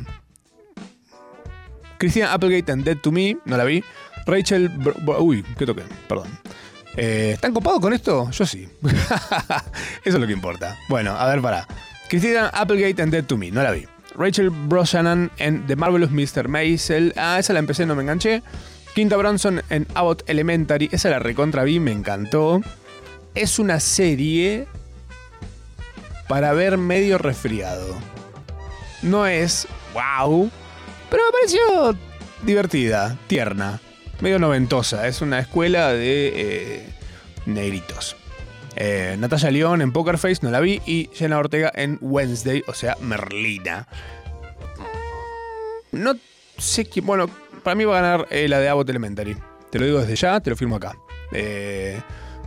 Christina 1.99 2.33
Applegate 2.33 2.73
en 2.73 2.85
Dead 2.85 2.97
to 2.97 3.13
Me, 3.13 3.37
no 3.45 3.57
la 3.57 3.65
vi. 3.65 3.85
Rachel. 4.27 4.71
Uy, 5.19 5.45
¿qué 5.59 5.67
toqué? 5.67 5.83
Perdón. 6.09 6.29
Eh, 6.97 7.33
¿Están 7.35 7.53
copados 7.53 7.81
con 7.81 7.93
esto? 7.93 8.31
Yo 8.31 8.47
sí. 8.47 8.69
Eso 8.83 10.17
es 10.17 10.21
lo 10.21 10.27
que 10.27 10.33
importa. 10.33 10.79
Bueno, 10.89 11.13
a 11.13 11.27
ver, 11.27 11.41
para. 11.41 11.67
Christina 12.09 12.49
Applegate 12.49 13.03
en 13.03 13.11
Dead 13.11 13.25
to 13.25 13.37
Me, 13.37 13.51
no 13.51 13.63
la 13.63 13.71
vi. 13.71 13.87
Rachel 14.15 14.51
Brosnahan 14.51 15.31
en 15.39 15.67
The 15.67 15.77
Marvelous 15.77 16.11
Mr. 16.11 16.49
Maisel. 16.49 17.13
Ah, 17.17 17.39
esa 17.39 17.53
la 17.53 17.59
empecé, 17.59 17.87
no 17.87 17.95
me 17.95 18.03
enganché. 18.03 18.43
Quinta 18.95 19.17
Bronson 19.17 19.63
en 19.71 19.87
Abbott 19.95 20.29
Elementary. 20.29 20.89
Esa 20.93 21.11
la 21.11 21.19
recontra 21.19 21.65
vi, 21.65 21.81
me 21.81 21.91
encantó. 21.91 22.61
Es 23.35 23.59
una 23.59 23.81
serie 23.81 24.67
para 26.29 26.53
ver 26.53 26.79
medio 26.79 27.19
resfriado. 27.19 27.97
No 29.03 29.27
es 29.27 29.67
wow, 29.93 30.51
pero 31.11 31.23
me 31.25 31.33
pareció 31.33 31.99
divertida, 32.43 33.19
tierna, 33.27 33.81
medio 34.21 34.39
noventosa. 34.39 35.09
Es 35.09 35.21
una 35.21 35.41
escuela 35.41 35.93
de 35.93 36.33
eh, 36.35 36.89
negritos. 37.47 38.17
Eh, 38.77 39.17
Natalia 39.19 39.51
León 39.51 39.83
en 39.83 39.93
Poker 39.93 40.19
Face, 40.19 40.39
no 40.43 40.51
la 40.51 40.61
vi. 40.61 40.81
Y 40.87 41.11
Jenna 41.15 41.39
Ortega 41.39 41.71
en 41.75 41.99
Wednesday, 42.01 42.63
o 42.67 42.75
sea, 42.75 42.97
Merlina. 43.01 43.87
Mm, 45.93 46.03
No 46.03 46.15
sé 46.59 46.85
quién. 46.87 47.07
Bueno, 47.07 47.29
para 47.63 47.75
mí 47.75 47.85
va 47.85 47.99
a 47.99 48.03
ganar 48.03 48.27
eh, 48.31 48.49
la 48.49 48.59
de 48.61 48.69
Abbott 48.69 48.89
Elementary. 48.91 49.37
Te 49.71 49.79
lo 49.79 49.87
digo 49.87 50.01
desde 50.01 50.17
ya, 50.17 50.41
te 50.41 50.51
lo 50.51 50.57
firmo 50.57 50.77
acá. 50.77 50.97
Eh, 51.33 52.01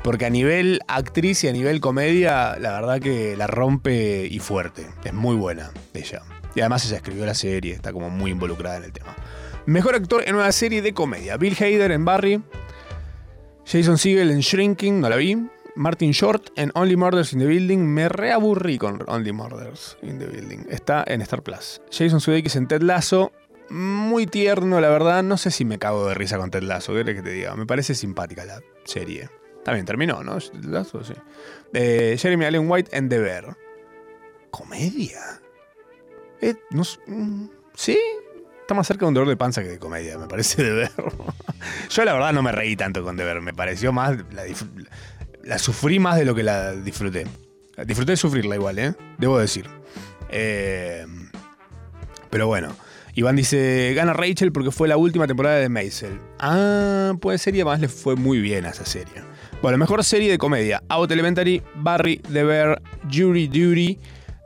porque 0.04 0.26
a 0.26 0.30
nivel 0.30 0.80
actriz 0.88 1.44
y 1.44 1.48
a 1.48 1.52
nivel 1.52 1.82
comedia, 1.82 2.58
la 2.60 2.72
verdad 2.74 3.00
que 3.02 3.36
la 3.36 3.48
rompe 3.48 4.26
y 4.30 4.40
fuerte. 4.40 4.86
Es 5.04 5.14
muy 5.14 5.36
buena 5.36 5.72
ella. 5.94 6.22
Y 6.56 6.62
además 6.62 6.86
ella 6.86 6.98
escribió 6.98 7.26
la 7.26 7.34
serie, 7.34 7.74
está 7.74 7.92
como 7.92 8.10
muy 8.10 8.32
involucrada 8.32 8.78
en 8.78 8.84
el 8.86 8.92
tema. 8.94 9.16
Mejor 9.66 9.96
actor 9.96 10.24
en 10.26 10.36
una 10.36 10.52
serie 10.54 10.82
de 10.82 10.94
comedia. 10.94 11.36
Bill 11.38 11.56
Hader 11.60 11.92
en 11.92 12.06
Barry. 12.06 12.42
Jason 13.66 13.98
Segel 13.98 14.32
en 14.32 14.40
Shrinking, 14.40 15.02
no 15.02 15.10
la 15.10 15.18
vi. 15.18 15.38
Martin 15.78 16.12
Short 16.12 16.50
en 16.56 16.72
Only 16.74 16.98
Murders 16.98 17.34
in 17.34 17.40
the 17.40 17.46
Building. 17.46 17.78
Me 17.78 18.10
reaburrí 18.10 18.78
con 18.78 19.04
Only 19.08 19.32
Murders 19.32 19.98
in 20.02 20.18
the 20.18 20.26
Building. 20.26 20.66
Está 20.70 21.04
en 21.08 21.22
Star 21.22 21.44
Plus. 21.44 21.82
Jason 21.92 22.20
Sudeikis 22.20 22.56
en 22.56 22.68
Ted 22.68 22.82
Lasso. 22.82 23.32
Muy 23.70 24.26
tierno, 24.26 24.82
la 24.82 24.90
verdad. 24.90 25.24
No 25.24 25.38
sé 25.38 25.52
si 25.52 25.66
me 25.66 25.78
cago 25.78 26.08
de 26.08 26.16
risa 26.16 26.38
con 26.38 26.50
Ted 26.50 26.64
Lasso. 26.64 26.94
¿Qué 26.94 27.06
que 27.06 27.22
te 27.22 27.30
diga? 27.30 27.56
Me 27.56 27.66
parece 27.66 27.94
simpática 27.94 28.44
la 28.44 28.62
serie. 28.86 29.30
También 29.64 29.86
terminó, 29.86 30.24
¿no? 30.24 30.38
Ted 30.40 30.66
Lasso, 30.66 31.04
sí. 31.04 31.14
Eh, 31.74 32.18
Jeremy 32.18 32.46
Allen 32.46 32.70
White 32.70 32.98
en 32.98 33.10
The. 33.10 33.44
¿Comedia? 34.50 35.42
Eh, 36.42 36.56
no 36.72 36.84
mm, 37.08 37.50
¿Sí? 37.76 38.00
Está 38.62 38.74
más 38.74 38.88
cerca 38.88 39.06
de 39.06 39.08
un 39.08 39.14
dolor 39.14 39.30
de 39.30 39.38
panza 39.38 39.62
que 39.64 39.70
de 39.70 39.80
comedia, 39.80 40.18
me 40.18 40.28
parece 40.28 40.62
de 40.64 40.72
ver. 40.74 40.92
Yo 41.90 42.04
la 42.04 42.14
verdad 42.14 42.34
no 42.34 42.42
me 42.42 42.52
reí 42.52 42.76
tanto 42.76 43.04
con 43.04 43.16
de 43.16 43.24
ver, 43.24 43.42
me 43.42 43.54
pareció 43.54 43.94
más. 43.94 44.18
La 45.48 45.58
sufrí 45.58 46.00
más 46.00 46.18
de 46.18 46.26
lo 46.26 46.36
que 46.36 46.44
la 46.44 46.74
disfruté. 46.74 47.26
Disfruté 47.86 48.14
de 48.14 48.18
sufrirla 48.18 48.56
igual, 48.56 48.80
¿eh? 48.80 48.94
Debo 49.18 49.40
decir. 49.40 49.68
Eh, 50.30 51.06
pero 52.30 52.48
bueno. 52.48 52.76
Iván 53.14 53.36
dice, 53.36 53.94
gana 53.96 54.14
Rachel 54.14 54.52
porque 54.52 54.70
fue 54.70 54.88
la 54.88 54.96
última 54.96 55.26
temporada 55.26 55.56
de 55.56 55.70
Maisel. 55.70 56.20
Ah, 56.38 57.14
puede 57.20 57.40
ser 57.40 57.56
y 57.56 57.62
además 57.62 57.80
le 57.80 57.88
fue 57.88 58.16
muy 58.16 58.40
bien 58.40 58.66
a 58.66 58.70
esa 58.70 58.86
serie. 58.86 59.24
Bueno, 59.60 59.80
mejor 59.80 60.04
serie 60.04 60.30
de 60.30 60.38
comedia. 60.38 60.84
Out 60.90 61.10
Elementary, 61.10 61.64
Barry, 61.78 62.18
The 62.32 62.44
Bear, 62.44 62.80
Jury 63.10 63.48
Duty, 63.48 63.98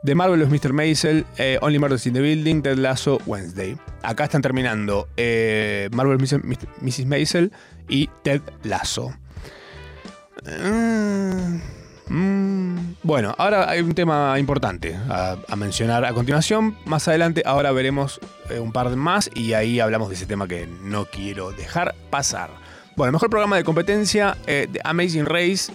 The 0.04 0.14
Marvelous 0.14 0.48
Mr. 0.48 0.72
Maisel, 0.72 1.26
eh, 1.36 1.58
Only 1.60 1.78
Murders 1.78 2.06
in 2.06 2.14
the 2.14 2.22
Building, 2.22 2.62
Ted 2.62 2.78
Lasso, 2.78 3.18
Wednesday. 3.26 3.76
Acá 4.02 4.24
están 4.24 4.40
terminando 4.40 5.06
eh, 5.18 5.90
Marvelous 5.92 6.32
Mr. 6.32 6.42
Mrs. 6.80 7.04
Maisel 7.04 7.52
y 7.90 8.08
Ted 8.22 8.40
Lasso. 8.62 9.12
Mm, 10.44 11.60
mm, 12.08 12.96
bueno, 13.02 13.34
ahora 13.38 13.70
hay 13.70 13.80
un 13.80 13.94
tema 13.94 14.38
importante 14.38 14.98
a, 15.08 15.36
mencionar 15.56 16.04
a 16.04 16.12
continuación. 16.12 16.76
Más 16.84 17.06
adelante, 17.08 17.42
ahora 17.46 17.72
veremos 17.72 18.20
eh, 18.50 18.58
un 18.58 18.72
par 18.72 18.94
más 18.96 19.30
y 19.34 19.52
ahí 19.52 19.80
hablamos 19.80 20.08
de 20.08 20.16
ese 20.16 20.26
tema 20.26 20.48
que 20.48 20.66
no 20.66 21.06
quiero 21.06 21.52
dejar 21.52 21.94
pasar. 22.10 22.50
Bueno, 22.96 23.12
mejor 23.12 23.30
programa 23.30 23.56
de 23.56 23.64
competencia, 23.64 24.36
eh, 24.46 24.68
The 24.70 24.80
Amazing 24.84 25.26
Race, 25.26 25.72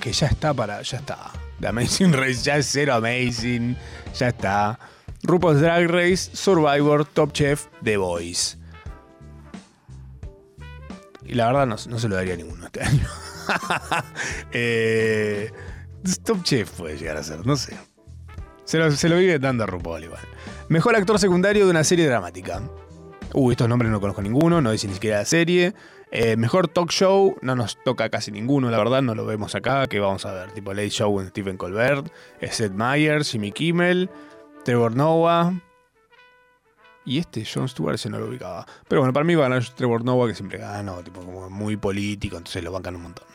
que 0.00 0.12
ya 0.12 0.26
está 0.26 0.52
para. 0.52 0.82
Ya 0.82 0.98
está. 0.98 1.30
The 1.60 1.68
Amazing 1.68 2.12
Race 2.14 2.42
ya 2.42 2.58
es 2.58 2.68
cero 2.70 2.94
Amazing. 2.94 3.76
Ya 4.18 4.28
está. 4.28 4.78
RuPaul's 5.22 5.60
Drag 5.60 5.88
Race, 5.88 6.30
Survivor, 6.34 7.06
Top 7.06 7.32
Chef, 7.32 7.66
The 7.82 7.96
Voice. 7.96 8.58
Y 11.24 11.34
la 11.34 11.46
verdad 11.46 11.66
no, 11.66 11.76
no 11.88 11.98
se 11.98 12.08
lo 12.08 12.16
daría 12.16 12.34
a 12.34 12.36
ninguno 12.36 12.66
este 12.66 12.82
año. 12.82 13.08
eh, 14.52 15.50
Top 16.24 16.42
Chef 16.42 16.70
puede 16.70 16.96
llegar 16.96 17.16
a 17.16 17.22
ser, 17.22 17.46
no 17.46 17.56
sé. 17.56 17.76
Se 18.64 19.08
lo, 19.08 19.16
vive 19.16 19.38
dando 19.38 19.64
a 19.64 19.66
RuPaul 19.66 20.04
igual. 20.04 20.22
Mejor 20.68 20.96
actor 20.96 21.18
secundario 21.18 21.66
de 21.66 21.70
una 21.70 21.84
serie 21.84 22.06
dramática. 22.06 22.62
Uy, 23.34 23.52
estos 23.52 23.68
nombres 23.68 23.90
no 23.90 24.00
conozco 24.00 24.22
ninguno, 24.22 24.60
no 24.60 24.70
dice 24.70 24.88
ni 24.88 24.94
siquiera 24.94 25.18
la 25.18 25.24
serie. 25.24 25.74
Eh, 26.10 26.36
mejor 26.36 26.68
talk 26.68 26.90
show, 26.90 27.36
no 27.42 27.56
nos 27.56 27.76
toca 27.82 28.08
casi 28.08 28.30
ninguno, 28.30 28.70
la 28.70 28.78
verdad, 28.78 29.02
no 29.02 29.14
lo 29.14 29.26
vemos 29.26 29.54
acá. 29.54 29.86
que 29.86 30.00
vamos 30.00 30.24
a 30.24 30.32
ver? 30.32 30.52
Tipo 30.52 30.72
Late 30.72 30.90
Show 30.90 31.20
en 31.20 31.28
Stephen 31.28 31.56
Colbert, 31.56 32.06
eh, 32.40 32.50
Seth 32.50 32.72
Meyers, 32.72 33.30
Jimmy 33.30 33.52
Kimmel, 33.52 34.08
Trevor 34.64 34.96
Noah. 34.96 35.52
Y 37.04 37.18
este, 37.18 37.44
Jon 37.44 37.68
Stewart, 37.68 37.98
se 37.98 38.08
no 38.08 38.18
lo 38.18 38.28
ubicaba. 38.28 38.64
Pero 38.88 39.02
bueno, 39.02 39.12
para 39.12 39.24
mí 39.24 39.34
va 39.34 39.46
a 39.46 39.60
Trevor 39.60 40.04
Noah, 40.04 40.28
que 40.28 40.34
siempre 40.34 40.58
gana, 40.58 40.96
tipo 41.02 41.20
como 41.20 41.50
muy 41.50 41.76
político, 41.76 42.38
entonces 42.38 42.64
lo 42.64 42.72
bancan 42.72 42.96
un 42.96 43.02
montón. 43.02 43.33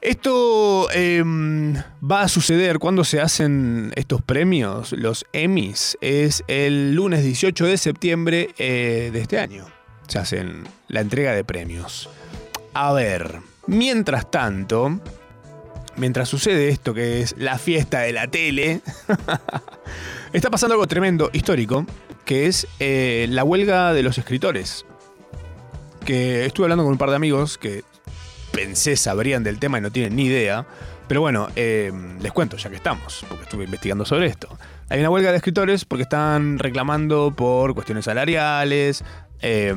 Esto 0.00 0.88
em, 0.92 1.74
va 2.00 2.22
a 2.22 2.28
suceder 2.28 2.78
cuando 2.78 3.02
se 3.02 3.20
hacen 3.20 3.92
estos 3.96 4.22
premios, 4.22 4.92
los 4.92 5.26
Emmys, 5.32 5.98
es 6.00 6.44
el 6.46 6.94
lunes 6.94 7.24
18 7.24 7.66
de 7.66 7.76
septiembre 7.76 8.50
eh, 8.58 9.10
de 9.12 9.20
este 9.20 9.40
año. 9.40 9.66
Se 10.06 10.20
hacen 10.20 10.68
la 10.86 11.00
entrega 11.00 11.32
de 11.32 11.42
premios. 11.42 12.08
A 12.74 12.92
ver, 12.92 13.40
mientras 13.66 14.30
tanto, 14.30 15.00
mientras 15.96 16.28
sucede 16.28 16.68
esto 16.68 16.94
que 16.94 17.20
es 17.20 17.34
la 17.36 17.58
fiesta 17.58 18.00
de 18.00 18.12
la 18.12 18.28
tele, 18.28 18.80
está 20.32 20.48
pasando 20.48 20.74
algo 20.74 20.86
tremendo, 20.86 21.28
histórico, 21.32 21.84
que 22.24 22.46
es 22.46 22.68
eh, 22.78 23.26
la 23.30 23.42
huelga 23.42 23.92
de 23.92 24.04
los 24.04 24.16
escritores. 24.16 24.86
Que 26.04 26.46
estuve 26.46 26.66
hablando 26.66 26.84
con 26.84 26.92
un 26.92 26.98
par 26.98 27.10
de 27.10 27.16
amigos 27.16 27.58
que 27.58 27.82
pensé 28.58 28.96
sabrían 28.96 29.44
del 29.44 29.60
tema 29.60 29.78
y 29.78 29.80
no 29.80 29.92
tienen 29.92 30.16
ni 30.16 30.24
idea. 30.24 30.66
Pero 31.06 31.20
bueno, 31.20 31.48
eh, 31.54 31.92
les 32.20 32.32
cuento 32.32 32.56
ya 32.56 32.68
que 32.68 32.76
estamos, 32.76 33.24
porque 33.28 33.44
estuve 33.44 33.64
investigando 33.64 34.04
sobre 34.04 34.26
esto. 34.26 34.48
Hay 34.88 34.98
una 34.98 35.10
huelga 35.10 35.30
de 35.30 35.36
escritores 35.36 35.84
porque 35.84 36.02
están 36.02 36.58
reclamando 36.58 37.32
por 37.34 37.74
cuestiones 37.74 38.06
salariales, 38.06 39.04
eh, 39.42 39.72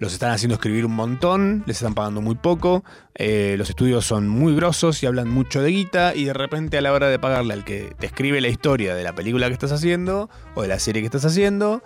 los 0.00 0.12
están 0.12 0.32
haciendo 0.32 0.54
escribir 0.54 0.84
un 0.84 0.96
montón, 0.96 1.62
les 1.66 1.76
están 1.76 1.94
pagando 1.94 2.20
muy 2.20 2.34
poco, 2.34 2.82
eh, 3.14 3.54
los 3.56 3.70
estudios 3.70 4.04
son 4.04 4.28
muy 4.28 4.56
grosos 4.56 5.00
y 5.04 5.06
hablan 5.06 5.28
mucho 5.28 5.62
de 5.62 5.70
guita 5.70 6.12
y 6.14 6.24
de 6.24 6.32
repente 6.32 6.78
a 6.78 6.80
la 6.80 6.92
hora 6.92 7.08
de 7.08 7.20
pagarle 7.20 7.54
al 7.54 7.64
que 7.64 7.94
te 8.00 8.06
escribe 8.06 8.40
la 8.40 8.48
historia 8.48 8.96
de 8.96 9.04
la 9.04 9.14
película 9.14 9.46
que 9.46 9.54
estás 9.54 9.70
haciendo 9.70 10.28
o 10.56 10.62
de 10.62 10.68
la 10.68 10.80
serie 10.80 11.02
que 11.02 11.06
estás 11.06 11.24
haciendo, 11.24 11.84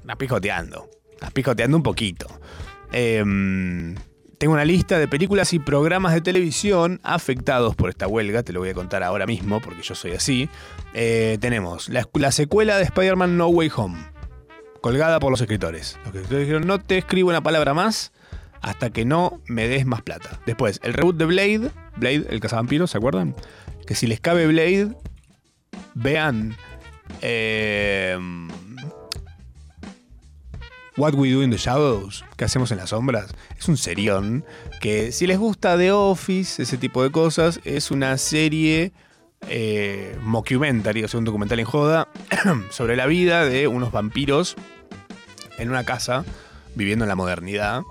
estás 0.00 0.16
pijoteando, 0.16 0.88
estás 1.12 1.32
pijoteando 1.32 1.76
un 1.76 1.82
poquito. 1.82 2.26
Em, 2.92 3.94
tengo 4.42 4.54
una 4.54 4.64
lista 4.64 4.98
de 4.98 5.06
películas 5.06 5.52
y 5.52 5.60
programas 5.60 6.14
de 6.14 6.20
televisión 6.20 6.98
afectados 7.04 7.76
por 7.76 7.90
esta 7.90 8.08
huelga, 8.08 8.42
te 8.42 8.52
lo 8.52 8.58
voy 8.58 8.70
a 8.70 8.74
contar 8.74 9.04
ahora 9.04 9.24
mismo 9.24 9.60
porque 9.60 9.82
yo 9.82 9.94
soy 9.94 10.14
así. 10.14 10.48
Eh, 10.94 11.38
tenemos 11.40 11.88
la, 11.88 12.08
la 12.14 12.32
secuela 12.32 12.76
de 12.76 12.82
Spider-Man 12.82 13.36
No 13.36 13.46
Way 13.46 13.70
Home, 13.76 14.04
colgada 14.80 15.20
por 15.20 15.30
los 15.30 15.40
escritores. 15.40 15.96
Los 15.98 16.16
escritores 16.16 16.40
dijeron, 16.40 16.66
no 16.66 16.80
te 16.80 16.98
escribo 16.98 17.28
una 17.28 17.40
palabra 17.40 17.72
más 17.72 18.10
hasta 18.62 18.90
que 18.90 19.04
no 19.04 19.40
me 19.46 19.68
des 19.68 19.86
más 19.86 20.02
plata. 20.02 20.40
Después, 20.44 20.80
el 20.82 20.94
reboot 20.94 21.16
de 21.18 21.24
Blade, 21.26 21.70
Blade, 21.94 22.26
el 22.28 22.40
cazavampiro, 22.40 22.88
¿se 22.88 22.98
acuerdan? 22.98 23.36
Que 23.86 23.94
si 23.94 24.08
les 24.08 24.18
cabe 24.18 24.48
Blade, 24.48 24.88
vean... 25.94 26.56
eh, 27.20 28.18
What 30.96 31.14
We 31.14 31.30
Do 31.30 31.42
in 31.42 31.50
the 31.50 31.56
Shadows, 31.56 32.24
que 32.36 32.44
hacemos 32.44 32.70
en 32.70 32.78
las 32.78 32.90
sombras, 32.90 33.34
es 33.58 33.68
un 33.68 33.76
serión 33.76 34.44
que 34.80 35.12
si 35.12 35.26
les 35.26 35.38
gusta 35.38 35.78
The 35.78 35.92
Office, 35.92 36.62
ese 36.62 36.76
tipo 36.76 37.02
de 37.02 37.10
cosas, 37.10 37.60
es 37.64 37.90
una 37.90 38.18
serie 38.18 38.92
eh, 39.48 40.16
mockumentary, 40.20 41.02
o 41.04 41.08
sea, 41.08 41.18
un 41.18 41.24
documental 41.24 41.58
en 41.60 41.64
joda, 41.64 42.08
sobre 42.70 42.96
la 42.96 43.06
vida 43.06 43.44
de 43.46 43.68
unos 43.68 43.90
vampiros 43.90 44.56
en 45.58 45.70
una 45.70 45.84
casa, 45.84 46.24
viviendo 46.74 47.04
en 47.04 47.08
la 47.08 47.16
modernidad. 47.16 47.82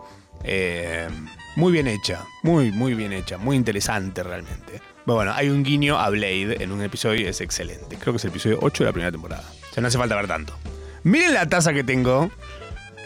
Eh, 0.44 1.08
muy 1.56 1.72
bien 1.72 1.88
hecha, 1.88 2.26
muy, 2.44 2.72
muy 2.72 2.94
bien 2.94 3.14
hecha, 3.14 3.38
muy 3.38 3.56
interesante 3.56 4.24
realmente. 4.24 4.82
Pero 5.06 5.16
bueno, 5.16 5.34
hay 5.34 5.50
un 5.50 5.64
guiño 5.64 5.98
a 6.00 6.10
Blade 6.10 6.64
en 6.64 6.72
un 6.72 6.82
episodio 6.82 7.22
y 7.22 7.26
es 7.26 7.42
excelente. 7.42 7.98
Creo 7.98 8.14
que 8.14 8.18
es 8.18 8.26
el 8.26 8.30
episodio 8.30 8.60
8 8.62 8.84
de 8.84 8.90
la 8.90 8.94
primera 8.94 9.12
temporada. 9.12 9.44
O 9.70 9.74
sea, 9.74 9.82
no 9.82 9.88
hace 9.88 9.98
falta 9.98 10.16
ver 10.16 10.28
tanto. 10.28 10.54
Miren 11.04 11.34
la 11.34 11.50
taza 11.50 11.74
que 11.74 11.84
tengo 11.84 12.30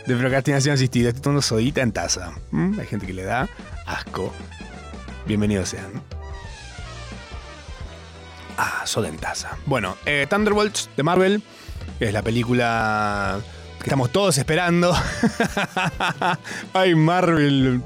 de 0.06 0.16
procrastinación 0.16 0.76
asistida. 0.76 1.10
Estoy 1.10 1.22
tomando 1.22 1.42
sodita 1.42 1.82
en 1.82 1.92
taza. 1.92 2.34
¿Mm? 2.52 2.80
Hay 2.80 2.88
gente 2.88 3.06
que 3.06 3.14
le 3.14 3.24
da 3.24 3.50
asco. 3.86 4.34
Bienvenidos 5.26 5.70
sean. 5.70 6.02
Ah, 8.58 8.84
soda 8.86 9.10
en 9.10 9.18
taza. 9.18 9.58
Bueno, 9.66 9.98
eh, 10.06 10.28
Thunderbolts 10.30 10.90
de 10.96 11.04
Marvel, 11.04 11.44
es 12.00 12.14
la 12.14 12.22
película 12.22 13.40
que 13.80 13.84
estamos 13.84 14.12
todos 14.12 14.38
esperando. 14.38 14.96
Ay, 16.74 16.96
Marvel. 16.96 17.82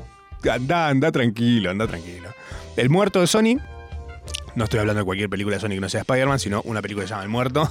Anda, 0.50 0.90
anda 0.90 1.12
tranquilo, 1.12 1.72
anda 1.72 1.88
tranquilo. 1.88 2.30
El 2.78 2.90
muerto 2.90 3.20
de 3.22 3.28
Sony. 3.28 3.58
No 4.60 4.66
estoy 4.66 4.82
hablando 4.82 5.00
de 5.00 5.06
cualquier 5.06 5.30
película 5.30 5.56
de 5.56 5.62
Sony 5.62 5.70
que 5.70 5.80
no 5.80 5.88
sea 5.88 6.02
Spider-Man, 6.02 6.38
sino 6.38 6.62
una 6.64 6.82
película 6.82 7.06
que 7.06 7.08
se 7.08 7.14
llama 7.14 7.24
El 7.24 7.30
Muerto. 7.30 7.70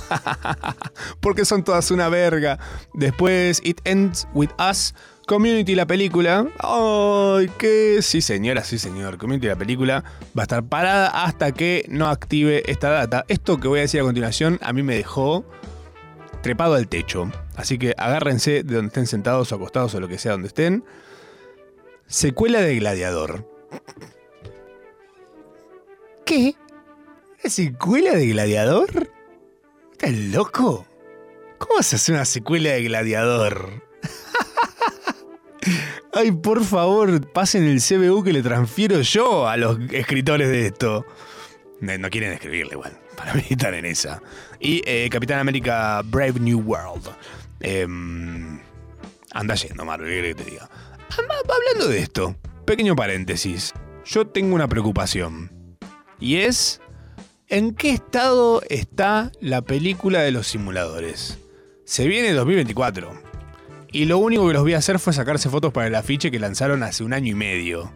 Porque 1.21 1.45
son 1.45 1.63
todas 1.63 1.91
una 1.91 2.09
verga. 2.09 2.59
Después, 2.95 3.61
It 3.63 3.83
Ends 3.85 4.27
With 4.33 4.49
Us. 4.59 4.95
Community, 5.27 5.75
la 5.75 5.87
película. 5.87 6.47
¡Ay, 6.61 7.51
qué! 7.59 7.99
Sí, 8.01 8.23
señora, 8.23 8.65
sí, 8.65 8.79
señor. 8.79 9.19
Community, 9.19 9.49
la 9.49 9.57
película 9.57 10.03
va 10.29 10.41
a 10.41 10.45
estar 10.45 10.65
parada 10.65 11.09
hasta 11.09 11.53
que 11.53 11.85
no 11.91 12.09
active 12.09 12.63
esta 12.71 12.89
data. 12.89 13.27
Esto 13.29 13.61
que 13.61 13.69
voy 13.69 13.81
a 13.81 13.83
decir 13.83 14.01
a 14.01 14.05
continuación 14.05 14.59
a 14.63 14.73
mí 14.73 14.83
me 14.83 14.97
dejó 14.97 15.45
trepado 16.41 16.73
al 16.73 16.89
techo. 16.89 17.31
Así 17.55 17.77
que 17.77 17.95
agárrense 17.99 18.63
de 18.63 18.77
donde 18.77 18.87
estén 18.87 19.07
sentados 19.07 19.53
o 19.53 19.57
acostados 19.57 19.95
o 19.95 20.01
lo 20.01 20.09
que 20.09 20.17
sea 20.17 20.33
donde 20.33 20.49
estén. 20.49 20.87
Secuela 22.07 22.63
de 22.63 22.77
Gladiador. 22.77 23.47
¿Qué? 26.25 26.57
¿Una 27.41 27.51
secuela 27.51 28.15
de 28.15 28.27
Gladiador? 28.27 29.13
¿Estás 29.93 30.13
loco? 30.13 30.87
¿Cómo 31.59 31.77
vas 31.77 31.93
a 31.93 31.97
hacer 31.97 32.17
una 32.17 32.25
secuela 32.25 32.71
de 32.71 32.83
Gladiador? 32.83 33.85
Ay, 36.13 36.33
por 36.33 36.65
favor, 36.65 37.31
pasen 37.33 37.65
el 37.65 37.81
CBU 37.81 38.25
que 38.25 38.33
le 38.33 38.43
transfiero 38.43 39.01
yo 39.03 39.47
a 39.47 39.57
los 39.57 39.79
escritores 39.93 40.49
de 40.49 40.67
esto. 40.67 41.07
No, 41.81 42.11
quieren 42.11 42.33
escribirle 42.33 42.73
igual. 42.73 42.99
Para 43.17 43.35
mí 43.35 43.45
en 43.49 43.85
esa. 43.85 44.21
Y 44.59 44.83
eh, 44.85 45.09
Capitán 45.09 45.39
América 45.39 46.03
Brave 46.05 46.41
New 46.41 46.61
World. 46.61 47.09
Em, 47.61 48.59
anda 49.33 49.55
yendo, 49.55 49.85
Marvel, 49.85 50.09
¿qué 50.09 50.35
que 50.35 50.43
te 50.43 50.51
diga? 50.51 50.69
Hablando 51.11 51.89
de 51.89 52.01
esto, 52.01 52.37
pequeño 52.65 52.97
paréntesis. 52.97 53.75
Yo 54.05 54.27
tengo 54.27 54.57
una 54.57 54.69
preocupación. 54.69 55.53
Y 56.19 56.39
es. 56.39 56.81
¿En 57.51 57.75
qué 57.75 57.93
estado 57.93 58.61
está 58.69 59.33
la 59.41 59.63
película 59.63 60.21
de 60.21 60.33
los 60.33 60.47
simuladores? 60.47 61.39
Se 61.87 62.07
viene 62.07 62.35
2024. 62.35 63.11
Y 63.91 64.05
lo 64.05 64.19
único 64.19 64.47
que 64.47 64.53
los 64.53 64.65
vi 64.65 64.75
hacer 64.75 64.99
fue 64.99 65.15
sacarse 65.15 65.49
fotos 65.49 65.73
para 65.73 65.87
el 65.87 65.95
afiche 65.95 66.31
que 66.31 66.39
lanzaron 66.39 66.83
hace 66.83 67.05
un 67.05 67.15
año 67.15 67.33
y 67.33 67.35
medio. 67.35 67.91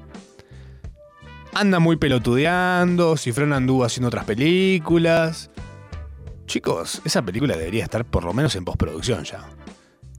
Anda 1.52 1.80
muy 1.80 1.96
pelotudeando, 1.96 3.18
Cifrón 3.18 3.52
anduvo 3.52 3.84
haciendo 3.84 4.08
otras 4.08 4.24
películas. 4.24 5.50
Chicos, 6.46 7.02
esa 7.04 7.20
película 7.20 7.54
debería 7.54 7.84
estar 7.84 8.06
por 8.06 8.24
lo 8.24 8.32
menos 8.32 8.56
en 8.56 8.64
postproducción 8.64 9.24
ya. 9.24 9.50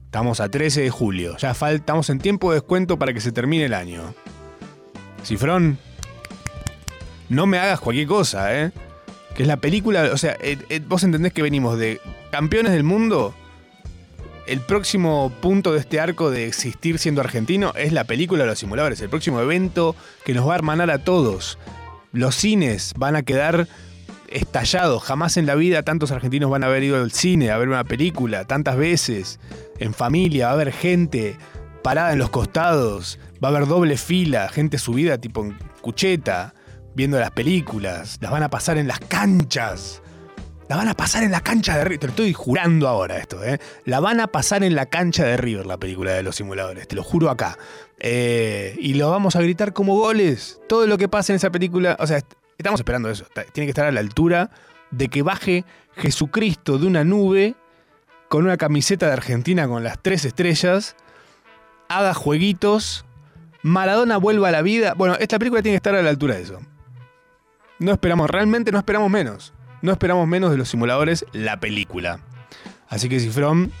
Estamos 0.04 0.38
a 0.38 0.48
13 0.48 0.82
de 0.82 0.90
julio, 0.90 1.36
ya 1.38 1.54
faltamos 1.54 2.08
en 2.08 2.20
tiempo 2.20 2.52
de 2.52 2.60
descuento 2.60 3.00
para 3.00 3.12
que 3.12 3.20
se 3.20 3.32
termine 3.32 3.64
el 3.64 3.74
año. 3.74 4.14
Cifrón, 5.24 5.76
no 7.28 7.46
me 7.46 7.58
hagas 7.58 7.80
cualquier 7.80 8.06
cosa, 8.06 8.56
¿eh? 8.56 8.70
Que 9.34 9.42
es 9.42 9.48
la 9.48 9.56
película, 9.56 10.10
o 10.12 10.16
sea, 10.16 10.36
eh, 10.40 10.58
eh, 10.68 10.80
vos 10.86 11.02
entendés 11.02 11.32
que 11.32 11.42
venimos 11.42 11.78
de 11.78 12.00
campeones 12.30 12.72
del 12.72 12.84
mundo. 12.84 13.34
El 14.46 14.60
próximo 14.60 15.32
punto 15.40 15.72
de 15.72 15.80
este 15.80 16.00
arco 16.00 16.30
de 16.30 16.46
existir 16.46 16.98
siendo 16.98 17.20
argentino 17.20 17.72
es 17.76 17.92
la 17.92 18.04
película 18.04 18.44
de 18.44 18.50
los 18.50 18.58
simuladores, 18.58 19.00
el 19.00 19.08
próximo 19.08 19.40
evento 19.40 19.96
que 20.24 20.34
nos 20.34 20.46
va 20.46 20.52
a 20.52 20.56
hermanar 20.56 20.90
a 20.90 20.98
todos. 20.98 21.58
Los 22.12 22.34
cines 22.36 22.92
van 22.96 23.16
a 23.16 23.22
quedar 23.22 23.66
estallados, 24.28 25.02
jamás 25.02 25.36
en 25.36 25.46
la 25.46 25.54
vida 25.54 25.82
tantos 25.82 26.10
argentinos 26.10 26.50
van 26.50 26.64
a 26.64 26.66
haber 26.66 26.82
ido 26.82 26.96
al 26.96 27.12
cine 27.12 27.50
a 27.50 27.58
ver 27.58 27.68
una 27.68 27.84
película 27.84 28.44
tantas 28.44 28.76
veces, 28.76 29.38
en 29.78 29.94
familia, 29.94 30.46
va 30.46 30.50
a 30.50 30.54
haber 30.54 30.72
gente 30.72 31.36
parada 31.82 32.12
en 32.12 32.18
los 32.18 32.30
costados, 32.30 33.18
va 33.42 33.48
a 33.48 33.50
haber 33.52 33.68
doble 33.68 33.96
fila, 33.96 34.48
gente 34.48 34.78
subida 34.78 35.18
tipo 35.18 35.44
en 35.44 35.56
cucheta, 35.80 36.54
viendo 36.94 37.18
las 37.18 37.30
películas, 37.32 38.18
las 38.20 38.30
van 38.30 38.42
a 38.42 38.50
pasar 38.50 38.78
en 38.78 38.88
las 38.88 39.00
canchas. 39.00 40.00
La 40.68 40.76
van 40.76 40.88
a 40.88 40.94
pasar 40.94 41.22
en 41.22 41.30
la 41.30 41.42
cancha 41.42 41.76
de 41.76 41.84
River. 41.84 41.98
Te 42.00 42.06
lo 42.06 42.10
estoy 42.12 42.32
jurando 42.32 42.88
ahora 42.88 43.18
esto, 43.18 43.44
¿eh? 43.44 43.58
La 43.84 44.00
van 44.00 44.18
a 44.20 44.28
pasar 44.28 44.64
en 44.64 44.74
la 44.74 44.86
cancha 44.86 45.24
de 45.24 45.36
River, 45.36 45.66
la 45.66 45.76
película 45.76 46.12
de 46.12 46.22
los 46.22 46.36
simuladores. 46.36 46.88
Te 46.88 46.96
lo 46.96 47.02
juro 47.02 47.28
acá. 47.28 47.58
Eh, 47.98 48.74
y 48.80 48.94
lo 48.94 49.10
vamos 49.10 49.36
a 49.36 49.42
gritar 49.42 49.74
como 49.74 49.94
goles. 49.98 50.60
Todo 50.66 50.86
lo 50.86 50.96
que 50.96 51.06
pasa 51.06 51.32
en 51.32 51.36
esa 51.36 51.50
película. 51.50 51.96
O 52.00 52.06
sea, 52.06 52.16
est- 52.16 52.32
estamos 52.56 52.80
esperando 52.80 53.10
eso. 53.10 53.26
Tiene 53.52 53.66
que 53.66 53.70
estar 53.72 53.84
a 53.84 53.92
la 53.92 54.00
altura 54.00 54.50
de 54.90 55.08
que 55.08 55.20
baje 55.22 55.66
Jesucristo 55.96 56.78
de 56.78 56.86
una 56.86 57.04
nube 57.04 57.56
con 58.30 58.44
una 58.44 58.56
camiseta 58.56 59.06
de 59.06 59.12
Argentina 59.12 59.68
con 59.68 59.84
las 59.84 60.00
tres 60.02 60.24
estrellas. 60.24 60.96
Haga 61.90 62.14
jueguitos. 62.14 63.04
Maradona 63.62 64.16
vuelva 64.16 64.48
a 64.48 64.52
la 64.52 64.62
vida. 64.62 64.94
Bueno, 64.94 65.14
esta 65.20 65.38
película 65.38 65.60
tiene 65.60 65.74
que 65.74 65.78
estar 65.78 65.94
a 65.94 66.02
la 66.02 66.08
altura 66.10 66.36
de 66.36 66.42
eso. 66.42 66.60
No 67.78 67.92
esperamos, 67.92 68.30
realmente 68.30 68.72
no 68.72 68.78
esperamos 68.78 69.10
menos. 69.10 69.52
No 69.82 69.92
esperamos 69.92 70.26
menos 70.26 70.50
de 70.50 70.56
los 70.56 70.68
simuladores 70.68 71.26
la 71.32 71.60
película. 71.60 72.20
Así 72.88 73.08
que, 73.08 73.20
Cifrón, 73.20 73.72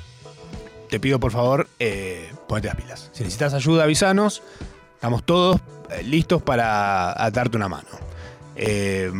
te 0.90 1.00
pido 1.00 1.20
por 1.20 1.32
favor, 1.32 1.68
eh, 1.78 2.32
ponete 2.48 2.68
las 2.68 2.76
pilas. 2.76 3.10
Si 3.12 3.22
necesitas 3.22 3.54
ayuda, 3.54 3.84
avisanos. 3.84 4.42
Estamos 4.94 5.24
todos 5.24 5.60
eh, 5.90 6.02
listos 6.02 6.42
para 6.42 7.14
darte 7.32 7.56
una 7.56 7.68
mano. 7.68 7.88
Eh, 8.56 9.10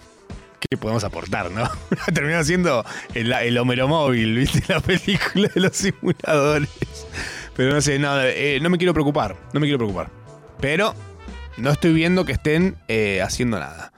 ¿Qué 0.60 0.76
podemos 0.76 1.04
aportar, 1.04 1.50
no? 1.50 1.70
Terminó 2.14 2.42
siendo 2.44 2.84
el, 3.14 3.32
el 3.32 3.56
Homero 3.56 3.88
Móvil, 3.88 4.36
¿viste? 4.36 4.62
La 4.72 4.80
película 4.80 5.48
de 5.54 5.60
los 5.60 5.76
simuladores. 5.76 6.68
Pero 7.56 7.72
no 7.72 7.80
sé, 7.80 7.98
no, 7.98 8.14
no 8.16 8.70
me 8.70 8.78
quiero 8.78 8.92
preocupar. 8.92 9.36
No 9.52 9.60
me 9.60 9.66
quiero 9.66 9.78
preocupar. 9.78 10.10
Pero 10.60 10.94
no 11.58 11.70
estoy 11.70 11.92
viendo 11.92 12.24
que 12.24 12.32
estén 12.32 12.76
eh, 12.88 13.20
haciendo 13.22 13.58
nada. 13.58 13.92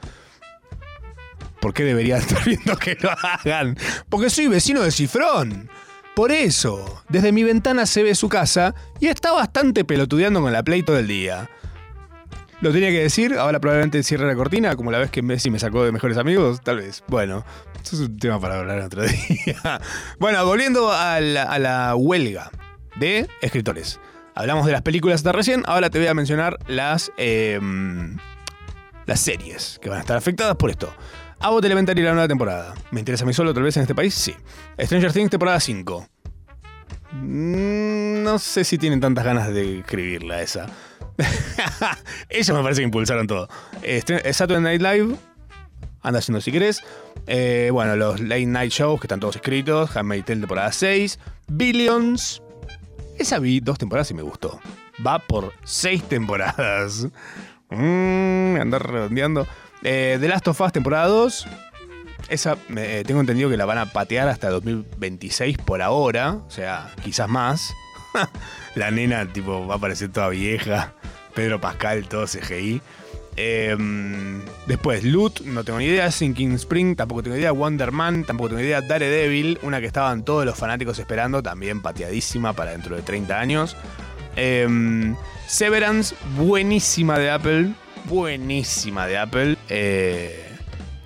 ¿Por 1.60 1.74
qué 1.74 1.84
debería 1.84 2.16
estar 2.18 2.44
viendo 2.44 2.76
que 2.76 2.96
lo 3.00 3.10
hagan? 3.10 3.76
Porque 4.08 4.30
soy 4.30 4.48
vecino 4.48 4.82
de 4.82 4.90
Cifrón. 4.90 5.70
Por 6.14 6.32
eso, 6.32 7.02
desde 7.08 7.32
mi 7.32 7.44
ventana 7.44 7.86
se 7.86 8.02
ve 8.02 8.14
su 8.14 8.28
casa 8.28 8.74
y 8.98 9.06
está 9.06 9.32
bastante 9.32 9.84
pelotudeando 9.84 10.40
con 10.40 10.52
la 10.52 10.62
Play 10.62 10.82
todo 10.82 10.98
el 10.98 11.06
día. 11.06 11.48
Lo 12.60 12.72
tenía 12.72 12.90
que 12.90 13.00
decir, 13.00 13.34
ahora 13.34 13.58
probablemente 13.58 14.02
cierre 14.02 14.26
la 14.26 14.34
cortina, 14.34 14.76
como 14.76 14.90
la 14.90 14.98
vez 14.98 15.10
que 15.10 15.22
Messi 15.22 15.50
me 15.50 15.58
sacó 15.58 15.82
de 15.82 15.92
mejores 15.92 16.18
amigos, 16.18 16.60
tal 16.60 16.76
vez. 16.76 17.02
Bueno, 17.06 17.44
eso 17.82 17.96
es 17.96 18.02
un 18.02 18.18
tema 18.18 18.38
para 18.38 18.58
hablar 18.58 18.80
otro 18.80 19.02
día. 19.46 19.80
Bueno, 20.18 20.44
volviendo 20.44 20.92
a 20.92 21.20
la, 21.20 21.44
a 21.44 21.58
la 21.58 21.94
huelga 21.94 22.50
de 22.96 23.28
escritores. 23.40 23.98
Hablamos 24.34 24.66
de 24.66 24.72
las 24.72 24.82
películas 24.82 25.16
hasta 25.16 25.32
recién, 25.32 25.62
ahora 25.66 25.90
te 25.90 25.98
voy 25.98 26.08
a 26.08 26.14
mencionar 26.14 26.58
las, 26.66 27.10
em, 27.16 28.16
las 29.06 29.20
series 29.20 29.78
que 29.82 29.88
van 29.88 29.98
a 29.98 30.00
estar 30.02 30.16
afectadas 30.16 30.56
por 30.56 30.70
esto. 30.70 30.92
Abbott 31.40 31.64
Elementary 31.64 32.02
la 32.02 32.12
nueva 32.12 32.28
temporada. 32.28 32.74
¿Me 32.90 33.00
interesa 33.00 33.24
a 33.24 33.26
mí 33.26 33.32
solo 33.32 33.52
tal 33.54 33.62
vez 33.62 33.76
en 33.76 33.82
este 33.82 33.94
país? 33.94 34.14
Sí. 34.14 34.34
Stranger 34.78 35.12
Things 35.12 35.30
temporada 35.30 35.58
5. 35.58 36.06
Mm, 37.12 38.22
No 38.22 38.38
sé 38.38 38.62
si 38.64 38.78
tienen 38.78 39.00
tantas 39.00 39.24
ganas 39.24 39.48
de 39.52 39.80
escribirla 39.80 40.42
esa. 40.42 40.66
Ellos 42.28 42.56
me 42.56 42.62
parece 42.62 42.80
que 42.82 42.84
impulsaron 42.84 43.26
todo. 43.26 43.48
Este, 43.82 44.32
Saturday 44.32 44.62
Night 44.62 44.82
Live. 44.82 45.16
Anda 46.02 46.18
haciendo 46.20 46.40
si 46.40 46.52
querés. 46.52 46.82
Eh, 47.26 47.70
bueno, 47.72 47.96
los 47.96 48.20
late 48.20 48.46
night 48.46 48.70
shows 48.72 49.00
que 49.00 49.06
están 49.06 49.20
todos 49.20 49.36
escritos. 49.36 49.94
Handmaid's 49.96 50.26
Tale 50.26 50.40
temporada 50.40 50.72
6. 50.72 51.18
Billions. 51.48 52.42
Esa 53.20 53.38
vi 53.38 53.60
dos 53.60 53.76
temporadas 53.78 54.10
y 54.10 54.14
me 54.14 54.22
gustó. 54.22 54.58
Va 55.06 55.18
por 55.18 55.52
seis 55.62 56.02
temporadas. 56.02 57.06
Mmm, 57.68 58.56
andar 58.60 58.90
redondeando. 58.90 59.46
Eh, 59.82 60.16
The 60.20 60.26
Last 60.28 60.48
of 60.48 60.60
Us 60.60 60.72
temporada 60.72 61.06
2. 61.06 61.46
Esa 62.30 62.56
me- 62.68 63.04
tengo 63.04 63.20
entendido 63.20 63.50
que 63.50 63.56
la 63.56 63.66
van 63.66 63.78
a 63.78 63.86
patear 63.86 64.28
hasta 64.28 64.48
2026 64.50 65.58
por 65.58 65.82
ahora. 65.82 66.32
O 66.46 66.50
sea, 66.50 66.90
quizás 67.04 67.28
más. 67.28 67.72
la 68.74 68.90
nena 68.90 69.30
tipo 69.32 69.66
va 69.66 69.74
a 69.74 69.78
parecer 69.78 70.08
toda 70.10 70.28
vieja. 70.30 70.94
Pedro 71.34 71.60
Pascal, 71.60 72.08
todo 72.08 72.24
CGI. 72.26 72.80
Em, 73.36 74.40
después, 74.66 75.04
Loot, 75.04 75.40
no 75.42 75.64
tengo 75.64 75.78
ni 75.78 75.86
idea. 75.86 76.10
Sinking 76.10 76.52
Spring, 76.54 76.96
tampoco 76.96 77.22
tengo 77.22 77.36
idea. 77.36 77.52
Wonder 77.52 77.90
Man, 77.92 78.24
tampoco 78.24 78.50
tengo 78.50 78.60
idea. 78.62 78.80
Daredevil, 78.80 79.58
una 79.62 79.80
que 79.80 79.86
estaban 79.86 80.24
todos 80.24 80.44
los 80.44 80.56
fanáticos 80.58 80.98
esperando, 80.98 81.42
también 81.42 81.80
pateadísima 81.82 82.52
para 82.52 82.72
dentro 82.72 82.96
de 82.96 83.02
30 83.02 83.38
años. 83.40 83.76
Em, 84.36 85.16
Severance, 85.46 86.14
buenísima 86.36 87.18
de 87.18 87.30
Apple. 87.30 87.70
Buenísima 88.06 89.06
de 89.06 89.18
Apple. 89.18 89.56
Eh, 89.68 90.46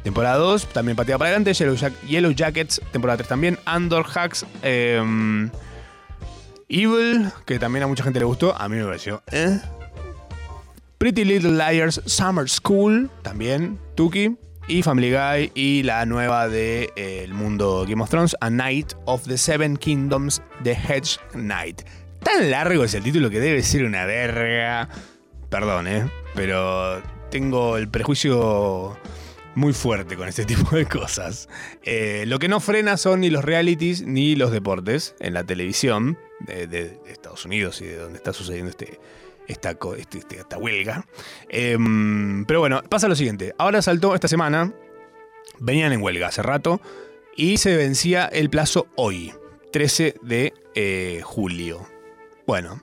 temporada 0.02 0.36
2, 0.36 0.66
también 0.66 0.96
pateada 0.96 1.18
para 1.18 1.30
adelante. 1.30 1.52
Yellow, 1.54 1.74
Jack- 1.76 2.00
Yellow 2.06 2.32
Jackets, 2.32 2.80
temporada 2.92 3.18
3 3.18 3.28
también. 3.28 3.58
Andor 3.64 4.06
Hacks. 4.14 4.44
em, 4.62 5.50
Evil, 6.68 7.30
que 7.46 7.58
también 7.58 7.82
a 7.84 7.86
mucha 7.86 8.02
gente 8.04 8.18
le 8.18 8.24
gustó. 8.24 8.56
A 8.60 8.68
mí 8.68 8.76
me 8.76 8.84
pareció. 8.84 9.22
Pretty 10.98 11.24
Little 11.24 11.52
Liars 11.52 12.00
Summer 12.06 12.48
School, 12.48 13.10
también, 13.22 13.78
Tuki. 13.94 14.36
Y 14.66 14.82
Family 14.82 15.12
Guy 15.12 15.52
y 15.54 15.82
la 15.82 16.06
nueva 16.06 16.48
de 16.48 16.90
eh, 16.96 17.20
el 17.22 17.34
mundo 17.34 17.84
Game 17.86 18.02
of 18.02 18.08
Thrones, 18.08 18.34
A 18.40 18.48
Night 18.48 18.94
of 19.04 19.22
the 19.24 19.36
Seven 19.36 19.76
Kingdoms, 19.76 20.40
The 20.62 20.72
Hedge 20.72 21.18
Knight. 21.32 21.82
Tan 22.22 22.50
largo 22.50 22.82
es 22.84 22.94
el 22.94 23.02
título 23.02 23.28
que 23.28 23.40
debe 23.40 23.62
ser 23.62 23.84
una 23.84 24.06
verga. 24.06 24.88
Perdón, 25.50 25.86
¿eh? 25.86 26.08
Pero 26.34 27.02
tengo 27.30 27.76
el 27.76 27.88
prejuicio 27.88 28.96
muy 29.54 29.74
fuerte 29.74 30.16
con 30.16 30.28
este 30.28 30.44
tipo 30.46 30.74
de 30.74 30.86
cosas. 30.86 31.50
Eh, 31.82 32.24
lo 32.26 32.38
que 32.38 32.48
no 32.48 32.58
frena 32.58 32.96
son 32.96 33.20
ni 33.20 33.28
los 33.28 33.44
realities 33.44 34.00
ni 34.00 34.34
los 34.34 34.50
deportes 34.50 35.14
en 35.20 35.34
la 35.34 35.44
televisión 35.44 36.16
de 36.40 36.98
Estados 37.06 37.44
Unidos 37.44 37.82
y 37.82 37.84
de 37.84 37.96
donde 37.96 38.16
está 38.16 38.32
sucediendo 38.32 38.70
este, 38.70 38.98
esta, 39.48 39.76
este- 39.98 40.18
este- 40.18 40.38
esta 40.38 40.58
huelga. 40.58 41.06
Em, 41.48 42.44
pero 42.46 42.60
bueno, 42.60 42.82
pasa 42.88 43.08
lo 43.08 43.14
siguiente. 43.16 43.54
Ahora 43.58 43.82
saltó 43.82 44.14
esta 44.14 44.28
semana, 44.28 44.72
venían 45.58 45.92
en 45.92 46.02
huelga 46.02 46.28
hace 46.28 46.42
rato 46.42 46.80
y 47.36 47.56
se 47.58 47.76
vencía 47.76 48.26
el 48.26 48.50
plazo 48.50 48.86
hoy, 48.96 49.32
13 49.72 50.16
de 50.22 50.52
eh, 50.74 51.20
julio. 51.24 51.86
Bueno, 52.46 52.82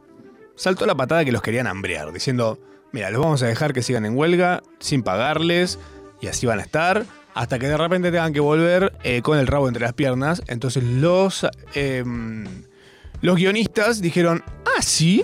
saltó 0.56 0.86
la 0.86 0.96
patada 0.96 1.26
que 1.26 1.32
los 1.32 1.42
querían 1.42 1.68
hambrear, 1.68 2.12
diciendo, 2.12 2.60
mira, 2.92 3.10
los 3.12 3.22
vamos 3.22 3.42
a 3.44 3.48
dejar 3.48 3.74
que 3.74 3.84
sigan 3.84 4.06
en 4.06 4.16
huelga 4.18 4.62
sin 4.80 5.04
pagarles 5.04 5.80
y 6.22 6.28
así 6.28 6.46
van 6.46 6.60
a 6.60 6.64
estar 6.64 7.06
hasta 7.34 7.60
que 7.60 7.68
de 7.68 7.78
repente 7.78 8.12
tengan 8.12 8.34
que 8.34 8.40
volver 8.42 8.92
eh, 9.04 9.22
con 9.22 9.38
el 9.40 9.48
rabo 9.48 9.68
entre 9.68 9.84
las 9.84 9.94
piernas. 9.94 10.44
Entonces 10.48 10.84
los, 10.84 11.48
em, 11.74 12.46
los 13.22 13.36
guionistas 13.38 14.02
dijeron, 14.02 14.44
ah, 14.66 14.82
sí. 14.82 15.24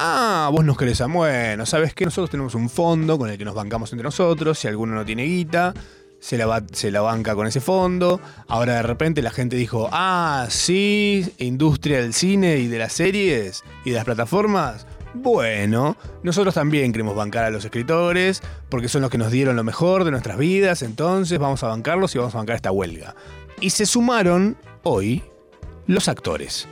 Ah, 0.00 0.48
vos 0.52 0.64
nos 0.64 0.76
querés 0.76 1.00
a 1.00 1.06
bueno, 1.06 1.66
¿sabes 1.66 1.92
qué? 1.92 2.04
Nosotros 2.04 2.30
tenemos 2.30 2.54
un 2.54 2.70
fondo 2.70 3.18
con 3.18 3.30
el 3.30 3.36
que 3.36 3.44
nos 3.44 3.56
bancamos 3.56 3.92
entre 3.92 4.04
nosotros. 4.04 4.56
Si 4.56 4.68
alguno 4.68 4.94
no 4.94 5.04
tiene 5.04 5.24
guita, 5.24 5.74
se 6.20 6.38
la, 6.38 6.62
se 6.70 6.92
la 6.92 7.00
banca 7.00 7.34
con 7.34 7.48
ese 7.48 7.60
fondo. 7.60 8.20
Ahora 8.46 8.74
de 8.74 8.82
repente 8.82 9.22
la 9.22 9.32
gente 9.32 9.56
dijo, 9.56 9.88
ah, 9.90 10.46
sí, 10.50 11.34
industria 11.38 12.00
del 12.00 12.14
cine 12.14 12.58
y 12.58 12.68
de 12.68 12.78
las 12.78 12.92
series 12.92 13.64
y 13.84 13.90
de 13.90 13.96
las 13.96 14.04
plataformas. 14.04 14.86
Bueno, 15.14 15.96
nosotros 16.22 16.54
también 16.54 16.92
queremos 16.92 17.16
bancar 17.16 17.46
a 17.46 17.50
los 17.50 17.64
escritores 17.64 18.40
porque 18.68 18.88
son 18.88 19.02
los 19.02 19.10
que 19.10 19.18
nos 19.18 19.32
dieron 19.32 19.56
lo 19.56 19.64
mejor 19.64 20.04
de 20.04 20.12
nuestras 20.12 20.38
vidas, 20.38 20.82
entonces 20.82 21.40
vamos 21.40 21.64
a 21.64 21.68
bancarlos 21.68 22.14
y 22.14 22.18
vamos 22.18 22.36
a 22.36 22.38
bancar 22.38 22.54
esta 22.54 22.70
huelga. 22.70 23.16
Y 23.60 23.70
se 23.70 23.84
sumaron 23.84 24.56
hoy 24.84 25.24
los 25.88 26.06
actores. 26.06 26.68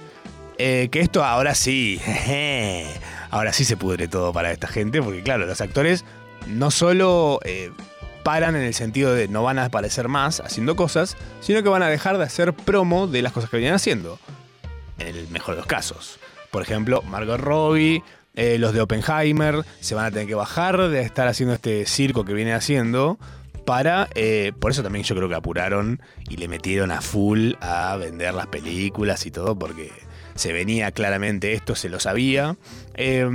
Eh, 0.59 0.89
que 0.91 1.01
esto 1.01 1.23
ahora 1.23 1.55
sí, 1.55 2.01
ahora 3.31 3.53
sí 3.53 3.65
se 3.65 3.77
pudre 3.77 4.09
todo 4.09 4.33
para 4.33 4.53
esta 4.53 4.69
gente, 4.69 5.03
porque 5.03 5.23
claro, 5.23 5.47
los 5.47 5.61
actores 5.61 6.05
no 6.47 6.71
solo 6.71 7.41
eh, 7.45 7.71
paran 8.23 8.57
en 8.57 8.63
el 8.63 8.75
sentido 8.75 9.15
de 9.15 9.29
no 9.29 9.43
van 9.43 9.59
a 9.59 9.67
aparecer 9.67 10.09
más 10.09 10.41
haciendo 10.41 10.77
cosas, 10.77 11.17
sino 11.41 11.63
que 11.63 11.69
van 11.69 11.83
a 11.83 11.89
dejar 11.89 12.19
de 12.19 12.25
hacer 12.25 12.53
promo 12.53 13.07
de 13.07 13.23
las 13.23 13.33
cosas 13.33 13.51
que 13.51 13.57
venían 13.57 13.75
haciendo, 13.75 14.19
en 14.99 15.17
el 15.17 15.29
mejor 15.29 15.55
de 15.55 15.61
los 15.61 15.67
casos. 15.67 16.19
Por 16.51 16.63
ejemplo, 16.63 17.03
Margot 17.03 17.41
Robbie, 17.41 18.03
eh, 18.35 18.59
los 18.59 18.73
de 18.73 18.81
Oppenheimer, 18.81 19.65
se 19.81 19.95
van 19.95 20.07
a 20.07 20.11
tener 20.11 20.27
que 20.27 20.35
bajar 20.35 20.89
de 20.89 21.03
estar 21.03 21.29
haciendo 21.29 21.55
este 21.55 21.87
circo 21.87 22.25
que 22.25 22.35
viene 22.35 22.53
haciendo 22.53 23.19
para, 23.65 24.09
eh, 24.15 24.53
por 24.61 24.71
eso 24.71 24.83
también 24.83 25.05
yo 25.05 25.17
creo 25.17 25.29
que 25.29 25.35
apuraron 25.35 26.01
y 26.29 26.37
le 26.37 26.47
metieron 26.49 26.91
a 26.93 27.01
full 27.01 27.55
a 27.61 27.97
vender 27.97 28.33
las 28.33 28.47
películas 28.47 29.27
y 29.27 29.31
todo, 29.31 29.59
porque 29.59 29.93
se 30.37 30.53
venía 30.53 30.93
claramente 30.93 31.53
esto, 31.53 31.75
se 31.75 31.89
lo 31.89 32.01
sabía. 32.01 32.57
Eh, 32.95 33.29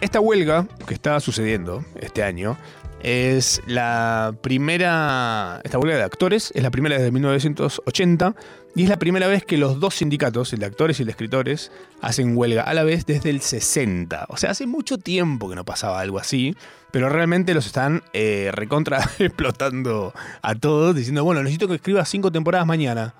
esta 0.00 0.20
huelga 0.20 0.66
que 0.86 0.94
está 0.94 1.20
sucediendo 1.20 1.84
este 2.00 2.22
año 2.22 2.56
es 3.00 3.62
la 3.66 4.34
primera, 4.40 5.60
esta 5.64 5.78
huelga 5.78 5.96
de 5.96 6.02
actores, 6.02 6.52
es 6.54 6.62
la 6.62 6.70
primera 6.70 6.96
desde 6.96 7.12
1980 7.12 8.34
y 8.74 8.82
es 8.82 8.88
la 8.88 8.98
primera 8.98 9.26
vez 9.26 9.44
que 9.44 9.58
los 9.58 9.80
dos 9.80 9.94
sindicatos, 9.94 10.52
el 10.52 10.60
de 10.60 10.66
actores 10.66 10.98
y 10.98 11.02
el 11.02 11.06
de 11.06 11.12
escritores, 11.12 11.70
hacen 12.00 12.36
huelga 12.36 12.62
a 12.62 12.74
la 12.74 12.84
vez 12.84 13.06
desde 13.06 13.30
el 13.30 13.40
60. 13.40 14.26
O 14.28 14.36
sea, 14.36 14.50
hace 14.50 14.66
mucho 14.66 14.98
tiempo 14.98 15.48
que 15.48 15.54
no 15.54 15.64
pasaba 15.64 16.00
algo 16.00 16.18
así, 16.18 16.56
pero 16.90 17.08
realmente 17.08 17.54
los 17.54 17.66
están 17.66 18.02
eh, 18.12 18.50
recontra 18.52 18.98
explotando 19.18 20.12
a 20.42 20.54
todos, 20.54 20.94
diciendo, 20.94 21.24
bueno, 21.24 21.42
necesito 21.42 21.68
que 21.68 21.76
escribas 21.76 22.08
cinco 22.08 22.32
temporadas 22.32 22.66
mañana. 22.66 23.14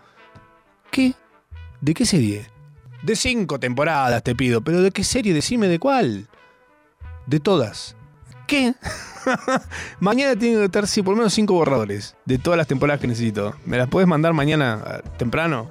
¿Qué? 0.90 1.14
¿De 1.80 1.94
qué 1.94 2.04
serie? 2.06 2.55
De 3.06 3.14
cinco 3.14 3.60
temporadas 3.60 4.20
te 4.24 4.34
pido, 4.34 4.62
pero 4.62 4.82
¿de 4.82 4.90
qué 4.90 5.04
serie? 5.04 5.32
Decime 5.32 5.68
de 5.68 5.78
cuál. 5.78 6.26
De 7.26 7.38
todas. 7.38 7.94
¿Qué? 8.48 8.74
mañana 10.00 10.34
tiene 10.34 10.56
que 10.56 10.64
estar 10.64 10.88
sí, 10.88 11.02
por 11.02 11.12
lo 11.12 11.18
menos 11.18 11.32
cinco 11.32 11.54
borradores 11.54 12.16
de 12.24 12.38
todas 12.38 12.56
las 12.58 12.66
temporadas 12.66 13.00
que 13.00 13.06
necesito. 13.06 13.54
¿Me 13.64 13.78
las 13.78 13.86
puedes 13.86 14.08
mandar 14.08 14.32
mañana 14.32 15.02
temprano? 15.18 15.70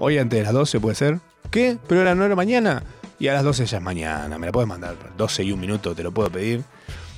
Hoy 0.00 0.18
antes 0.18 0.40
de 0.40 0.42
las 0.42 0.52
12 0.52 0.80
puede 0.80 0.96
ser. 0.96 1.20
¿Qué? 1.52 1.78
¿Pero 1.86 2.00
era 2.00 2.16
no 2.16 2.24
era 2.24 2.34
mañana? 2.34 2.82
Y 3.20 3.28
a 3.28 3.34
las 3.34 3.44
12 3.44 3.66
ya 3.66 3.78
es 3.78 3.82
mañana. 3.84 4.36
¿Me 4.36 4.46
la 4.46 4.52
puedes 4.52 4.68
mandar? 4.68 4.96
12 5.16 5.44
y 5.44 5.52
un 5.52 5.60
minuto 5.60 5.94
te 5.94 6.02
lo 6.02 6.10
puedo 6.10 6.28
pedir. 6.28 6.64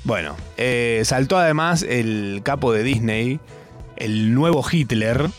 Bueno, 0.05 0.37
eh, 0.59 1.01
saltó 1.07 1.39
además 1.39 1.83
el 1.83 2.43
capo 2.45 2.75
de 2.75 2.83
Disney, 2.83 3.41
el 3.97 4.35
nuevo 4.35 4.63
Hitler, 4.71 5.31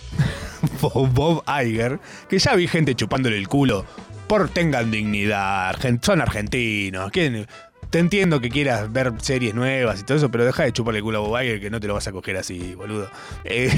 Bob 0.81 1.43
Iger, 1.63 1.99
que 2.27 2.39
ya 2.39 2.55
vi 2.55 2.67
gente 2.67 2.95
chupándole 2.95 3.37
el 3.37 3.47
culo 3.47 3.85
por 4.27 4.49
tengan 4.49 4.91
dignidad, 4.91 5.75
son 6.01 6.21
argentinos, 6.21 7.11
¿quién? 7.11 7.47
Te 7.89 7.99
entiendo 7.99 8.41
que 8.41 8.49
quieras 8.49 8.91
ver 8.91 9.13
series 9.21 9.55
nuevas 9.55 10.01
y 10.01 10.03
todo 10.03 10.17
eso, 10.17 10.29
pero 10.29 10.45
deja 10.45 10.63
de 10.63 10.73
chuparle 10.73 10.99
el 10.99 11.03
culo 11.03 11.19
a 11.19 11.21
Bob 11.21 11.59
que 11.61 11.69
no 11.69 11.79
te 11.79 11.87
lo 11.87 11.93
vas 11.93 12.07
a 12.07 12.11
coger 12.11 12.35
así, 12.35 12.75
boludo. 12.75 13.09
Eh, 13.45 13.71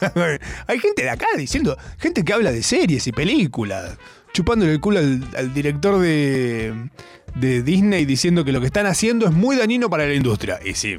hay 0.68 0.78
gente 0.78 1.02
de 1.02 1.10
acá 1.10 1.26
diciendo, 1.36 1.76
gente 1.98 2.24
que 2.24 2.32
habla 2.32 2.52
de 2.52 2.62
series 2.62 3.06
y 3.08 3.12
películas, 3.12 3.98
chupándole 4.32 4.72
el 4.72 4.80
culo 4.80 5.00
al, 5.00 5.52
director 5.52 5.98
de, 5.98 6.90
de 7.34 7.62
Disney 7.62 8.04
diciendo 8.04 8.44
que 8.44 8.52
lo 8.52 8.60
que 8.60 8.66
están 8.66 8.86
haciendo 8.86 9.26
es 9.26 9.32
muy 9.32 9.56
dañino 9.56 9.90
para 9.90 10.06
la 10.06 10.14
industria. 10.14 10.60
Y 10.64 10.74
sí, 10.74 10.98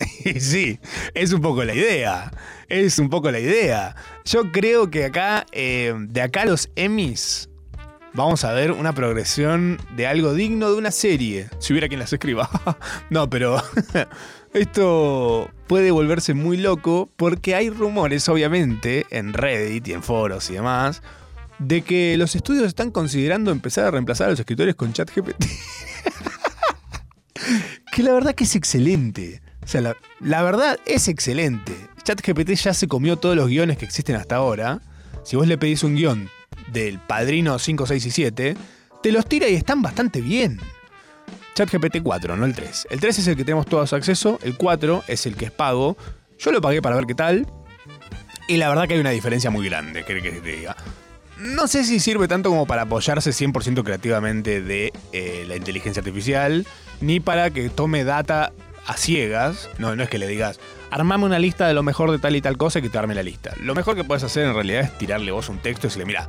y 0.24 0.38
sí, 0.40 0.78
es 1.14 1.32
un 1.32 1.40
poco 1.40 1.64
la 1.64 1.74
idea. 1.74 2.30
Es 2.68 2.98
un 2.98 3.10
poco 3.10 3.30
la 3.30 3.40
idea. 3.40 3.96
Yo 4.24 4.52
creo 4.52 4.90
que 4.90 5.06
acá, 5.06 5.44
eh, 5.52 5.92
de 5.98 6.22
acá 6.22 6.44
los 6.44 6.70
Emmys, 6.76 7.49
vamos 8.14 8.44
a 8.44 8.52
ver 8.52 8.72
una 8.72 8.92
progresión 8.92 9.78
de 9.96 10.06
algo 10.06 10.34
digno 10.34 10.70
de 10.70 10.76
una 10.76 10.90
serie. 10.90 11.48
Si 11.58 11.72
hubiera 11.72 11.88
quien 11.88 12.00
las 12.00 12.12
escriba. 12.12 12.48
no, 13.10 13.28
pero 13.30 13.62
esto 14.54 15.50
puede 15.66 15.90
volverse 15.90 16.34
muy 16.34 16.56
loco 16.56 17.08
porque 17.16 17.54
hay 17.54 17.70
rumores, 17.70 18.28
obviamente, 18.28 19.06
en 19.10 19.32
Reddit 19.32 19.88
y 19.88 19.92
en 19.92 20.02
foros 20.02 20.50
y 20.50 20.54
demás, 20.54 21.02
de 21.58 21.82
que 21.82 22.16
los 22.16 22.34
estudios 22.34 22.66
están 22.66 22.90
considerando 22.90 23.50
empezar 23.50 23.84
a 23.84 23.90
reemplazar 23.90 24.28
a 24.28 24.30
los 24.30 24.40
escritores 24.40 24.74
con 24.74 24.92
ChatGPT. 24.92 25.44
que 27.92 28.02
la 28.02 28.12
verdad 28.12 28.34
que 28.34 28.44
es 28.44 28.56
excelente. 28.56 29.42
O 29.62 29.66
sea, 29.66 29.82
la, 29.82 29.96
la 30.20 30.42
verdad 30.42 30.78
es 30.86 31.08
excelente. 31.08 31.74
ChatGPT 32.02 32.54
ya 32.54 32.74
se 32.74 32.88
comió 32.88 33.16
todos 33.16 33.36
los 33.36 33.48
guiones 33.48 33.78
que 33.78 33.84
existen 33.84 34.16
hasta 34.16 34.36
ahora. 34.36 34.80
Si 35.22 35.36
vos 35.36 35.46
le 35.46 35.58
pedís 35.58 35.84
un 35.84 35.96
guion 35.96 36.30
del 36.72 36.98
Padrino 36.98 37.58
5, 37.58 37.86
6 37.86 38.06
y 38.06 38.10
7, 38.10 38.56
te 39.02 39.12
los 39.12 39.26
tira 39.26 39.48
y 39.48 39.54
están 39.54 39.82
bastante 39.82 40.20
bien. 40.20 40.60
ChatGPT 41.54 42.02
4, 42.02 42.36
no 42.36 42.44
el 42.44 42.54
3. 42.54 42.88
El 42.90 43.00
3 43.00 43.18
es 43.18 43.26
el 43.26 43.36
que 43.36 43.44
tenemos 43.44 43.66
todos 43.66 43.92
acceso, 43.92 44.38
el 44.42 44.56
4 44.56 45.04
es 45.08 45.26
el 45.26 45.36
que 45.36 45.46
es 45.46 45.50
pago. 45.50 45.96
Yo 46.38 46.52
lo 46.52 46.60
pagué 46.60 46.80
para 46.80 46.96
ver 46.96 47.06
qué 47.06 47.14
tal. 47.14 47.46
Y 48.48 48.56
la 48.56 48.68
verdad 48.68 48.88
que 48.88 48.94
hay 48.94 49.00
una 49.00 49.10
diferencia 49.10 49.50
muy 49.50 49.68
grande, 49.68 50.04
que, 50.04 50.20
te 50.20 50.40
diga. 50.40 50.76
No 51.38 51.68
sé 51.68 51.84
si 51.84 52.00
sirve 52.00 52.28
tanto 52.28 52.50
como 52.50 52.66
para 52.66 52.82
apoyarse 52.82 53.30
100% 53.30 53.84
creativamente 53.84 54.60
de 54.60 54.92
eh, 55.12 55.44
la 55.46 55.56
inteligencia 55.56 56.00
artificial, 56.00 56.66
ni 57.00 57.20
para 57.20 57.50
que 57.50 57.70
tome 57.70 58.04
data 58.04 58.52
a 58.86 58.96
ciegas. 58.96 59.68
No, 59.78 59.94
no 59.94 60.02
es 60.02 60.08
que 60.08 60.18
le 60.18 60.26
digas, 60.26 60.58
armame 60.90 61.24
una 61.24 61.38
lista 61.38 61.66
de 61.66 61.74
lo 61.74 61.82
mejor 61.82 62.10
de 62.10 62.18
tal 62.18 62.36
y 62.36 62.40
tal 62.40 62.56
cosa 62.56 62.78
y 62.78 62.82
que 62.82 62.88
te 62.90 62.98
arme 62.98 63.14
la 63.14 63.22
lista. 63.22 63.52
Lo 63.60 63.74
mejor 63.74 63.94
que 63.96 64.04
puedes 64.04 64.24
hacer 64.24 64.46
en 64.46 64.54
realidad 64.54 64.82
es 64.82 64.98
tirarle 64.98 65.30
vos 65.32 65.48
un 65.48 65.58
texto 65.58 65.86
y 65.86 65.88
decirle, 65.88 66.06
mira, 66.06 66.28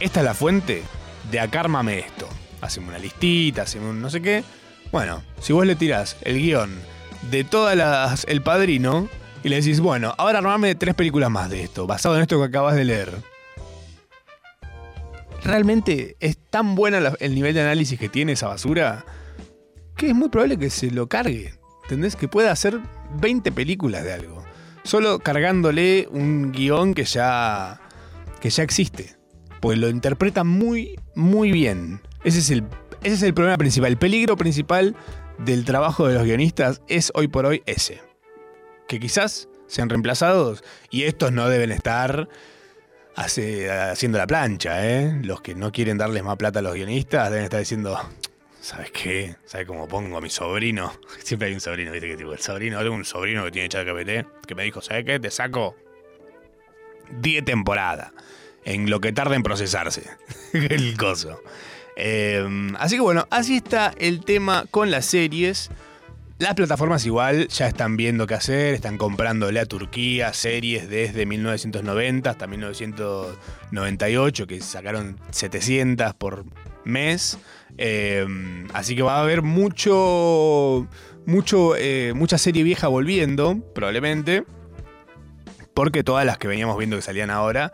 esta 0.00 0.20
es 0.20 0.24
la 0.26 0.34
fuente, 0.34 0.82
de 1.30 1.40
acá 1.40 1.60
armame 1.60 1.98
esto. 2.00 2.28
Haceme 2.60 2.88
una 2.88 2.98
listita, 2.98 3.62
haceme 3.62 3.88
un 3.90 4.00
no 4.00 4.10
sé 4.10 4.20
qué. 4.22 4.44
Bueno, 4.92 5.22
si 5.40 5.52
vos 5.52 5.66
le 5.66 5.76
tirás 5.76 6.16
el 6.22 6.38
guion 6.38 6.74
de 7.30 7.44
todas 7.44 7.76
las 7.76 8.24
El 8.28 8.42
Padrino 8.42 9.08
y 9.42 9.48
le 9.48 9.56
decís, 9.56 9.80
bueno, 9.80 10.14
ahora 10.18 10.38
armame 10.38 10.74
tres 10.74 10.94
películas 10.94 11.30
más 11.30 11.50
de 11.50 11.62
esto, 11.62 11.86
basado 11.86 12.16
en 12.16 12.22
esto 12.22 12.38
que 12.38 12.44
acabas 12.46 12.74
de 12.76 12.84
leer. 12.84 13.12
Realmente 15.44 16.16
es 16.20 16.36
tan 16.50 16.74
buena 16.74 16.98
la- 17.00 17.14
el 17.20 17.34
nivel 17.34 17.54
de 17.54 17.60
análisis 17.60 17.98
que 17.98 18.08
tiene 18.08 18.32
esa 18.32 18.48
basura 18.48 19.04
que 19.96 20.08
es 20.08 20.14
muy 20.14 20.28
probable 20.28 20.58
que 20.58 20.70
se 20.70 20.90
lo 20.90 21.06
cargue. 21.08 21.54
¿Entendés? 21.86 22.16
Que 22.16 22.26
pueda 22.26 22.50
hacer 22.50 22.80
20 23.20 23.52
películas 23.52 24.02
de 24.02 24.12
algo. 24.12 24.44
Solo 24.82 25.20
cargándole 25.20 26.08
un 26.10 26.50
guion 26.50 26.94
que 26.94 27.04
ya, 27.04 27.80
que 28.40 28.50
ya 28.50 28.64
existe. 28.64 29.14
Pues 29.60 29.78
lo 29.78 29.88
interpreta 29.88 30.42
muy, 30.42 30.98
muy 31.14 31.52
bien. 31.52 32.00
Ese 32.24 32.40
es, 32.40 32.50
el, 32.50 32.64
ese 33.04 33.14
es 33.14 33.22
el 33.22 33.34
problema 33.34 33.56
principal. 33.56 33.92
El 33.92 33.98
peligro 33.98 34.36
principal 34.36 34.96
del 35.38 35.64
trabajo 35.64 36.08
de 36.08 36.14
los 36.14 36.24
guionistas 36.24 36.82
es 36.88 37.12
hoy 37.14 37.28
por 37.28 37.46
hoy 37.46 37.62
ese. 37.66 38.00
Que 38.88 38.98
quizás 38.98 39.48
sean 39.68 39.88
reemplazados 39.88 40.64
y 40.90 41.04
estos 41.04 41.30
no 41.30 41.48
deben 41.48 41.70
estar 41.70 42.28
haciendo 43.14 44.18
la 44.18 44.26
plancha, 44.26 44.84
¿eh? 44.88 45.20
Los 45.22 45.40
que 45.40 45.54
no 45.54 45.70
quieren 45.70 45.98
darles 45.98 46.24
más 46.24 46.36
plata 46.36 46.58
a 46.58 46.62
los 46.62 46.74
guionistas 46.74 47.30
deben 47.30 47.44
estar 47.44 47.60
diciendo, 47.60 47.96
¿sabes 48.66 48.90
qué? 48.90 49.36
¿Sabes 49.44 49.64
cómo 49.68 49.86
pongo 49.86 50.16
a 50.18 50.20
mi 50.20 50.28
sobrino? 50.28 50.92
Siempre 51.22 51.46
hay 51.48 51.54
un 51.54 51.60
sobrino, 51.60 51.92
¿viste? 51.92 52.08
Que 52.08 52.16
tipo, 52.16 52.32
el 52.32 52.40
sobrino, 52.40 52.80
tengo 52.80 52.96
un 52.96 53.04
sobrino 53.04 53.44
que 53.44 53.52
tiene 53.52 53.68
ChatGPT 53.68 54.26
que 54.44 54.56
me 54.56 54.64
dijo, 54.64 54.82
¿sabes 54.82 55.04
qué? 55.04 55.20
Te 55.20 55.30
saco 55.30 55.76
10 57.20 57.44
temporadas 57.44 58.10
en 58.64 58.90
lo 58.90 59.00
que 59.00 59.12
tarda 59.12 59.36
en 59.36 59.44
procesarse 59.44 60.10
el 60.52 60.96
coso. 60.96 61.40
Eh, 61.96 62.44
así 62.78 62.96
que 62.96 63.02
bueno, 63.02 63.28
así 63.30 63.58
está 63.58 63.94
el 63.98 64.24
tema 64.24 64.64
con 64.68 64.90
las 64.90 65.06
series. 65.06 65.70
Las 66.38 66.54
plataformas 66.54 67.06
igual 67.06 67.46
ya 67.46 67.68
están 67.68 67.96
viendo 67.96 68.26
qué 68.26 68.34
hacer, 68.34 68.74
están 68.74 68.98
comprándole 68.98 69.60
a 69.60 69.66
Turquía 69.66 70.32
series 70.34 70.90
desde 70.90 71.24
1990 71.24 72.28
hasta 72.28 72.48
1998, 72.48 74.46
que 74.48 74.60
sacaron 74.60 75.20
700 75.30 76.14
por 76.14 76.44
mes. 76.86 77.38
Eh, 77.78 78.26
así 78.72 78.96
que 78.96 79.02
va 79.02 79.16
a 79.16 79.20
haber 79.20 79.42
mucho, 79.42 80.86
mucho, 81.26 81.76
eh, 81.76 82.12
mucha 82.14 82.38
serie 82.38 82.62
vieja 82.62 82.88
volviendo, 82.88 83.58
probablemente. 83.74 84.44
Porque 85.74 86.02
todas 86.02 86.24
las 86.24 86.38
que 86.38 86.48
veníamos 86.48 86.78
viendo 86.78 86.96
que 86.96 87.02
salían 87.02 87.30
ahora 87.30 87.72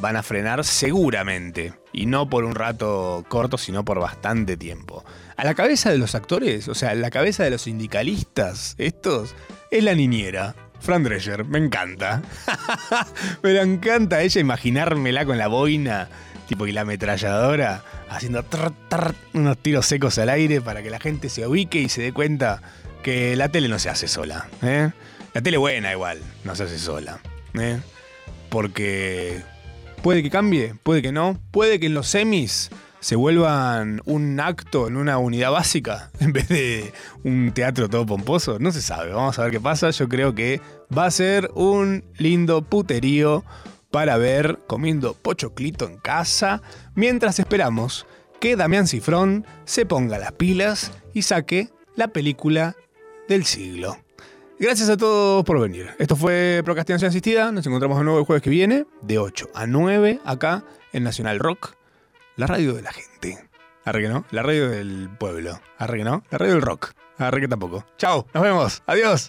van 0.00 0.16
a 0.16 0.22
frenar 0.22 0.64
seguramente. 0.64 1.74
Y 1.92 2.06
no 2.06 2.28
por 2.28 2.44
un 2.44 2.54
rato 2.54 3.24
corto, 3.28 3.58
sino 3.58 3.84
por 3.84 3.98
bastante 3.98 4.56
tiempo. 4.56 5.04
A 5.36 5.44
la 5.44 5.54
cabeza 5.54 5.90
de 5.90 5.98
los 5.98 6.14
actores, 6.14 6.68
o 6.68 6.74
sea, 6.74 6.90
a 6.90 6.94
la 6.94 7.10
cabeza 7.10 7.42
de 7.42 7.50
los 7.50 7.62
sindicalistas, 7.62 8.74
estos, 8.78 9.34
es 9.70 9.82
la 9.82 9.94
niñera. 9.94 10.54
Fran 10.80 11.02
Drescher, 11.02 11.44
me 11.44 11.58
encanta. 11.58 12.22
me 13.42 13.60
encanta 13.60 14.22
ella 14.22 14.40
imaginármela 14.40 15.26
con 15.26 15.36
la 15.36 15.48
boina, 15.48 16.08
tipo 16.50 16.66
y 16.66 16.72
la 16.72 16.80
ametralladora, 16.80 17.84
haciendo 18.08 18.44
unos 19.34 19.58
tiros 19.58 19.86
secos 19.86 20.18
al 20.18 20.30
aire 20.30 20.60
para 20.60 20.82
que 20.82 20.90
la 20.90 20.98
gente 20.98 21.28
se 21.28 21.46
ubique 21.46 21.80
y 21.80 21.88
se 21.88 22.02
dé 22.02 22.12
cuenta 22.12 22.60
que 23.04 23.36
la 23.36 23.50
tele 23.50 23.68
no 23.68 23.78
se 23.78 23.88
hace 23.88 24.08
sola. 24.08 24.48
¿eh? 24.60 24.90
La 25.32 25.42
tele 25.42 25.58
buena 25.58 25.92
igual, 25.92 26.18
no 26.42 26.56
se 26.56 26.64
hace 26.64 26.80
sola. 26.80 27.20
¿eh? 27.54 27.78
Porque 28.48 29.42
puede 30.02 30.24
que 30.24 30.30
cambie, 30.30 30.74
puede 30.82 31.02
que 31.02 31.12
no, 31.12 31.38
puede 31.52 31.78
que 31.78 31.86
en 31.86 31.94
los 31.94 32.08
semis 32.08 32.70
se 32.98 33.14
vuelvan 33.14 34.02
un 34.04 34.40
acto 34.40 34.88
en 34.88 34.96
una 34.96 35.18
unidad 35.18 35.52
básica 35.52 36.10
en 36.18 36.32
vez 36.32 36.48
de 36.48 36.92
un 37.22 37.52
teatro 37.54 37.88
todo 37.88 38.04
pomposo. 38.06 38.58
No 38.58 38.72
se 38.72 38.82
sabe, 38.82 39.12
vamos 39.12 39.38
a 39.38 39.44
ver 39.44 39.52
qué 39.52 39.60
pasa. 39.60 39.90
Yo 39.90 40.08
creo 40.08 40.34
que 40.34 40.60
va 40.96 41.04
a 41.04 41.12
ser 41.12 41.48
un 41.54 42.02
lindo 42.18 42.62
puterío 42.62 43.44
para 43.90 44.16
ver 44.16 44.58
comiendo 44.66 45.14
pochoclito 45.14 45.86
en 45.86 45.98
casa 45.98 46.62
mientras 46.94 47.38
esperamos 47.38 48.06
que 48.40 48.56
Damián 48.56 48.86
Cifrón 48.86 49.46
se 49.64 49.84
ponga 49.86 50.18
las 50.18 50.32
pilas 50.32 50.92
y 51.12 51.22
saque 51.22 51.68
la 51.96 52.08
película 52.08 52.76
del 53.28 53.44
siglo. 53.44 53.98
Gracias 54.58 54.90
a 54.90 54.96
todos 54.96 55.44
por 55.44 55.60
venir. 55.60 55.90
Esto 55.98 56.16
fue 56.16 56.62
Procrastinación 56.64 57.08
Asistida. 57.08 57.50
Nos 57.50 57.66
encontramos 57.66 57.98
de 57.98 58.04
nuevo 58.04 58.18
el 58.18 58.26
jueves 58.26 58.42
que 58.42 58.50
viene, 58.50 58.86
de 59.02 59.18
8 59.18 59.50
a 59.54 59.66
9, 59.66 60.20
acá 60.24 60.64
en 60.92 61.02
Nacional 61.02 61.38
Rock, 61.38 61.76
la 62.36 62.46
radio 62.46 62.74
de 62.74 62.82
la 62.82 62.92
gente. 62.92 63.38
Arre 63.84 64.02
que 64.02 64.08
no, 64.08 64.24
la 64.30 64.42
radio 64.42 64.68
del 64.68 65.08
pueblo. 65.18 65.60
Arre 65.78 65.98
que 65.98 66.04
no, 66.04 66.22
la 66.30 66.38
radio 66.38 66.54
del 66.54 66.62
rock. 66.62 66.92
Arre 67.16 67.40
que 67.40 67.48
tampoco. 67.48 67.84
Chao, 67.96 68.26
nos 68.34 68.42
vemos. 68.42 68.82
Adiós. 68.86 69.28